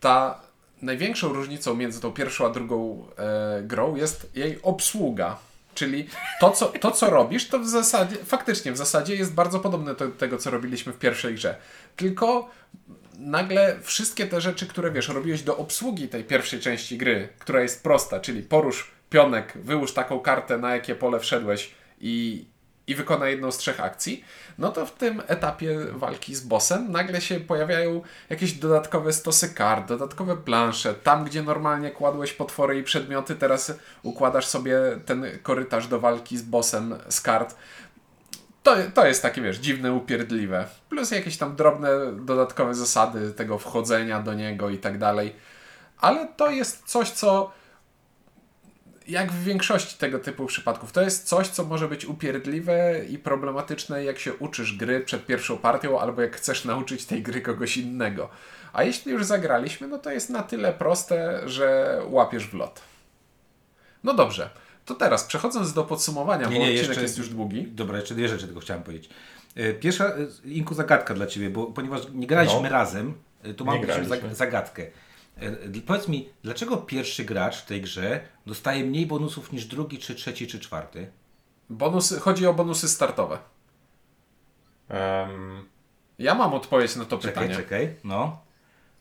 ta 0.00 0.40
największą 0.82 1.32
różnicą 1.32 1.74
między 1.74 2.00
tą 2.00 2.12
pierwszą 2.12 2.46
a 2.46 2.50
drugą 2.50 3.06
e, 3.18 3.62
grą 3.62 3.96
jest 3.96 4.36
jej 4.36 4.62
obsługa. 4.62 5.36
Czyli 5.74 6.08
to 6.40 6.50
co, 6.50 6.66
to, 6.66 6.90
co 6.90 7.10
robisz, 7.10 7.48
to 7.48 7.58
w 7.58 7.68
zasadzie, 7.68 8.16
faktycznie 8.16 8.72
w 8.72 8.76
zasadzie 8.76 9.16
jest 9.16 9.34
bardzo 9.34 9.60
podobne 9.60 9.94
do 9.94 10.08
tego, 10.08 10.38
co 10.38 10.50
robiliśmy 10.50 10.92
w 10.92 10.98
pierwszej 10.98 11.34
grze. 11.34 11.56
Tylko 11.96 12.50
nagle 13.18 13.76
wszystkie 13.82 14.26
te 14.26 14.40
rzeczy, 14.40 14.66
które 14.66 14.90
wiesz, 14.90 15.08
robiłeś 15.08 15.42
do 15.42 15.56
obsługi 15.56 16.08
tej 16.08 16.24
pierwszej 16.24 16.60
części 16.60 16.98
gry, 16.98 17.28
która 17.38 17.62
jest 17.62 17.82
prosta, 17.82 18.20
czyli 18.20 18.42
porusz 18.42 18.90
pionek, 19.10 19.52
wyłóż 19.56 19.92
taką 19.92 20.20
kartę, 20.20 20.58
na 20.58 20.74
jakie 20.74 20.94
pole 20.94 21.20
wszedłeś 21.20 21.74
i, 22.00 22.46
i 22.86 22.94
wykona 22.94 23.28
jedną 23.28 23.52
z 23.52 23.58
trzech 23.58 23.80
akcji, 23.80 24.24
no 24.58 24.72
to 24.72 24.86
w 24.86 24.92
tym 24.92 25.22
etapie 25.26 25.78
walki 25.92 26.34
z 26.34 26.40
bossem 26.40 26.92
nagle 26.92 27.20
się 27.20 27.40
pojawiają 27.40 28.02
jakieś 28.30 28.52
dodatkowe 28.52 29.12
stosy 29.12 29.54
kart, 29.54 29.88
dodatkowe 29.88 30.36
plansze. 30.36 30.94
Tam, 30.94 31.24
gdzie 31.24 31.42
normalnie 31.42 31.90
kładłeś 31.90 32.32
potwory 32.32 32.78
i 32.78 32.82
przedmioty, 32.82 33.34
teraz 33.34 33.72
układasz 34.02 34.46
sobie 34.46 34.78
ten 35.06 35.26
korytarz 35.42 35.88
do 35.88 36.00
walki 36.00 36.38
z 36.38 36.42
bossem 36.42 36.94
z 37.08 37.20
kart. 37.20 37.56
To, 38.62 38.76
to 38.94 39.06
jest 39.06 39.22
takie, 39.22 39.42
wiesz, 39.42 39.58
dziwne, 39.58 39.92
upierdliwe. 39.92 40.66
Plus 40.88 41.10
jakieś 41.10 41.36
tam 41.36 41.56
drobne, 41.56 41.88
dodatkowe 42.12 42.74
zasady 42.74 43.32
tego 43.32 43.58
wchodzenia 43.58 44.22
do 44.22 44.34
niego 44.34 44.70
i 44.70 44.78
tak 44.78 44.98
dalej. 44.98 45.34
Ale 46.00 46.28
to 46.36 46.50
jest 46.50 46.82
coś, 46.86 47.10
co 47.10 47.50
jak 49.08 49.32
w 49.32 49.44
większości 49.44 49.98
tego 49.98 50.18
typu 50.18 50.46
przypadków, 50.46 50.92
to 50.92 51.02
jest 51.02 51.24
coś, 51.28 51.48
co 51.48 51.64
może 51.64 51.88
być 51.88 52.04
upierdliwe 52.04 53.04
i 53.08 53.18
problematyczne, 53.18 54.04
jak 54.04 54.18
się 54.18 54.34
uczysz 54.34 54.76
gry 54.76 55.00
przed 55.00 55.26
pierwszą 55.26 55.58
partią, 55.58 56.00
albo 56.00 56.22
jak 56.22 56.36
chcesz 56.36 56.64
nauczyć 56.64 57.04
tej 57.04 57.22
gry 57.22 57.40
kogoś 57.40 57.76
innego. 57.76 58.28
A 58.72 58.82
jeśli 58.82 59.12
już 59.12 59.24
zagraliśmy, 59.24 59.88
no 59.88 59.98
to 59.98 60.10
jest 60.10 60.30
na 60.30 60.42
tyle 60.42 60.72
proste, 60.72 61.42
że 61.48 61.98
łapiesz 62.08 62.46
w 62.46 62.54
lot. 62.54 62.82
No 64.04 64.14
dobrze, 64.14 64.50
to 64.84 64.94
teraz 64.94 65.24
przechodząc 65.24 65.72
do 65.72 65.84
podsumowania, 65.84 66.48
bo 66.48 66.60
odcinek 66.62 67.02
jest 67.02 67.18
już 67.18 67.28
długi. 67.28 67.66
Dobra, 67.66 67.98
jeszcze 67.98 68.14
dwie 68.14 68.28
rzeczy 68.28 68.46
tylko 68.46 68.60
chciałem 68.60 68.82
powiedzieć. 68.82 69.10
E, 69.56 69.72
Pierwsza, 69.72 70.06
e, 70.06 70.14
Inku, 70.44 70.74
zagadka 70.74 71.14
dla 71.14 71.26
Ciebie, 71.26 71.50
bo 71.50 71.66
ponieważ 71.66 72.00
nie 72.14 72.26
graliśmy 72.26 72.62
No. 72.62 72.68
razem, 72.68 73.14
e, 73.42 73.54
to 73.54 73.64
mam 73.64 73.78
Nie 74.28 74.34
zagadkę. 74.34 74.86
E, 75.40 75.80
Powiedz 75.86 76.08
mi, 76.08 76.28
dlaczego 76.42 76.76
pierwszy 76.76 77.24
gracz 77.24 77.62
w 77.62 77.66
tej 77.66 77.80
grze 77.82 78.20
dostaje 78.46 78.84
mniej 78.84 79.06
bonusów 79.06 79.52
niż 79.52 79.64
drugi, 79.64 79.98
czy 79.98 80.14
trzeci, 80.14 80.46
czy 80.46 80.60
czwarty? 80.60 81.10
Bonusy, 81.70 82.20
chodzi 82.20 82.46
o 82.46 82.54
bonusy 82.54 82.88
startowe. 82.88 83.38
Em, 84.88 85.64
Ja 86.18 86.34
mam 86.34 86.54
odpowiedź 86.54 86.96
na 86.96 87.04
to 87.04 87.18
Czekaj, 87.18 87.32
pytanie. 87.48 87.56
czekaj, 87.64 87.94
no. 88.04 88.38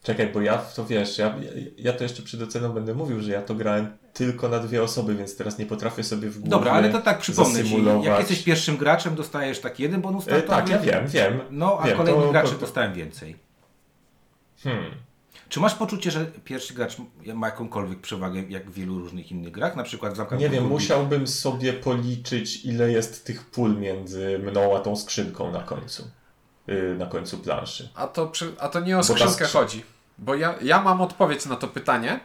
czekaj, 0.03 0.27
bo 0.33 0.41
ja 0.41 0.57
w 0.57 0.75
to 0.75 0.85
wiesz, 0.85 1.17
ja, 1.17 1.35
ja 1.77 1.93
to 1.93 2.03
jeszcze 2.03 2.23
przed 2.23 2.41
oceną 2.41 2.69
będę 2.69 2.93
mówił, 2.93 3.21
że 3.21 3.31
ja 3.31 3.41
to 3.41 3.55
grałem 3.55 3.97
tylko 4.13 4.49
na 4.49 4.59
dwie 4.59 4.83
osoby, 4.83 5.15
więc 5.15 5.37
teraz 5.37 5.57
nie 5.57 5.65
potrafię 5.65 6.03
sobie 6.03 6.29
w 6.29 6.33
głowie 6.39 6.49
Dobra, 6.49 6.71
ale 6.71 6.89
to 6.89 7.01
tak 7.01 7.19
przypomnę 7.19 7.63
Ci, 7.63 7.83
jak 8.03 8.19
jesteś 8.19 8.43
pierwszym 8.43 8.77
graczem, 8.77 9.15
dostajesz 9.15 9.59
taki 9.59 9.83
jeden 9.83 10.01
bonus 10.01 10.23
E, 10.23 10.25
startowy. 10.27 10.47
tak, 10.49 10.69
ja 10.69 10.79
wiem, 10.79 11.07
wiem. 11.07 11.39
No, 11.51 11.79
a 11.81 11.87
wiem, 11.87 11.97
kolejni 11.97 12.21
to- 12.21 12.31
gracze 12.31 12.51
to- 12.51 12.57
dostałem 12.57 12.93
więcej. 12.93 13.35
Hmm. 14.63 14.91
Czy 15.49 15.59
masz 15.59 15.75
poczucie, 15.75 16.11
że 16.11 16.25
pierwszy 16.25 16.73
gracz 16.73 16.97
ma 17.33 17.47
jakąkolwiek 17.47 17.99
przewagę 18.01 18.43
jak 18.49 18.71
w 18.71 18.73
wielu 18.73 18.99
różnych 18.99 19.31
innych 19.31 19.51
grach? 19.51 19.75
Na 19.75 19.83
przykład 19.83 20.13
w 20.13 20.15
Zamkach 20.15 20.39
Nie 20.39 20.49
wiem, 20.49 20.67
musiałbym 20.67 21.27
sobie 21.27 21.73
policzyć, 21.73 22.65
ile 22.65 22.91
jest 22.91 23.25
tych 23.25 23.45
pól 23.45 23.77
między 23.77 24.39
mną 24.39 24.77
a 24.77 24.79
tą 24.79 24.95
skrzynką 24.95 25.51
na 25.51 25.63
końcu. 25.63 26.07
Yy, 26.67 26.95
na 26.99 27.05
końcu 27.05 27.37
planszy. 27.37 27.89
A 27.95 28.07
to, 28.07 28.27
przy, 28.27 28.53
a 28.59 28.69
to 28.69 28.79
nie 28.79 28.97
o 28.97 29.03
skrzynkę 29.03 29.45
skrzy- 29.45 29.53
chodzi. 29.53 29.83
Bo 30.17 30.35
ja, 30.35 30.55
ja 30.61 30.81
mam 30.81 31.01
odpowiedź 31.01 31.45
na 31.45 31.55
to 31.55 31.67
pytanie. 31.67 32.19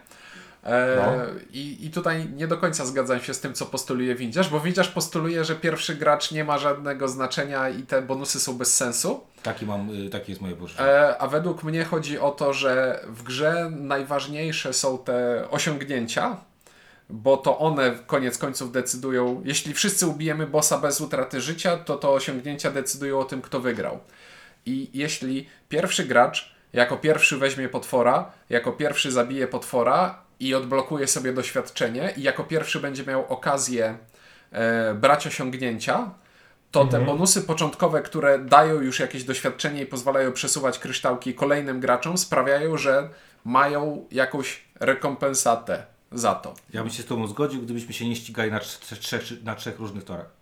E, 0.64 0.96
No. 0.96 1.40
i, 1.52 1.86
I 1.86 1.90
tutaj 1.90 2.28
nie 2.28 2.46
do 2.46 2.56
końca 2.58 2.84
zgadzam 2.84 3.20
się 3.20 3.34
z 3.34 3.40
tym, 3.40 3.54
co 3.54 3.66
postuluje 3.66 4.14
Windziarz, 4.14 4.48
bo 4.48 4.60
Windziarz 4.60 4.88
postuluje, 4.88 5.44
że 5.44 5.54
pierwszy 5.56 5.94
gracz 5.94 6.30
nie 6.30 6.44
ma 6.44 6.58
żadnego 6.58 7.08
znaczenia 7.08 7.68
i 7.68 7.82
te 7.82 8.02
bonusy 8.02 8.40
są 8.40 8.58
bez 8.58 8.76
sensu. 8.76 9.20
Taki 9.42 9.66
mam, 9.66 10.06
y, 10.06 10.10
takie 10.10 10.32
jest 10.32 10.42
moje 10.42 10.56
poczucie. 10.56 10.80
E, 10.80 11.18
a 11.18 11.28
według 11.28 11.64
mnie 11.64 11.84
chodzi 11.84 12.18
o 12.18 12.30
to, 12.30 12.52
że 12.52 13.04
w 13.08 13.22
grze 13.22 13.70
najważniejsze 13.76 14.72
są 14.72 14.98
te 14.98 15.44
osiągnięcia, 15.50 16.36
bo 17.10 17.36
to 17.36 17.58
one 17.58 17.98
koniec 18.06 18.38
końców 18.38 18.72
decydują. 18.72 19.42
Jeśli 19.44 19.74
wszyscy 19.74 20.06
ubijemy 20.06 20.46
bossa 20.46 20.78
bez 20.78 21.00
utraty 21.00 21.40
życia, 21.40 21.76
to 21.76 21.96
to 21.96 22.12
osiągnięcia 22.12 22.70
decydują 22.70 23.18
o 23.18 23.24
tym, 23.24 23.42
kto 23.42 23.60
wygrał. 23.60 23.98
I 24.66 24.90
jeśli 24.94 25.48
pierwszy 25.68 26.04
gracz 26.04 26.54
jako 26.72 26.96
pierwszy 26.96 27.36
weźmie 27.38 27.68
potwora, 27.68 28.30
jako 28.50 28.72
pierwszy 28.72 29.12
zabije 29.12 29.48
potwora 29.48 30.18
i 30.40 30.54
odblokuje 30.54 31.06
sobie 31.06 31.32
doświadczenie, 31.32 32.14
i 32.16 32.22
jako 32.22 32.44
pierwszy 32.44 32.80
będzie 32.80 33.04
miał 33.04 33.26
okazję 33.28 33.98
e, 34.52 34.94
brać 34.94 35.26
osiągnięcia, 35.26 36.10
to 36.70 36.84
te 36.84 37.00
bonusy 37.00 37.42
początkowe, 37.42 38.02
które 38.02 38.38
dają 38.38 38.80
już 38.80 39.00
jakieś 39.00 39.24
doświadczenie 39.24 39.82
i 39.82 39.86
pozwalają 39.86 40.32
przesuwać 40.32 40.78
kryształki 40.78 41.34
kolejnym 41.34 41.80
graczom, 41.80 42.18
sprawiają, 42.18 42.76
że 42.76 43.08
mają 43.44 44.06
jakąś 44.10 44.64
rekompensatę 44.80 45.86
za 46.12 46.34
to. 46.34 46.54
Ja 46.72 46.82
bym 46.82 46.92
się 46.92 47.02
z 47.02 47.06
Tobą 47.06 47.26
zgodził, 47.26 47.62
gdybyśmy 47.62 47.92
się 47.92 48.08
nie 48.08 48.16
ścigali 48.16 48.50
na 48.50 48.60
trzech, 48.60 49.44
na 49.44 49.54
trzech 49.54 49.78
różnych 49.78 50.04
torach. 50.04 50.39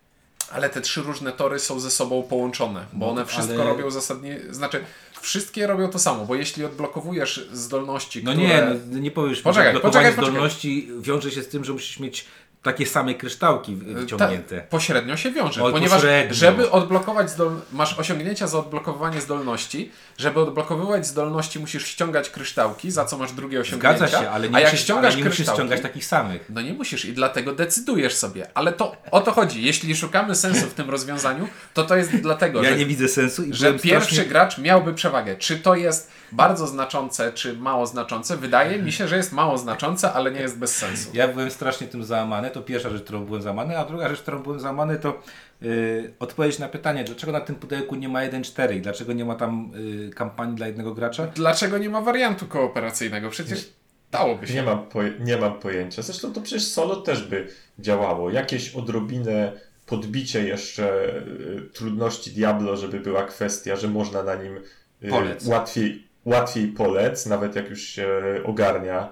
Ale 0.53 0.71
te 0.71 0.81
trzy 0.81 1.03
różne 1.03 1.33
tory 1.33 1.59
są 1.59 1.81
ze 1.81 1.91
sobą 1.91 2.23
połączone, 2.23 2.87
bo 2.93 3.07
No, 3.07 3.13
one 3.13 3.27
wszystko 3.27 3.55
ale- 3.55 3.65
robią 3.65 3.91
zasadnie, 3.91 4.41
znaczy 4.51 4.85
wszystkie 5.21 5.67
robią 5.67 5.89
to 5.89 5.99
samo, 5.99 6.25
bo 6.25 6.35
jeśli 6.35 6.65
odblokowujesz 6.65 7.49
zdolności, 7.53 8.25
No 8.25 8.33
które... 8.33 8.47
nie, 8.49 8.65
no, 8.91 8.99
nie 8.99 9.11
powiesz, 9.11 9.41
Poczekaj, 9.43 9.73
poczekaj, 9.75 9.91
poczekaj. 10.13 10.25
zdolności 10.31 10.89
wiąże 11.01 11.31
się 11.31 11.43
z 11.43 11.49
tym, 11.49 11.65
że 11.65 11.73
musisz 11.73 11.99
mieć 12.01 12.25
takie 12.63 12.87
same 12.87 13.15
kryształki 13.15 13.77
wyciągnięte. 13.77 14.57
Ta, 14.61 14.67
pośrednio 14.67 15.17
się 15.17 15.31
wiąże, 15.31 15.63
Oj, 15.65 15.73
ponieważ 15.73 15.97
pośrednio. 16.01 16.35
żeby 16.35 16.71
odblokować 16.71 17.31
zdol... 17.31 17.51
masz 17.73 17.99
osiągnięcia 17.99 18.47
za 18.47 18.59
odblokowywanie 18.59 19.21
zdolności, 19.21 19.93
żeby 20.19 20.41
odblokowywać 20.41 21.07
zdolności 21.07 21.59
musisz 21.59 21.87
ściągać 21.87 22.31
kryształki, 22.31 22.91
za 22.91 23.05
co 23.05 23.19
masz 23.19 23.33
drugie 23.33 23.61
osiągnięcia. 23.61 23.99
Zgadza 23.99 24.21
się, 24.21 24.31
ale 24.31 24.49
nie, 24.49 24.57
a 24.57 24.61
jak 24.61 24.71
musisz, 24.71 24.85
ściągasz 24.85 25.13
ale 25.15 25.23
nie 25.23 25.29
musisz 25.29 25.49
ściągać 25.49 25.81
takich 25.81 26.05
samych. 26.05 26.45
no 26.49 26.61
nie 26.61 26.73
musisz 26.73 27.05
i 27.05 27.13
dlatego 27.13 27.53
decydujesz 27.55 28.15
sobie. 28.15 28.47
Ale 28.55 28.73
to 28.73 28.97
o 29.11 29.21
to 29.21 29.33
chodzi. 29.33 29.63
Jeśli 29.65 29.97
szukamy 29.97 30.35
sensu 30.35 30.67
w 30.67 30.75
tym 30.75 30.91
rozwiązaniu, 30.91 31.49
to 31.75 31.85
to 31.85 31.97
jest 31.97 32.17
dlatego, 32.17 32.63
Ja 32.63 32.71
że 32.71 32.77
nie 32.77 32.87
widzę 32.87 33.09
sensu 33.09 33.43
i 33.45 33.55
że 33.55 33.73
pierwszy 33.75 34.11
strasznie- 34.15 34.25
gracz 34.31 34.59
miałby 34.59 34.95
przewagę. 34.95 35.37
Czy 35.37 35.59
to 35.59 35.75
jest 35.75 36.11
bardzo 36.33 36.67
znaczące, 36.67 37.33
czy 37.33 37.57
mało 37.57 37.87
znaczące? 37.87 38.37
Wydaje 38.37 38.83
mi 38.83 38.93
się, 38.93 39.09
że 39.09 39.17
jest 39.17 39.33
mało 39.33 39.59
znaczące, 39.59 40.13
ale 40.13 40.31
nie 40.31 40.41
jest 40.41 40.59
bez 40.59 40.77
sensu. 40.77 41.11
Ja 41.15 41.29
byłem 41.29 41.51
strasznie 41.51 41.87
tym 41.87 42.05
załamany, 42.05 42.51
to 42.51 42.63
pierwsza 42.63 42.91
rzecz, 42.91 43.03
którą 43.03 43.25
byłem 43.25 43.43
załamany, 43.43 43.79
a 43.79 43.85
druga 43.85 44.09
rzecz, 44.09 44.23
którą 44.23 44.43
byłem 44.43 44.61
załamany, 44.61 44.97
to 44.97 45.23
yy, 45.61 46.15
odpowiedź 46.19 46.59
na 46.59 46.69
pytanie, 46.69 47.05
dlaczego 47.05 47.33
na 47.33 47.41
tym 47.41 47.57
pudełku 47.57 47.95
nie 47.95 48.09
ma 48.09 48.21
1.4 48.21 48.77
i 48.77 48.81
dlaczego 48.81 49.13
nie 49.13 49.25
ma 49.25 49.35
tam 49.35 49.71
yy, 49.75 50.11
kampanii 50.11 50.57
dla 50.57 50.67
jednego 50.67 50.95
gracza? 50.95 51.27
Dlaczego 51.27 51.79
nie 51.79 51.91
ma 51.91 52.01
wariantu 52.01 52.47
kooperacyjnego? 52.47 53.31
Przecież 53.31 53.73
dałoby 54.11 54.47
się. 54.47 54.55
Nie 54.55 54.63
mam, 54.63 54.87
nie 55.21 55.37
mam 55.37 55.59
pojęcia. 55.59 56.03
Zresztą 56.03 56.33
to 56.33 56.41
przecież 56.41 56.65
solo 56.65 56.97
też 56.97 57.23
by 57.23 57.49
działało. 57.79 58.31
Jakieś 58.31 58.75
odrobinę 58.75 59.53
podbicie 59.89 60.49
jeszcze 60.49 61.17
y, 61.17 61.71
trudności 61.73 62.31
Diablo, 62.31 62.77
żeby 62.77 63.01
była 63.01 63.25
kwestia, 63.25 63.77
że 63.77 63.89
można 63.89 64.23
na 64.23 64.35
nim 64.35 64.61
y, 65.03 65.09
Polec. 65.09 65.47
łatwiej, 65.47 66.08
łatwiej 66.25 66.69
polec, 66.69 67.27
nawet 67.27 67.57
jak 67.57 67.71
już 67.71 67.83
się 67.83 68.09
ogarnia 68.45 69.09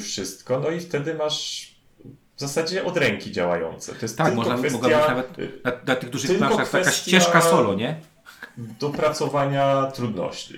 wszystko. 0.00 0.60
No 0.60 0.70
i 0.70 0.80
wtedy 0.80 1.14
masz 1.14 1.70
w 2.36 2.40
zasadzie 2.40 2.84
od 2.84 2.96
ręki 2.96 3.32
działające. 3.32 3.92
To 3.92 3.98
jest 4.02 4.18
Tak, 4.18 4.26
tylko 4.26 4.42
można 4.42 4.58
kwestia 4.58 4.78
mogła 4.78 4.98
być 4.98 5.08
nawet 5.08 5.64
na, 5.64 5.72
na 5.86 5.96
tych 5.96 6.10
dużych 6.10 6.38
planszach 6.38 6.70
taka 6.70 6.90
ścieżka 6.90 7.40
solo, 7.40 7.74
nie? 7.74 7.96
dopracowania 8.80 9.90
trudności, 9.94 10.54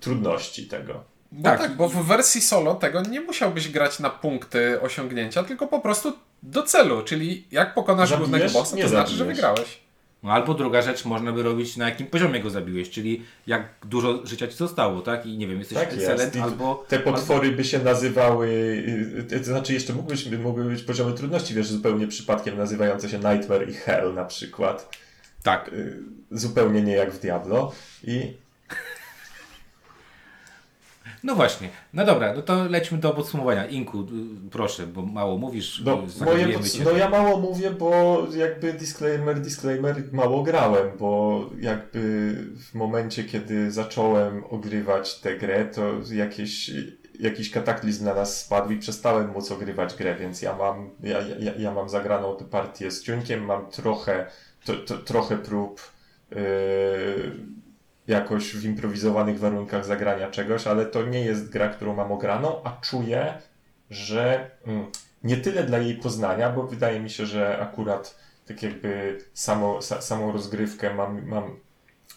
trudności 0.00 0.66
tego. 0.66 1.04
Bo 1.32 1.42
Tak. 1.50 1.60
tak. 1.60 1.76
bo 1.76 1.88
w 1.88 2.04
wersji 2.06 2.40
solo 2.40 2.74
tego 2.74 3.02
nie 3.02 3.20
musiałbyś 3.20 3.68
grać 3.68 3.98
na 4.00 4.10
punkty 4.10 4.80
osiągnięcia, 4.80 5.42
tylko 5.42 5.66
po 5.66 5.80
prostu 5.80 6.12
do 6.42 6.62
celu, 6.62 7.02
czyli 7.02 7.46
jak 7.50 7.74
pokonasz 7.74 8.08
Zabijesz? 8.08 8.30
głównego 8.30 8.52
bossa, 8.52 8.70
to 8.70 8.76
Nie 8.76 8.88
znaczy, 8.88 9.10
że 9.10 9.16
zabijesz. 9.18 9.36
wygrałeś. 9.36 9.80
No 10.22 10.32
albo 10.32 10.54
druga 10.54 10.82
rzecz, 10.82 11.04
można 11.04 11.32
by 11.32 11.42
robić 11.42 11.76
na 11.76 11.88
jakim 11.88 12.06
poziomie 12.06 12.40
go 12.40 12.50
zabiłeś, 12.50 12.90
czyli 12.90 13.22
jak 13.46 13.68
dużo 13.84 14.26
życia 14.26 14.48
ci 14.48 14.56
zostało, 14.56 15.00
tak? 15.00 15.26
I 15.26 15.38
nie 15.38 15.48
wiem, 15.48 15.58
jesteś 15.58 15.78
Tak 15.78 15.92
excellent 15.92 16.34
jest. 16.34 16.46
Albo... 16.46 16.84
Te 16.88 16.98
potwory 16.98 17.52
by 17.52 17.64
się 17.64 17.78
nazywały, 17.78 18.48
y, 18.48 19.26
y, 19.32 19.40
to 19.40 19.44
znaczy 19.44 19.74
jeszcze 19.74 19.92
mógłbyś, 19.92 20.30
mogły 20.30 20.64
być 20.64 20.82
poziomy 20.82 21.12
trudności, 21.12 21.54
wiesz, 21.54 21.66
zupełnie 21.66 22.06
przypadkiem 22.06 22.56
nazywające 22.56 23.08
się 23.08 23.18
Nightmare 23.18 23.68
i 23.68 23.72
Hell 23.72 24.14
na 24.14 24.24
przykład. 24.24 24.96
Tak. 25.42 25.68
Y, 25.72 26.02
Zupełnie 26.30 26.82
nie 26.82 26.92
jak 26.92 27.12
w 27.12 27.20
Diablo. 27.20 27.72
I 28.04 28.36
No 31.24 31.34
właśnie. 31.34 31.68
No 31.92 32.04
dobra, 32.04 32.34
no 32.34 32.42
to 32.42 32.64
lećmy 32.64 32.98
do 32.98 33.10
podsumowania. 33.10 33.66
Inku, 33.66 34.00
y, 34.00 34.50
proszę, 34.50 34.86
bo 34.86 35.02
mało 35.02 35.38
mówisz, 35.38 35.82
no, 35.84 36.02
y, 36.20 36.24
moje, 36.24 36.46
pods- 36.48 36.78
cię. 36.78 36.84
no 36.84 36.90
ja 36.90 37.08
mało 37.08 37.38
mówię, 37.40 37.70
bo 37.70 38.18
jakby 38.36 38.72
disclaimer, 38.72 39.40
disclaimer, 39.40 39.96
mało 40.12 40.42
grałem, 40.42 40.86
bo 40.98 41.40
jakby 41.60 42.34
w 42.70 42.74
momencie, 42.74 43.24
kiedy 43.24 43.70
zacząłem 43.70 44.44
ogrywać 44.50 45.14
tę 45.20 45.36
grę, 45.36 45.64
to 45.64 45.82
jakieś, 46.12 46.70
jakiś 47.20 47.50
kataklizm 47.50 48.04
na 48.04 48.14
nas 48.14 48.40
spadł 48.44 48.70
i 48.70 48.78
przestałem 48.78 49.32
móc 49.32 49.52
ogrywać 49.52 49.94
grę, 49.94 50.14
więc 50.16 50.42
ja 50.42 50.56
mam, 50.56 50.90
ja, 51.02 51.18
ja, 51.38 51.52
ja 51.58 51.74
mam 51.74 51.88
zagraną 51.88 52.36
tę 52.36 52.44
partię 52.44 52.90
z 52.90 53.02
ciuńkiem, 53.02 53.44
mam 53.44 53.70
trochę, 53.70 54.26
to, 54.64 54.74
to, 54.76 54.98
trochę 54.98 55.36
prób 55.38 55.80
yy, 56.30 56.38
jakoś 58.08 58.56
w 58.56 58.64
improwizowanych 58.64 59.38
warunkach 59.38 59.84
zagrania 59.84 60.30
czegoś, 60.30 60.66
ale 60.66 60.86
to 60.86 61.02
nie 61.02 61.20
jest 61.20 61.48
gra, 61.48 61.68
którą 61.68 61.94
mam 61.94 62.12
ograną, 62.12 62.60
a 62.64 62.80
czuję, 62.80 63.34
że 63.90 64.50
mm, 64.66 64.86
nie 65.24 65.36
tyle 65.36 65.64
dla 65.64 65.78
jej 65.78 65.94
poznania, 65.94 66.50
bo 66.50 66.66
wydaje 66.66 67.00
mi 67.00 67.10
się, 67.10 67.26
że 67.26 67.58
akurat 67.58 68.18
tak 68.46 68.62
jakby 68.62 69.18
samo, 69.34 69.78
sa, 69.82 70.00
samą 70.02 70.32
rozgrywkę 70.32 70.94
mam, 70.94 71.26
mam 71.26 71.56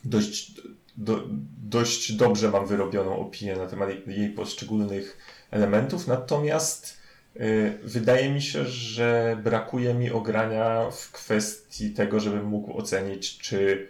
dość, 0.04 0.62
do, 0.98 1.24
dość 1.64 2.14
dobrze 2.14 2.52
mam 2.52 2.68
wyrobioną 2.68 3.16
opinię 3.18 3.56
na 3.56 3.68
temat 3.68 3.90
jej- 4.08 4.30
poszczególnych 4.30 5.18
elementów, 5.52 6.08
natomiast 6.08 6.98
y, 7.36 7.80
wydaje 7.84 8.34
mi 8.34 8.42
się, 8.42 8.66
że 8.66 9.38
brakuje 9.44 9.94
mi 9.94 10.12
ogrania 10.12 10.92
w 10.92 11.12
kwestii 11.12 11.92
tego, 11.94 12.20
żebym 12.20 12.46
mógł 12.46 12.78
ocenić, 12.78 13.38
czy 13.38 13.88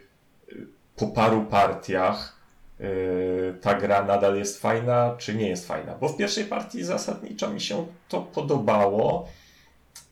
y, 0.51 0.67
po 0.95 1.07
paru 1.07 1.45
partiach 1.45 2.35
y, 2.81 3.53
ta 3.61 3.73
gra 3.73 4.05
nadal 4.05 4.37
jest 4.37 4.61
fajna, 4.61 5.15
czy 5.17 5.35
nie 5.35 5.49
jest 5.49 5.67
fajna. 5.67 5.95
Bo 5.95 6.09
w 6.09 6.17
pierwszej 6.17 6.45
partii 6.45 6.83
zasadniczo 6.83 7.49
mi 7.49 7.61
się 7.61 7.87
to 8.09 8.21
podobało 8.21 9.27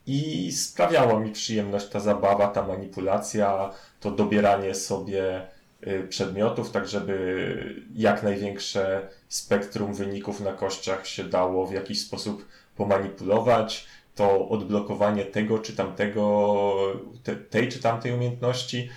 i 0.07 0.51
sprawiało 0.51 1.19
mi 1.19 1.31
przyjemność 1.31 1.89
ta 1.89 1.99
zabawa, 1.99 2.47
ta 2.47 2.67
manipulacja, 2.67 3.71
to 3.99 4.11
dobieranie 4.11 4.75
sobie 4.75 5.47
y, 5.87 6.07
przedmiotów, 6.09 6.71
tak 6.71 6.87
żeby 6.87 7.75
jak 7.95 8.23
największe 8.23 9.07
spektrum 9.27 9.93
wyników 9.93 10.41
na 10.41 10.53
kościach 10.53 11.07
się 11.07 11.23
dało 11.23 11.67
w 11.67 11.73
jakiś 11.73 12.01
sposób 12.01 12.45
pomanipulować. 12.75 13.87
To 14.15 14.49
odblokowanie 14.49 15.25
tego 15.25 15.59
czy 15.59 15.75
tamtego, 15.75 16.75
te, 17.23 17.35
tej 17.35 17.69
czy 17.69 17.79
tamtej 17.79 18.13
umiejętności, 18.13 18.89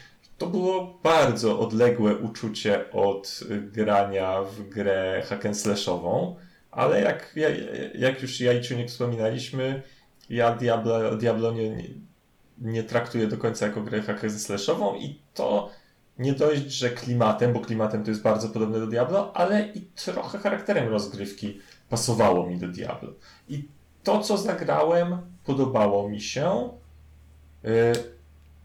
to 0.43 0.49
było 0.51 0.99
bardzo 1.03 1.59
odległe 1.61 2.17
uczucie 2.17 2.91
od 2.91 3.41
y, 3.51 3.61
grania 3.61 4.43
w 4.43 4.69
grę 4.69 5.23
hack 5.29 5.47
and 5.47 5.59
slashową, 5.59 6.37
ale 6.71 7.01
jak, 7.01 7.33
ja- 7.37 7.49
jak 7.95 8.23
już 8.23 8.41
ja 8.41 8.53
i 8.53 8.61
Ciuniek 8.63 8.89
wspominaliśmy, 8.89 9.83
ja 10.31 10.55
Diablo, 10.57 11.17
Diablo 11.17 11.53
nie, 11.53 11.71
nie, 11.71 11.85
nie 12.59 12.83
traktuję 12.83 13.27
do 13.27 13.37
końca 13.39 13.67
jako 13.67 13.81
grę 13.83 14.01
hack 14.03 14.25
and 14.25 14.33
slashową 14.41 14.95
i 14.97 15.21
to 15.35 15.71
nie 16.19 16.33
dość, 16.33 16.63
że 16.63 16.91
klimatem, 16.91 17.53
bo 17.53 17.61
klimatem 17.61 18.05
to 18.05 18.11
jest 18.11 18.23
bardzo 18.23 18.49
podobne 18.49 18.81
do 18.81 18.87
Diablo, 18.87 19.33
ale 19.37 19.69
i 19.75 19.81
trochę 19.81 20.39
charakterem 20.39 20.89
rozgrywki 20.89 21.61
pasowało 21.89 22.47
mi 22.47 22.57
do 22.59 22.69
Diablo. 22.69 23.13
I 23.49 23.69
to, 24.03 24.21
co 24.21 24.37
zagrałem, 24.39 25.17
podobało 25.45 26.09
mi 26.09 26.21
się. 26.21 26.71
Y, 27.65 27.93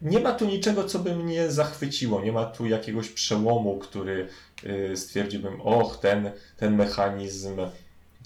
Nie 0.02 0.18
ma 0.20 0.32
tu 0.32 0.46
niczego, 0.46 0.84
co 0.84 0.98
by 0.98 1.16
mnie 1.16 1.50
zachwyciło. 1.50 2.20
Nie 2.24 2.32
ma 2.32 2.44
tu 2.44 2.66
jakiegoś 2.66 3.08
przełomu, 3.08 3.78
który 3.78 4.28
y, 4.64 4.96
stwierdziłbym, 4.96 5.60
och, 5.60 5.96
ten, 6.00 6.30
ten 6.56 6.76
mechanizm 6.76 7.56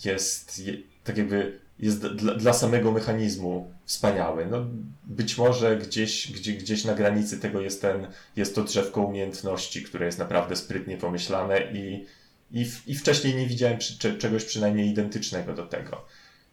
jest 0.05 0.59
je, 0.59 0.75
tak 1.05 1.17
jakby 1.19 1.59
jest 1.79 2.07
dla, 2.07 2.35
dla 2.35 2.53
samego 2.53 2.93
mechanizmu 2.93 3.73
wspaniały. 3.85 4.47
No, 4.47 4.59
być 5.05 5.39
może 5.39 5.77
gdzieś, 5.77 6.33
gdzie, 6.33 6.53
gdzieś 6.53 6.85
na 6.85 6.95
granicy 6.95 7.39
tego 7.41 7.61
jest, 7.61 7.83
ten, 7.83 8.07
jest 8.37 8.55
to 8.55 8.65
drzewko 8.65 9.01
umiejętności, 9.01 9.83
które 9.83 10.07
jest 10.07 10.19
naprawdę 10.19 10.57
sprytnie 10.57 10.97
pomyślane 10.97 11.61
i, 11.73 12.07
i, 12.51 12.65
w, 12.65 12.89
i 12.89 12.95
wcześniej 12.95 13.35
nie 13.35 13.47
widziałem 13.47 13.79
przy, 13.79 13.99
cze- 13.99 14.19
czegoś 14.19 14.45
przynajmniej 14.45 14.89
identycznego 14.89 15.55
do 15.55 15.67
tego. 15.67 16.05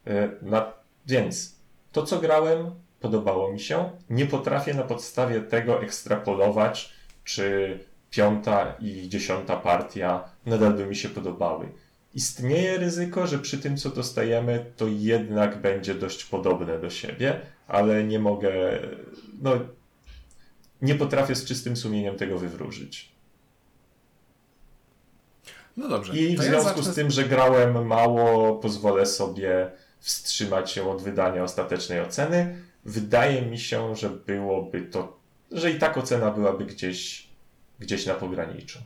Y, 0.07 0.11
Na, 0.41 0.74
więc 1.07 1.55
to, 1.91 2.05
co 2.05 2.20
grałem, 2.20 2.72
podobało 3.00 3.54
mi 3.54 3.60
się. 3.60 3.89
Nie 4.10 4.26
potrafię 4.26 4.74
na 4.74 4.84
podstawie 4.84 5.41
tego 5.41 5.82
ekstrapolować, 5.84 6.93
czy 7.24 7.80
piąta 8.10 8.76
i 8.80 9.10
dziesiąta 9.10 9.58
partia 9.58 10.30
nadal 10.45 10.74
by 10.74 10.86
mi 10.86 10.95
się 10.95 11.10
podobały. 11.10 11.72
Istnieje 12.14 12.78
ryzyko, 12.78 13.28
że 13.28 13.39
przy 13.39 13.58
tym, 13.58 13.78
co 13.78 13.89
dostajemy, 13.89 14.66
to 14.78 14.88
jednak 14.88 15.62
będzie 15.62 15.95
dość 15.95 16.24
podobne 16.24 16.80
do 16.80 16.89
siebie, 16.89 17.41
ale 17.68 18.04
nie 18.04 18.20
mogę, 18.20 18.80
no, 19.41 19.52
nie 20.82 20.95
potrafię 20.95 21.36
z 21.36 21.45
czystym 21.45 21.78
sumieniem 21.78 22.16
tego 22.16 22.39
wywróżyć. 22.39 23.12
No 25.78 25.88
dobrze. 25.88 26.14
I 26.14 26.36
w 26.36 26.38
to 26.38 26.43
ja 26.43 26.50
związku 26.50 26.78
zacznę 26.78 26.93
z 26.93 26.95
tym, 26.95 27.12
że 27.12 27.24
grałem 27.24 27.88
mało, 27.88 28.56
pozwolę 28.56 29.06
sobie 29.06 29.72
wstrzymać 30.00 30.72
się 30.72 30.89
od 30.91 31.02
wydania 31.02 31.43
ostatecznej 31.43 32.02
oceny. 32.02 32.56
Wydaje 32.86 33.41
mi 33.41 33.59
się, 33.59 33.95
że 33.95 34.09
byłoby 34.09 34.82
to, 34.82 35.19
że 35.51 35.71
i 35.71 35.80
tak 35.80 35.97
ocena 35.97 36.32
byłaby 36.32 36.65
gdzieś, 36.65 37.27
gdzieś 37.80 38.05
na 38.05 38.13
pograniczu. 38.13 38.80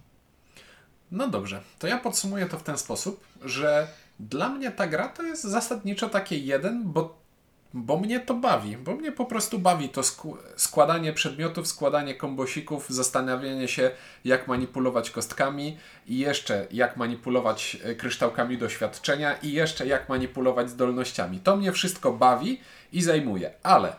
No 1.11 1.27
dobrze, 1.27 1.61
to 1.79 1.87
ja 1.87 1.97
podsumuję 1.97 2.45
to 2.45 2.57
w 2.57 2.63
ten 2.63 2.77
sposób, 2.77 3.23
że 3.41 3.87
dla 4.19 4.49
mnie 4.49 4.71
ta 4.71 4.87
gra 4.87 5.07
to 5.07 5.23
jest 5.23 5.43
zasadniczo 5.43 6.09
takie 6.09 6.37
jeden, 6.37 6.83
bo, 6.85 7.17
bo 7.73 7.99
mnie 7.99 8.19
to 8.19 8.33
bawi, 8.33 8.77
bo 8.77 8.95
mnie 8.95 9.11
po 9.11 9.25
prostu 9.25 9.59
bawi 9.59 9.89
to 9.89 10.01
sku- 10.01 10.37
składanie 10.55 11.13
przedmiotów, 11.13 11.67
składanie 11.67 12.15
kombosików, 12.15 12.89
zastanawianie 12.89 13.67
się 13.67 13.91
jak 14.25 14.47
manipulować 14.47 15.11
kostkami 15.11 15.77
i 16.07 16.19
jeszcze 16.19 16.67
jak 16.71 16.97
manipulować 16.97 17.77
e, 17.83 17.95
kryształkami 17.95 18.57
doświadczenia 18.57 19.33
i 19.33 19.51
jeszcze 19.51 19.87
jak 19.87 20.09
manipulować 20.09 20.69
zdolnościami. 20.69 21.39
To 21.39 21.57
mnie 21.57 21.71
wszystko 21.71 22.13
bawi 22.13 22.59
i 22.93 23.01
zajmuje, 23.01 23.53
ale 23.63 23.95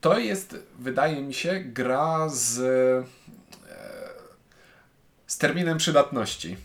To 0.00 0.18
jest, 0.18 0.56
wydaje 0.78 1.22
mi 1.22 1.34
się, 1.34 1.60
gra 1.60 2.28
z, 2.28 2.58
e, 2.58 3.04
z 5.26 5.38
terminem 5.38 5.78
przydatności, 5.78 6.56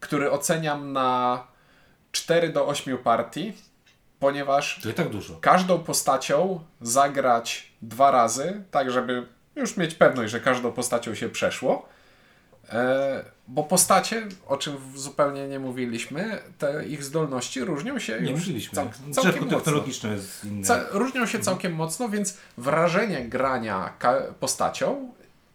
który 0.00 0.30
oceniam 0.30 0.92
na 0.92 1.46
4 2.12 2.48
do 2.48 2.66
8 2.66 2.98
partii, 2.98 3.52
ponieważ 4.18 4.80
tak 4.96 5.06
każdą 5.40 5.78
postacią 5.78 6.60
zagrać 6.80 7.72
dwa 7.82 8.10
razy, 8.10 8.62
tak 8.70 8.90
żeby 8.90 9.26
już 9.56 9.76
mieć 9.76 9.94
pewność, 9.94 10.32
że 10.32 10.40
każdą 10.40 10.72
postacią 10.72 11.14
się 11.14 11.28
przeszło. 11.28 11.88
E, 12.72 13.24
bo 13.48 13.62
postacie, 13.64 14.26
o 14.46 14.56
czym 14.56 14.76
zupełnie 14.94 15.48
nie 15.48 15.58
mówiliśmy, 15.58 16.38
te 16.58 16.86
ich 16.86 17.04
zdolności 17.04 17.64
różnią 17.64 17.98
się 17.98 18.20
Nie 18.20 18.30
już 18.30 18.40
mówiliśmy. 18.40 18.74
cał, 18.74 18.90
całkiem 19.12 19.42
mocno. 19.44 19.58
technologiczne 19.60 20.12
jest 20.12 20.44
inne. 20.44 20.64
Ca- 20.66 20.84
różnią 20.90 21.26
się 21.26 21.38
całkiem 21.38 21.72
mocno, 21.74 22.08
więc 22.08 22.36
wrażenie 22.58 23.28
grania 23.28 23.92
postacią 24.40 25.12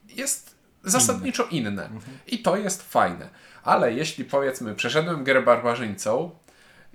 jest 0.09 0.55
zasadniczo 0.83 1.43
inne. 1.51 1.89
I 2.27 2.39
to 2.39 2.57
jest 2.57 2.83
fajne. 2.91 3.29
Ale 3.63 3.93
jeśli 3.93 4.25
powiedzmy, 4.25 4.75
przeszedłem 4.75 5.23
grę 5.23 5.41
barbarzyńcą 5.41 6.31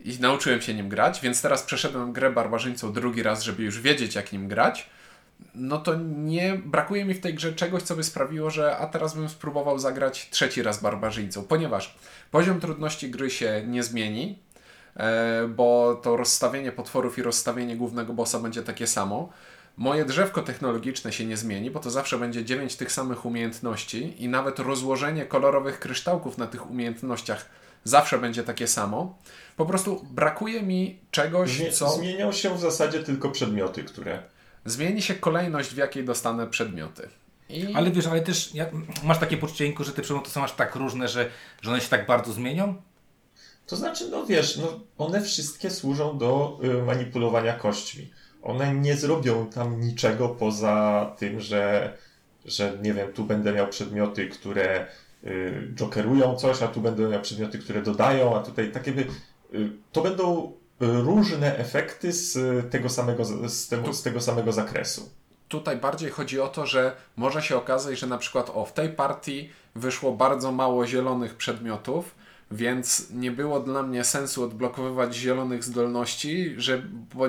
i 0.05 0.19
nauczyłem 0.21 0.61
się 0.63 0.75
nim 0.75 0.89
grać, 0.89 1.21
więc 1.21 1.43
teraz 1.43 1.63
przeszedłem 1.63 2.13
grę 2.13 2.31
barbarzyńcą 2.31 2.93
drugi 2.93 3.23
raz, 3.23 3.43
żeby 3.43 3.63
już 3.63 3.81
wiedzieć, 3.81 4.15
jak 4.15 4.33
nim 4.33 4.49
grać, 4.49 4.91
no 5.55 5.79
to 5.79 5.95
nie 6.17 6.61
brakuje 6.65 7.05
mi 7.05 7.15
w 7.15 7.21
tej 7.21 7.35
grze 7.35 7.53
czegoś, 7.53 7.83
co 7.83 7.97
by 7.97 8.05
sprawiło, 8.05 8.51
że 8.51 8.77
a 8.77 8.87
teraz 8.87 9.15
bym 9.15 9.29
spróbował 9.29 9.79
zagrać 9.79 10.29
trzeci 10.31 10.63
raz 10.63 10.83
barbarzyńcą, 10.83 11.43
ponieważ 11.45 11.99
poziom 12.31 12.61
trudności 12.61 13.11
gry 13.11 13.31
się 13.31 13.63
nie 13.67 13.83
zmieni, 13.83 14.39
e, 14.97 15.49
bo 15.49 16.01
to 16.03 16.17
rozstawienie 16.17 16.73
potworów 16.73 17.19
i 17.19 17.23
rozstawienie 17.23 17.77
głównego 17.77 18.13
bossa 18.13 18.39
będzie 18.39 18.63
takie 18.63 18.87
samo. 18.87 19.29
Moje 19.77 20.05
drzewko 20.05 20.43
technologiczne 20.43 21.13
się 21.13 21.27
nie 21.27 21.37
zmieni, 21.37 21.71
bo 21.71 21.81
to 21.81 21.91
zawsze 21.91 22.19
będzie 22.19 22.45
9 22.45 22.77
tych 22.77 22.93
samych 22.93 23.27
umiejętności 23.27 24.25
i 24.25 24.29
nawet 24.29 24.59
rozłożenie 24.59 25.27
kolorowych 25.27 25.81
kryształków 25.81 26.39
na 26.39 26.47
tych 26.47 26.71
umiejętnościach 26.71 27.47
zawsze 27.85 28.19
będzie 28.19 28.43
takie 28.43 28.67
samo. 28.67 29.19
Po 29.57 29.67
prostu 29.67 30.07
brakuje 30.11 30.63
mi 30.63 30.99
czegoś, 31.11 31.51
Zmie- 31.51 31.73
co 31.73 31.89
Zmienią 31.89 32.33
się 32.33 32.55
w 32.55 32.61
zasadzie 32.61 33.01
tylko 33.01 33.31
przedmioty, 33.31 33.85
które. 33.85 34.23
Zmieni 34.67 35.03
się 35.03 35.15
kolejność, 35.15 35.71
w 35.71 35.77
jakiej 35.77 36.05
dostanę 36.05 36.47
przedmioty. 36.47 37.09
I 37.49 37.75
Ale 37.75 37.91
wiesz, 37.91 38.07
ale 38.07 38.21
też 38.21 38.55
jak, 38.55 38.71
masz 39.05 39.19
takie 39.19 39.37
poczucie, 39.37 39.67
Inku, 39.67 39.85
że 39.85 39.93
te 39.93 40.03
przedmioty 40.03 40.31
są 40.31 40.45
aż 40.45 40.53
tak 40.53 40.75
różne, 40.75 41.09
że, 41.09 41.31
że 41.63 41.71
one 41.71 41.81
się 41.81 41.89
tak 41.89 42.07
bardzo 42.07 42.33
zmienią? 42.33 42.83
To 43.67 43.77
znaczy, 43.77 44.09
no 44.11 44.27
wiesz, 44.27 44.57
no, 44.57 44.81
one 44.99 45.23
wszystkie 45.23 45.71
służą 45.71 46.19
do 46.19 46.59
y, 46.65 46.83
manipulowania 46.83 47.53
kośćmi. 47.53 48.11
One 48.43 48.75
nie 48.75 48.97
zrobią 48.97 49.47
tam 49.47 49.81
niczego 49.81 50.29
poza 50.29 51.07
tym, 51.19 51.41
że, 51.41 51.93
że 52.45 52.79
nie 52.83 52.95
wiem, 52.95 53.13
tu 53.13 53.25
będę 53.25 53.53
miał 53.53 53.69
przedmioty, 53.69 54.29
które 54.29 54.87
y, 55.25 55.73
jokerują 55.77 56.37
coś, 56.37 56.63
a 56.63 56.69
tu 56.69 56.81
będę 56.81 57.09
miał 57.09 57.23
przedmioty, 57.23 57.59
które 57.59 57.83
dodają, 57.83 58.37
a 58.37 58.43
tutaj 58.43 58.73
tak 58.73 58.87
jakby 58.87 59.03
y, 59.55 59.71
to 59.93 60.03
będą 60.03 60.53
różne 60.81 61.59
efekty 61.59 62.13
z 62.13 62.37
tego 62.71 62.89
samego, 62.89 63.25
z 63.49 63.69
tego, 63.69 63.93
z 63.93 64.03
tego 64.03 64.21
samego 64.21 64.53
zakresu. 64.53 65.11
tutaj 65.49 65.77
bardziej 65.77 66.11
chodzi 66.11 66.41
o 66.41 66.49
to, 66.49 66.67
że 66.67 66.97
może 67.17 67.43
się 67.43 67.57
okazać, 67.57 67.99
że 67.99 68.07
na 68.07 68.19
przykład 68.19 68.51
o 68.55 68.65
w 68.65 68.73
tej 68.73 68.89
partii 68.89 69.51
wyszło 69.75 70.13
bardzo 70.13 70.53
mało 70.53 70.87
zielonych 70.87 71.35
przedmiotów, 71.35 72.15
więc 72.51 73.11
nie 73.11 73.31
było 73.31 73.61
dla 73.61 73.83
mnie 73.83 74.05
sensu 74.05 74.45
odblokowywać 74.45 75.15
zielonych 75.15 75.65
zdolności, 75.65 76.55
że 76.57 76.83
bo 77.15 77.25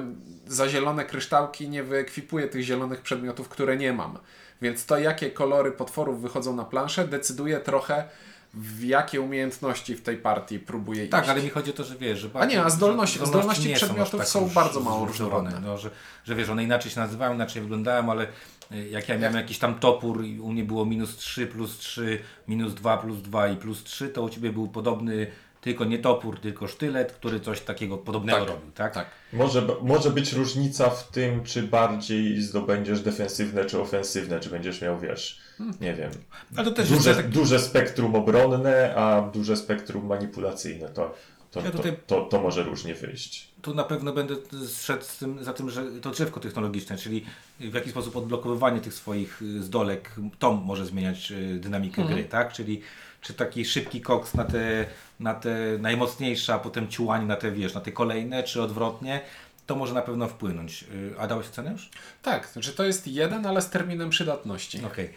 za 0.47 0.69
zielone 0.69 1.05
kryształki 1.05 1.69
nie 1.69 1.83
wyekwipuję 1.83 2.47
tych 2.47 2.61
zielonych 2.63 3.01
przedmiotów, 3.01 3.49
które 3.49 3.77
nie 3.77 3.93
mam. 3.93 4.17
Więc 4.61 4.85
to, 4.85 4.97
jakie 4.97 5.31
kolory 5.31 5.71
potworów 5.71 6.21
wychodzą 6.21 6.55
na 6.55 6.65
planszę, 6.65 7.07
decyduje 7.07 7.59
trochę, 7.59 8.09
w 8.53 8.83
jakie 8.83 9.21
umiejętności 9.21 9.95
w 9.95 10.01
tej 10.01 10.17
partii 10.17 10.59
próbuję 10.59 11.07
Tak, 11.07 11.21
iść. 11.23 11.31
ale 11.31 11.41
mi 11.41 11.49
chodzi 11.49 11.69
o 11.69 11.73
to, 11.73 11.83
że 11.83 11.95
wiesz, 11.95 12.19
że 12.19 12.29
A 12.33 12.45
nie, 12.45 12.63
a 12.63 12.69
zdolności- 12.69 13.25
zdolności 13.25 13.73
aż 13.73 13.79
przedmiotów 13.79 14.19
tak 14.19 14.27
są 14.29 14.39
róż- 14.39 14.53
bardzo 14.53 14.79
mało 14.79 15.05
różnorodne. 15.05 15.59
No, 15.63 15.77
że, 15.77 15.89
że 16.25 16.35
wiesz, 16.35 16.49
one 16.49 16.63
inaczej 16.63 16.91
się 16.91 16.99
nazywają, 16.99 17.33
inaczej 17.33 17.61
wyglądają, 17.61 18.11
ale 18.11 18.27
y, 18.71 18.89
jak 18.89 19.09
ja 19.09 19.17
miałem 19.17 19.35
jakiś 19.35 19.59
tam 19.59 19.75
topór 19.79 20.25
i 20.25 20.39
u 20.39 20.51
mnie 20.51 20.63
było 20.63 20.85
minus 20.85 21.17
3, 21.17 21.47
plus 21.47 21.77
3, 21.77 22.19
minus 22.47 22.73
2, 22.73 22.97
plus 22.97 23.21
2 23.21 23.47
i 23.47 23.55
plus 23.57 23.83
3, 23.83 24.09
to 24.09 24.23
u 24.23 24.29
Ciebie 24.29 24.51
był 24.53 24.67
podobny, 24.67 25.27
tylko 25.67 25.85
nie 25.85 25.99
topór, 25.99 26.39
tylko 26.39 26.67
sztylet, 26.67 27.11
który 27.11 27.39
coś 27.39 27.61
takiego 27.61 27.97
podobnego 27.97 28.39
Tak, 28.39 28.49
robił, 28.49 28.71
tak? 28.71 28.93
tak. 28.93 29.07
Może, 29.33 29.67
może 29.81 30.09
być 30.11 30.33
różnica 30.33 30.89
w 30.89 31.11
tym, 31.11 31.43
czy 31.43 31.63
bardziej 31.63 32.41
zdobędziesz 32.41 33.01
defensywne, 33.01 33.65
czy 33.65 33.81
ofensywne, 33.81 34.39
czy 34.39 34.49
będziesz 34.49 34.81
miał, 34.81 34.99
wiesz, 34.99 35.39
nie 35.81 35.93
wiem, 35.93 36.11
Ale 36.55 36.65
to 36.65 36.71
też 36.71 36.89
jest 36.89 37.01
duże, 37.01 37.15
tak, 37.15 37.29
duże 37.29 37.59
spektrum 37.59 38.15
obronne, 38.15 38.95
a 38.95 39.21
duże 39.21 39.57
spektrum 39.57 40.05
manipulacyjne. 40.05 40.89
To, 40.89 41.13
to, 41.51 41.61
Ja 41.61 41.71
tutaj- 41.71 41.97
to, 42.07 42.15
to, 42.21 42.25
to 42.25 42.41
może 42.41 42.63
różnie 42.63 42.95
wyjść. 42.95 43.46
Tu 43.61 43.73
na 43.73 43.83
pewno 43.83 44.13
będę 44.13 44.35
szedł 44.81 45.03
z 45.03 45.17
tym, 45.17 45.43
za 45.43 45.53
tym, 45.53 45.69
że 45.69 45.85
to 46.01 46.11
drzewko 46.11 46.39
technologiczne, 46.39 46.97
czyli 46.97 47.25
w 47.59 47.73
jaki 47.73 47.89
sposób 47.89 48.15
odblokowywanie 48.15 48.81
tych 48.81 48.93
swoich 48.93 49.41
y, 49.41 49.63
zdolek, 49.63 50.11
to 50.39 50.53
może 50.53 50.85
zmieniać 50.85 51.31
y, 51.31 51.59
dynamikę 51.59 52.01
Mhm. 52.01 52.17
gry, 52.19 52.29
tak? 52.29 52.53
Czyli 52.53 52.81
czy 53.21 53.33
taki 53.33 53.65
szybki 53.65 54.01
koks 54.01 54.33
na 54.33 54.43
te, 54.43 54.85
na 55.19 55.33
te 55.33 55.55
najmocniejsze, 55.79 56.53
a 56.53 56.59
potem 56.59 56.87
ciułań 56.87 57.25
na 57.25 57.35
te, 57.35 57.51
wiesz, 57.51 57.73
na 57.73 57.81
te 57.81 57.91
kolejne, 57.91 58.43
czy 58.43 58.61
odwrotnie, 58.61 59.21
to 59.65 59.75
może 59.75 59.93
na 59.93 60.01
pewno 60.01 60.27
wpłynąć. 60.27 60.83
Y, 60.83 61.19
A 61.19 61.27
dałeś 61.27 61.47
cenę 61.47 61.71
już? 61.71 61.89
Tak, 62.21 62.47
znaczy 62.53 62.73
to 62.73 62.83
jest 62.83 63.07
jeden, 63.07 63.45
ale 63.45 63.61
z 63.61 63.69
terminem 63.69 64.09
przydatności. 64.09 64.85
Okej. 64.85 65.05
Em, 65.05 65.11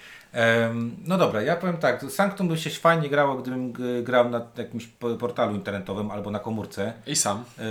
No 1.04 1.18
dobra, 1.18 1.42
ja 1.42 1.56
powiem 1.56 1.76
tak, 1.76 2.04
Sanctum 2.08 2.48
by 2.48 2.58
się 2.58 2.70
fajnie 2.70 3.08
grało, 3.08 3.36
gdybym 3.36 3.72
grał 4.02 4.30
na 4.30 4.46
jakimś 4.56 4.86
po- 4.86 5.16
portalu 5.16 5.54
internetowym 5.54 6.10
albo 6.10 6.30
na 6.30 6.38
komórce. 6.38 6.92
I 7.06 7.16
sam. 7.16 7.44
Yy, 7.58 7.64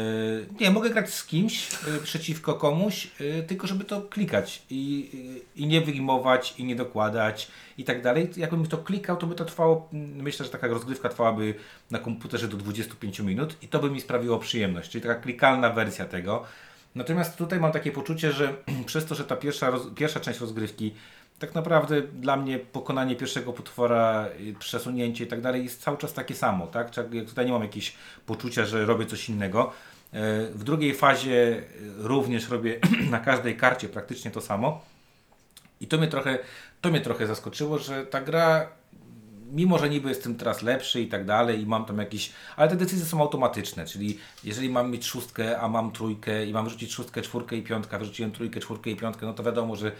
nie, 0.60 0.72
mogę 0.72 0.90
grać 0.90 1.14
z 1.14 1.26
kimś 1.26 1.72
yy, 1.72 2.00
przeciwko 2.04 2.54
komuś, 2.54 3.12
yy, 3.20 3.44
tylko 3.44 3.68
żeby 3.68 3.84
to 3.84 4.02
klikać 4.02 4.62
i, 4.70 5.10
i 5.56 5.68
nie 5.68 5.82
wyjmować, 5.82 6.54
i 6.58 6.64
nie 6.64 6.76
dokładać 6.76 7.52
i 7.78 7.84
tak 7.84 8.02
dalej. 8.02 8.30
Jakbym 8.38 8.68
to 8.68 8.78
klikał, 8.78 9.18
to 9.18 9.28
by 9.28 9.36
to 9.36 9.46
trwało, 9.46 9.90
mm, 9.94 10.16
myślę, 10.16 10.46
że 10.46 10.52
taka 10.52 10.68
rozgrywka 10.68 11.10
trwałaby 11.10 11.56
na 11.92 12.00
komputerze 12.00 12.48
do 12.48 12.58
25 12.58 13.20
minut 13.20 13.56
i 13.62 13.68
to 13.68 13.80
by 13.80 13.92
mi 13.92 14.02
sprawiło 14.02 14.40
przyjemność, 14.40 14.90
czyli 14.92 15.02
taka 15.02 15.16
klikalna 15.16 15.70
wersja 15.70 16.06
tego. 16.06 16.44
Natomiast 16.96 17.38
tutaj 17.38 17.60
mam 17.60 17.72
takie 17.72 17.92
poczucie, 17.92 18.32
że 18.32 18.54
przez 18.86 19.06
to, 19.06 19.16
że 19.16 19.26
ta 19.26 19.36
pierwsza, 19.36 19.70
roz, 19.70 19.88
pierwsza 19.96 20.20
część 20.20 20.40
rozgrywki 20.40 20.94
tak 21.40 21.56
naprawdę 21.56 22.02
dla 22.02 22.38
mnie 22.38 22.60
pokonanie 22.60 23.16
pierwszego 23.16 23.54
potwora, 23.54 24.28
y, 24.40 24.54
przesunięcie 24.60 25.24
i 25.24 25.28
tak 25.28 25.42
dalej 25.42 25.64
jest 25.64 25.82
cały 25.82 25.98
czas 25.98 26.14
takie 26.14 26.36
samo, 26.36 26.68
tak? 26.68 26.92
Tutaj 27.28 27.46
nie 27.46 27.52
mam 27.52 27.62
jakiegoś 27.62 27.96
poczucia, 28.26 28.66
że 28.66 28.86
robię 28.86 29.06
coś 29.06 29.30
innego. 29.30 29.72
E, 30.14 30.48
W 30.48 30.64
drugiej 30.64 30.96
fazie 30.96 31.32
y, 31.32 31.64
również 31.98 32.50
robię 32.50 32.80
na 33.12 33.20
każdej 33.20 33.58
karcie 33.58 33.90
praktycznie 33.90 34.32
to 34.32 34.42
samo. 34.42 34.82
I 35.82 35.88
to 35.88 35.98
mnie 35.98 36.08
trochę, 36.08 36.40
to 36.82 36.90
mnie 36.90 37.02
trochę 37.02 37.28
zaskoczyło, 37.28 37.80
że 37.80 38.06
ta 38.06 38.22
gra, 38.22 38.68
mimo 39.52 39.78
że 39.78 39.90
niby 39.90 40.10
jestem 40.10 40.36
teraz 40.36 40.62
lepszy 40.62 41.02
i 41.02 41.08
tak 41.08 41.26
dalej, 41.26 41.62
i 41.62 41.66
mam 41.66 41.86
tam 41.86 41.98
jakieś. 41.98 42.32
Ale 42.56 42.70
te 42.70 42.76
decyzje 42.76 43.06
są 43.06 43.22
automatyczne, 43.22 43.86
czyli 43.86 44.18
jeżeli 44.44 44.70
mam 44.70 44.92
mieć 44.92 45.06
szóstkę, 45.06 45.60
a 45.60 45.68
mam 45.68 45.92
trójkę 45.92 46.46
i 46.46 46.54
mam 46.54 46.66
wyrzucić 46.66 46.94
szóstkę, 46.94 47.22
czwórkę 47.22 47.56
i 47.56 47.64
piątkę, 47.64 48.00
wyrzuciłem 48.00 48.32
trójkę, 48.32 48.60
czwórkę 48.60 48.90
i 48.90 48.96
piątkę, 48.96 49.26
no 49.26 49.34
to 49.34 49.44
wiadomo, 49.44 49.76
że 49.76 49.92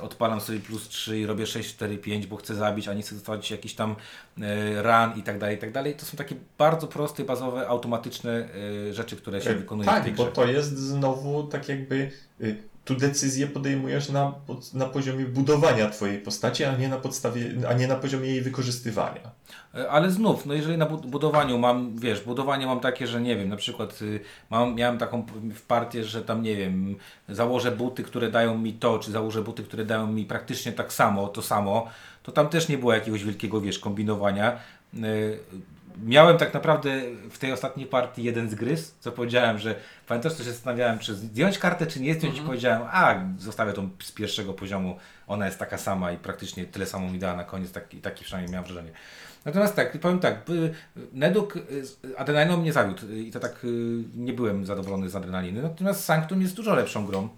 odpalam 0.00 0.40
sobie 0.40 0.60
plus 0.60 0.88
3 0.88 1.18
i 1.18 1.26
robię 1.26 1.46
6, 1.46 1.74
4, 1.74 1.98
5, 1.98 2.26
bo 2.26 2.36
chcę 2.36 2.54
zabić, 2.54 2.88
a 2.88 2.94
nie 2.94 3.02
chcę 3.02 3.14
dostawać 3.14 3.50
jakiś 3.50 3.74
tam 3.74 3.96
e, 4.40 4.82
run 4.82 5.20
i 5.20 5.22
tak 5.22 5.38
dalej, 5.38 5.56
i 5.56 5.58
tak 5.58 5.72
dalej. 5.72 5.94
To 5.94 6.06
są 6.06 6.16
takie 6.16 6.34
bardzo 6.58 6.86
proste, 6.86 7.24
bazowe, 7.24 7.68
automatyczne 7.68 8.48
e, 8.88 8.94
rzeczy, 8.94 9.16
które 9.16 9.40
się 9.40 9.54
wykonuje 9.54 9.90
w 9.90 9.92
tak, 9.92 10.14
bo 10.14 10.24
to 10.24 10.46
jest 10.46 10.78
znowu 10.78 11.42
tak 11.42 11.68
jakby 11.68 12.10
y, 12.40 12.56
tu 12.88 12.94
decyzję 12.94 13.46
podejmujesz 13.46 14.08
na, 14.08 14.32
na 14.74 14.86
poziomie 14.86 15.24
budowania 15.24 15.90
twojej 15.90 16.18
postaci, 16.18 16.64
a 16.64 16.76
nie 16.76 16.88
na 16.88 16.96
podstawie, 16.96 17.50
a 17.68 17.72
nie 17.72 17.86
na 17.86 17.96
poziomie 17.96 18.28
jej 18.28 18.40
wykorzystywania. 18.42 19.30
E, 19.74 19.90
Ale 19.90 20.10
znów, 20.10 20.46
no 20.46 20.54
jeżeli 20.54 20.78
na 20.78 20.86
bud- 20.86 21.06
budowaniu 21.06 21.58
mam, 21.58 21.98
wiesz, 21.98 22.20
budowanie 22.20 22.66
mam 22.66 22.80
takie, 22.80 23.06
że 23.06 23.20
nie 23.20 23.36
wiem, 23.36 23.48
na 23.48 23.56
przykład 23.56 24.02
y, 24.02 24.20
mam, 24.50 24.74
miałem 24.74 24.98
taką 24.98 25.26
w 25.54 25.62
partię, 25.62 26.04
że 26.04 26.22
tam 26.22 26.42
nie 26.42 26.56
wiem, 26.56 26.96
założę 27.28 27.70
buty, 27.72 28.02
które 28.02 28.30
dają 28.30 28.58
mi 28.58 28.72
to, 28.72 28.98
czy 28.98 29.10
założę 29.10 29.42
buty, 29.42 29.62
które 29.62 29.84
dają 29.84 30.06
mi 30.06 30.24
praktycznie 30.24 30.72
tak 30.72 30.92
samo, 30.92 31.28
to 31.28 31.42
samo, 31.42 31.86
to 32.22 32.32
tam 32.32 32.48
też 32.48 32.68
nie 32.68 32.78
było 32.78 32.94
jakiegoś 32.94 33.24
wielkiego, 33.24 33.60
wiesz, 33.60 33.78
kombinowania. 33.78 34.58
Y, 34.94 35.38
Miałem 36.04 36.38
tak 36.38 36.54
naprawdę 36.54 37.02
w 37.30 37.38
tej 37.38 37.52
ostatniej 37.52 37.86
partii 37.86 38.22
jeden 38.22 38.50
zgryz, 38.50 38.94
co 39.00 39.12
powiedziałem, 39.12 39.58
że 39.58 39.74
pamiętasz, 40.06 40.32
co 40.32 40.44
się 40.44 40.52
zastanawiałem, 40.52 40.98
czy 40.98 41.14
zdjąć 41.14 41.58
kartę, 41.58 41.86
czy 41.86 42.00
nie 42.00 42.14
zdjąć 42.14 42.38
i 42.38 42.40
powiedziałem, 42.40 42.82
a 42.92 43.14
zostawię 43.38 43.72
tą 43.72 43.90
z 44.02 44.12
pierwszego 44.12 44.54
poziomu, 44.54 44.96
ona 45.26 45.46
jest 45.46 45.58
taka 45.58 45.78
sama 45.78 46.12
i 46.12 46.16
praktycznie 46.16 46.64
tyle 46.64 46.86
samo 46.86 47.10
mi 47.10 47.18
dała 47.18 47.36
na 47.36 47.44
koniec, 47.44 47.72
taki, 47.72 47.96
taki 47.96 48.24
przynajmniej 48.24 48.52
miałem 48.52 48.64
wrażenie. 48.64 48.90
Natomiast 49.44 49.76
tak, 49.76 50.00
powiem 50.00 50.18
tak, 50.18 50.42
Neduk 51.12 51.56
y, 51.56 51.86
z 51.86 51.98
adrenaliną 52.16 52.56
mnie 52.56 52.72
zawiódł 52.72 53.06
y, 53.06 53.18
i 53.18 53.30
to 53.30 53.40
tak 53.40 53.66
nie 54.16 54.32
byłem 54.32 54.66
zadowolony 54.66 55.08
z 55.08 55.16
adrenaliny. 55.16 55.62
Natomiast 55.62 56.04
Sanctum 56.04 56.42
jest 56.42 56.54
dużo 56.54 56.74
lepszą 56.74 57.06
grą 57.06 57.28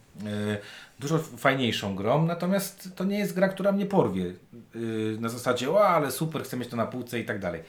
dużo 0.98 1.18
fajniejszą 1.18 1.96
grą, 1.96 2.26
natomiast 2.26 2.88
to 2.96 3.04
nie 3.04 3.18
jest 3.18 3.34
gra, 3.34 3.48
która 3.48 3.72
mnie 3.72 3.86
porwie. 3.86 4.24
E, 4.24 4.78
na 5.20 5.28
zasadzie, 5.28 5.70
o, 5.70 5.88
ale 5.88 6.10
super, 6.10 6.42
chcę 6.42 6.56
mieć 6.56 6.68
to 6.68 6.76
na 6.76 6.86
półce 6.86 7.20
i 7.20 7.24
tak 7.24 7.38
dalej. 7.38 7.62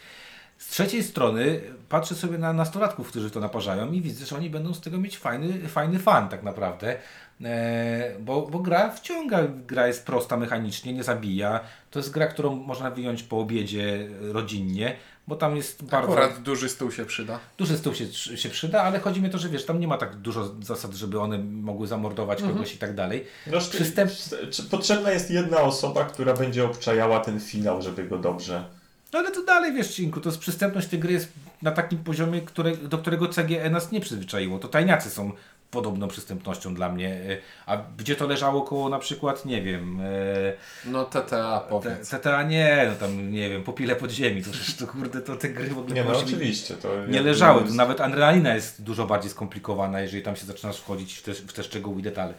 Z 0.58 0.70
trzeciej 0.70 1.04
strony 1.04 1.62
patrzę 1.90 2.16
sobie 2.16 2.38
na 2.38 2.54
nastolatków, 2.54 3.08
którzy 3.08 3.32
to 3.32 3.40
naparzają 3.40 3.92
i 3.92 4.02
widzę, 4.02 4.26
że 4.26 4.36
oni 4.36 4.50
będą 4.50 4.74
z 4.74 4.82
tego 4.82 4.98
mieć 4.98 5.18
fajny, 5.18 5.68
fajny 5.68 6.00
fan 6.00 6.30
tak 6.30 6.44
naprawdę. 6.44 6.96
E, 7.44 8.20
bo, 8.20 8.42
bo 8.42 8.60
gra 8.60 8.92
wciąga, 8.92 9.40
gra 9.68 9.88
jest 9.88 10.06
prosta 10.06 10.38
mechanicznie, 10.38 10.94
nie 10.94 11.04
zabija. 11.04 11.60
To 11.92 12.00
jest 12.00 12.12
gra, 12.12 12.28
którą 12.28 12.56
można 12.56 12.92
wyjąć 12.92 13.24
po 13.24 13.40
obiedzie 13.40 14.08
rodzinnie, 14.22 14.96
bo 15.28 15.36
tam 15.36 15.56
jest 15.56 15.84
bardzo... 15.84 16.12
Akurat 16.12 16.42
duży 16.42 16.70
stół 16.70 16.92
się 16.92 17.06
przyda. 17.06 17.40
Duży 17.58 17.78
stół 17.78 17.96
się, 17.96 18.14
się 18.14 18.50
przyda, 18.50 18.84
ale 18.84 19.00
chodzi 19.00 19.22
mi 19.22 19.28
o 19.28 19.32
to, 19.32 19.38
że 19.38 19.50
wiesz, 19.50 19.66
tam 19.66 19.80
nie 19.80 19.88
ma 19.88 19.98
tak 19.98 20.16
dużo 20.16 20.56
zasad, 20.62 20.94
żeby 20.94 21.20
one 21.20 21.38
mogły 21.38 21.88
zamordować 21.88 22.42
kogoś 22.42 22.74
i 22.74 22.78
tak 22.78 22.96
dalej. 22.96 23.26
No, 23.48 23.60
Przystęp... 23.60 24.12
czy 24.52 24.64
Potrzebna 24.64 25.12
jest 25.12 25.32
jedna 25.32 25.62
osoba, 25.62 26.06
która 26.06 26.34
będzie 26.34 26.66
obczajała 26.66 27.20
ten 27.20 27.40
finał, 27.40 27.82
żeby 27.82 28.04
go 28.04 28.18
dobrze. 28.18 28.66
No 29.14 29.20
ale 29.20 29.32
to 29.32 29.44
dalej, 29.44 29.74
wiesz, 29.74 29.96
Cinku, 29.96 30.22
to 30.22 30.30
jest 30.30 30.40
przystępność 30.40 30.88
tej 30.88 31.00
gry 31.00 31.14
jest 31.14 31.32
na 31.62 31.72
takim 31.72 32.04
poziomie, 32.04 32.42
które, 32.42 32.78
do 32.78 32.98
którego 32.98 33.28
CGE 33.28 33.70
nas 33.70 33.92
nie 33.92 34.02
przyzwyczaiło. 34.02 34.60
To 34.60 34.68
tajniacy 34.68 35.10
są 35.10 35.32
podobną 35.72 36.08
przystępnością 36.08 36.74
dla 36.76 36.90
mnie. 36.90 37.10
E, 37.10 37.38
A 37.66 37.78
gdzie 37.98 38.16
to 38.16 38.28
leżało 38.28 38.62
koło 38.62 38.90
na 38.90 39.00
przykład, 39.00 39.46
nie 39.46 39.62
wiem... 39.62 40.00
e, 40.02 40.54
No 40.86 41.06
TTA 41.06 41.60
powiedz. 41.70 42.10
TTA 42.10 42.44
nie, 42.44 42.86
no 42.90 42.96
tam 42.96 43.32
nie 43.32 43.50
wiem, 43.50 43.64
popile 43.64 43.96
pod 43.96 44.12
ziemi, 44.12 44.44
to 44.44 44.52
przecież 44.52 44.76
to 44.76 44.88
kurde, 44.88 45.22
to 45.22 45.36
te 45.36 45.50
gry 45.50 45.68
w 45.70 45.78
ogóle 45.78 45.96
Nie, 45.96 46.04
no 46.04 46.20
oczywiście. 46.20 46.74
To 46.76 47.06
nie 47.08 47.22
leżały. 47.22 47.64
To 47.64 47.74
nawet 47.74 48.02
adrenalina 48.02 48.56
jest 48.56 48.84
dużo 48.84 49.06
bardziej 49.06 49.32
skomplikowana, 49.32 50.02
jeżeli 50.02 50.24
tam 50.24 50.36
się 50.36 50.46
zaczynasz 50.46 50.78
wchodzić 50.78 51.14
w 51.18 51.24
te, 51.24 51.34
w 51.34 51.54
te 51.54 51.64
szczegóły 51.64 52.00
i 52.00 52.04
detale. 52.04 52.34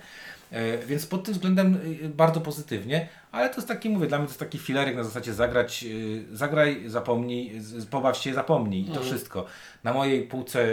E, 0.52 0.78
więc 0.78 1.06
pod 1.06 1.24
tym 1.24 1.34
względem 1.34 1.78
e, 2.04 2.08
bardzo 2.08 2.40
pozytywnie, 2.40 3.08
ale 3.32 3.50
to 3.50 3.56
jest 3.56 3.68
taki, 3.68 3.90
mówię, 3.90 4.06
dla 4.06 4.18
mnie 4.18 4.26
to 4.26 4.30
jest 4.30 4.40
taki 4.40 4.58
filerek 4.58 4.96
na 4.96 5.04
zasadzie 5.04 5.34
zagrać, 5.34 5.84
e, 5.84 6.36
zagraj, 6.36 6.82
zapomnij, 6.86 7.60
pobaw 7.90 8.16
się, 8.16 8.34
zapomnij 8.34 8.88
i 8.88 8.90
to 8.90 9.00
wszystko. 9.00 9.46
Na 9.84 9.92
mojej 9.92 10.22
półce 10.22 10.66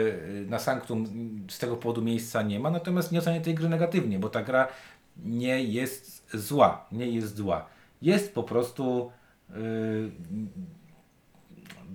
na 0.47 0.59
Sanctum 0.59 1.05
z 1.49 1.59
tego 1.59 1.77
powodu 1.77 2.01
miejsca 2.01 2.41
nie 2.41 2.59
ma, 2.59 2.69
natomiast 2.69 3.11
nie 3.11 3.19
ocenię 3.19 3.41
tej 3.41 3.55
gry 3.55 3.69
negatywnie, 3.69 4.19
bo 4.19 4.29
ta 4.29 4.43
gra 4.43 4.67
nie 5.25 5.63
jest 5.63 6.27
zła, 6.33 6.85
nie 6.91 7.09
jest 7.09 7.37
zła. 7.37 7.65
Jest 8.01 8.33
po 8.33 8.43
prostu 8.43 9.11
e, 9.49 9.53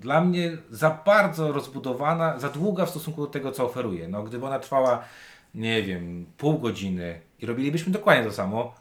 dla 0.00 0.20
mnie 0.20 0.56
za 0.70 0.98
bardzo 1.06 1.52
rozbudowana, 1.52 2.38
za 2.38 2.48
długa 2.48 2.86
w 2.86 2.90
stosunku 2.90 3.20
do 3.20 3.26
tego, 3.26 3.52
co 3.52 3.64
oferuje. 3.64 4.08
No, 4.08 4.22
gdyby 4.22 4.46
ona 4.46 4.58
trwała, 4.58 5.04
nie 5.54 5.82
wiem, 5.82 6.26
pół 6.38 6.58
godziny 6.58 7.20
i 7.38 7.46
robilibyśmy 7.46 7.92
dokładnie 7.92 8.24
to 8.24 8.32
samo, 8.32 8.74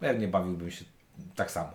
pewnie 0.00 0.28
bawiłbym 0.28 0.70
się 0.70 0.84
tak 1.36 1.50
samo. 1.50 1.72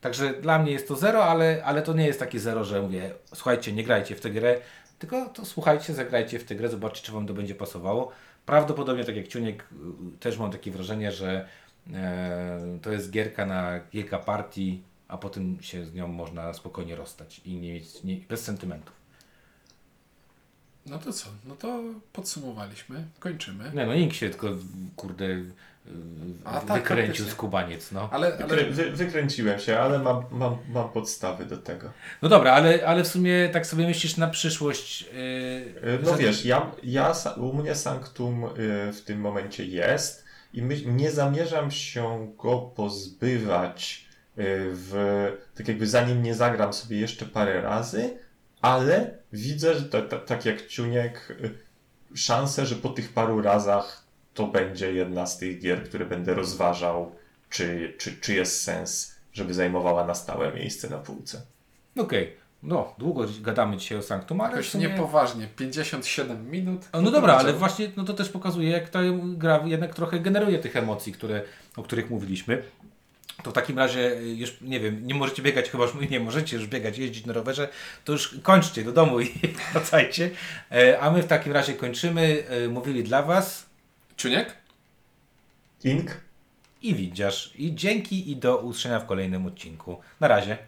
Także 0.00 0.34
dla 0.34 0.58
mnie 0.58 0.72
jest 0.72 0.88
to 0.88 0.96
zero, 0.96 1.24
ale, 1.24 1.62
ale 1.64 1.82
to 1.82 1.92
nie 1.92 2.06
jest 2.06 2.18
takie 2.18 2.40
zero, 2.40 2.64
że 2.64 2.82
mówię, 2.82 3.10
słuchajcie, 3.34 3.72
nie 3.72 3.84
grajcie 3.84 4.16
w 4.16 4.20
tę 4.20 4.30
grę, 4.30 4.60
tylko 4.98 5.26
to 5.26 5.44
słuchajcie, 5.44 5.94
zagrajcie 5.94 6.38
w 6.38 6.44
tę 6.44 6.54
grę, 6.54 6.68
zobaczcie, 6.68 7.06
czy 7.06 7.12
Wam 7.12 7.26
to 7.26 7.34
będzie 7.34 7.54
pasowało. 7.54 8.12
Prawdopodobnie, 8.46 9.04
tak 9.04 9.16
jak 9.16 9.28
Ciuniek, 9.28 9.68
też 10.20 10.38
mam 10.38 10.50
takie 10.50 10.70
wrażenie, 10.70 11.12
że 11.12 11.48
e, 11.92 12.78
to 12.82 12.92
jest 12.92 13.10
gierka 13.10 13.46
na 13.46 13.80
kilka 13.80 14.18
partii, 14.18 14.82
a 15.08 15.18
potem 15.18 15.58
się 15.60 15.84
z 15.84 15.94
nią 15.94 16.08
można 16.08 16.54
spokojnie 16.54 16.96
rozstać 16.96 17.40
i 17.44 17.56
nie 17.56 17.72
mieć, 17.72 18.02
nie, 18.04 18.16
bez 18.16 18.44
sentymentów. 18.44 19.01
No 20.86 20.98
to 20.98 21.12
co? 21.12 21.28
No 21.48 21.56
to 21.56 21.80
podsumowaliśmy. 22.12 23.04
Kończymy. 23.20 23.70
Nie 23.74 23.86
no, 23.86 23.94
nikt 23.94 24.16
się 24.16 24.30
tylko, 24.30 24.48
kurde, 24.96 25.24
A 26.44 26.60
tak, 26.60 26.78
wykręcił 26.82 27.06
faktycznie. 27.06 27.32
z 27.32 27.34
kubaniec, 27.34 27.92
no. 27.92 28.08
Ale, 28.12 28.26
ale 28.26 28.36
Wykrę, 28.46 28.64
wy, 28.70 28.90
wykręciłem 28.90 29.58
się, 29.60 29.78
ale 29.78 29.98
mam, 29.98 30.24
mam, 30.30 30.56
mam 30.68 30.88
podstawy 30.88 31.44
do 31.44 31.56
tego. 31.56 31.90
No 32.22 32.28
dobra, 32.28 32.52
ale, 32.52 32.86
ale 32.86 33.04
w 33.04 33.08
sumie 33.08 33.48
tak 33.52 33.66
sobie 33.66 33.86
myślisz 33.86 34.16
na 34.16 34.28
przyszłość. 34.28 35.02
Yy, 35.02 35.08
E, 35.82 35.98
No 36.04 36.10
że- 36.12 36.18
wiesz, 36.18 36.44
ja, 36.44 36.70
ja, 36.82 37.12
sa- 37.12 37.34
u 37.40 37.52
mnie 37.52 37.74
Sanctum 37.74 38.44
y, 38.44 38.48
w 38.92 39.00
tym 39.04 39.20
momencie 39.20 39.64
jest 39.66 40.24
i 40.54 40.62
my, 40.62 40.80
nie 40.86 41.10
zamierzam 41.10 41.70
się 41.70 42.32
go 42.38 42.58
pozbywać 42.58 44.06
y, 44.38 44.42
w, 44.72 44.92
tak 45.54 45.68
jakby 45.68 45.86
zanim 45.86 46.22
nie 46.22 46.34
zagram 46.34 46.72
sobie 46.72 47.00
jeszcze 47.00 47.26
parę 47.26 47.60
razy, 47.60 48.18
ale 48.62 49.18
widzę, 49.32 49.74
że 49.74 49.82
ta, 49.82 50.02
ta, 50.02 50.18
tak 50.18 50.44
jak 50.44 50.66
Ciuniek, 50.66 51.30
y, 51.30 51.58
szansę, 52.16 52.66
że 52.66 52.76
po 52.76 52.88
tych 52.88 53.12
paru 53.12 53.42
razach 53.42 54.04
to 54.34 54.46
będzie 54.46 54.92
jedna 54.92 55.26
z 55.26 55.38
tych 55.38 55.60
gier, 55.60 55.84
które 55.84 56.06
będę 56.06 56.34
rozważał, 56.34 57.12
czy, 57.50 57.94
czy, 57.98 58.16
czy 58.20 58.34
jest 58.34 58.62
sens, 58.62 59.14
żeby 59.32 59.54
zajmowała 59.54 60.06
na 60.06 60.14
stałe 60.14 60.52
miejsce 60.52 60.90
na 60.90 60.98
półce. 60.98 61.42
Okej, 61.96 62.36
no 62.62 62.94
długo 62.98 63.26
gadamy 63.40 63.76
dzisiaj 63.76 63.98
o 63.98 64.02
Sanctum, 64.02 64.40
ale 64.40 64.50
jakoś 64.50 64.68
sumie... 64.68 64.88
niepoważnie. 64.88 65.48
57 65.56 66.50
minut. 66.50 66.88
No 67.02 67.10
dobra, 67.10 67.36
ale 67.36 67.52
właśnie 67.52 67.90
no 67.96 68.04
to 68.04 68.14
też 68.14 68.28
pokazuje, 68.28 68.70
jak 68.70 68.88
ta 68.88 69.00
gra 69.22 69.62
jednak 69.64 69.94
trochę 69.94 70.20
generuje 70.20 70.58
tych 70.58 70.76
emocji, 70.76 71.12
które, 71.12 71.42
o 71.76 71.82
których 71.82 72.10
mówiliśmy. 72.10 72.62
To 73.42 73.50
w 73.50 73.54
takim 73.54 73.78
razie 73.78 74.16
już, 74.36 74.60
nie 74.60 74.80
wiem, 74.80 75.06
nie 75.06 75.14
możecie 75.14 75.42
biegać, 75.42 75.70
chyba 75.70 75.84
już 75.84 76.10
nie 76.10 76.20
możecie 76.20 76.56
już 76.56 76.66
biegać, 76.66 76.98
jeździć 76.98 77.26
na 77.26 77.32
rowerze, 77.32 77.68
to 78.04 78.12
już 78.12 78.36
kończcie 78.42 78.84
do 78.84 78.92
domu 78.92 79.20
i 79.20 79.30
wracajcie. 79.72 80.30
E, 80.72 81.00
A 81.00 81.10
my 81.10 81.22
w 81.22 81.26
takim 81.26 81.52
razie 81.52 81.74
kończymy. 81.74 82.44
E, 82.48 82.68
Mówili 82.68 83.04
dla 83.04 83.22
Was 83.22 83.66
Czuniek? 84.16 84.56
Ink? 85.84 86.20
i 86.82 86.94
Widziarz. 86.94 87.52
I 87.58 87.74
dzięki 87.74 88.30
i 88.30 88.36
do 88.36 88.56
usłyszenia 88.58 89.00
w 89.00 89.06
kolejnym 89.06 89.46
odcinku. 89.46 90.00
Na 90.20 90.28
razie. 90.28 90.58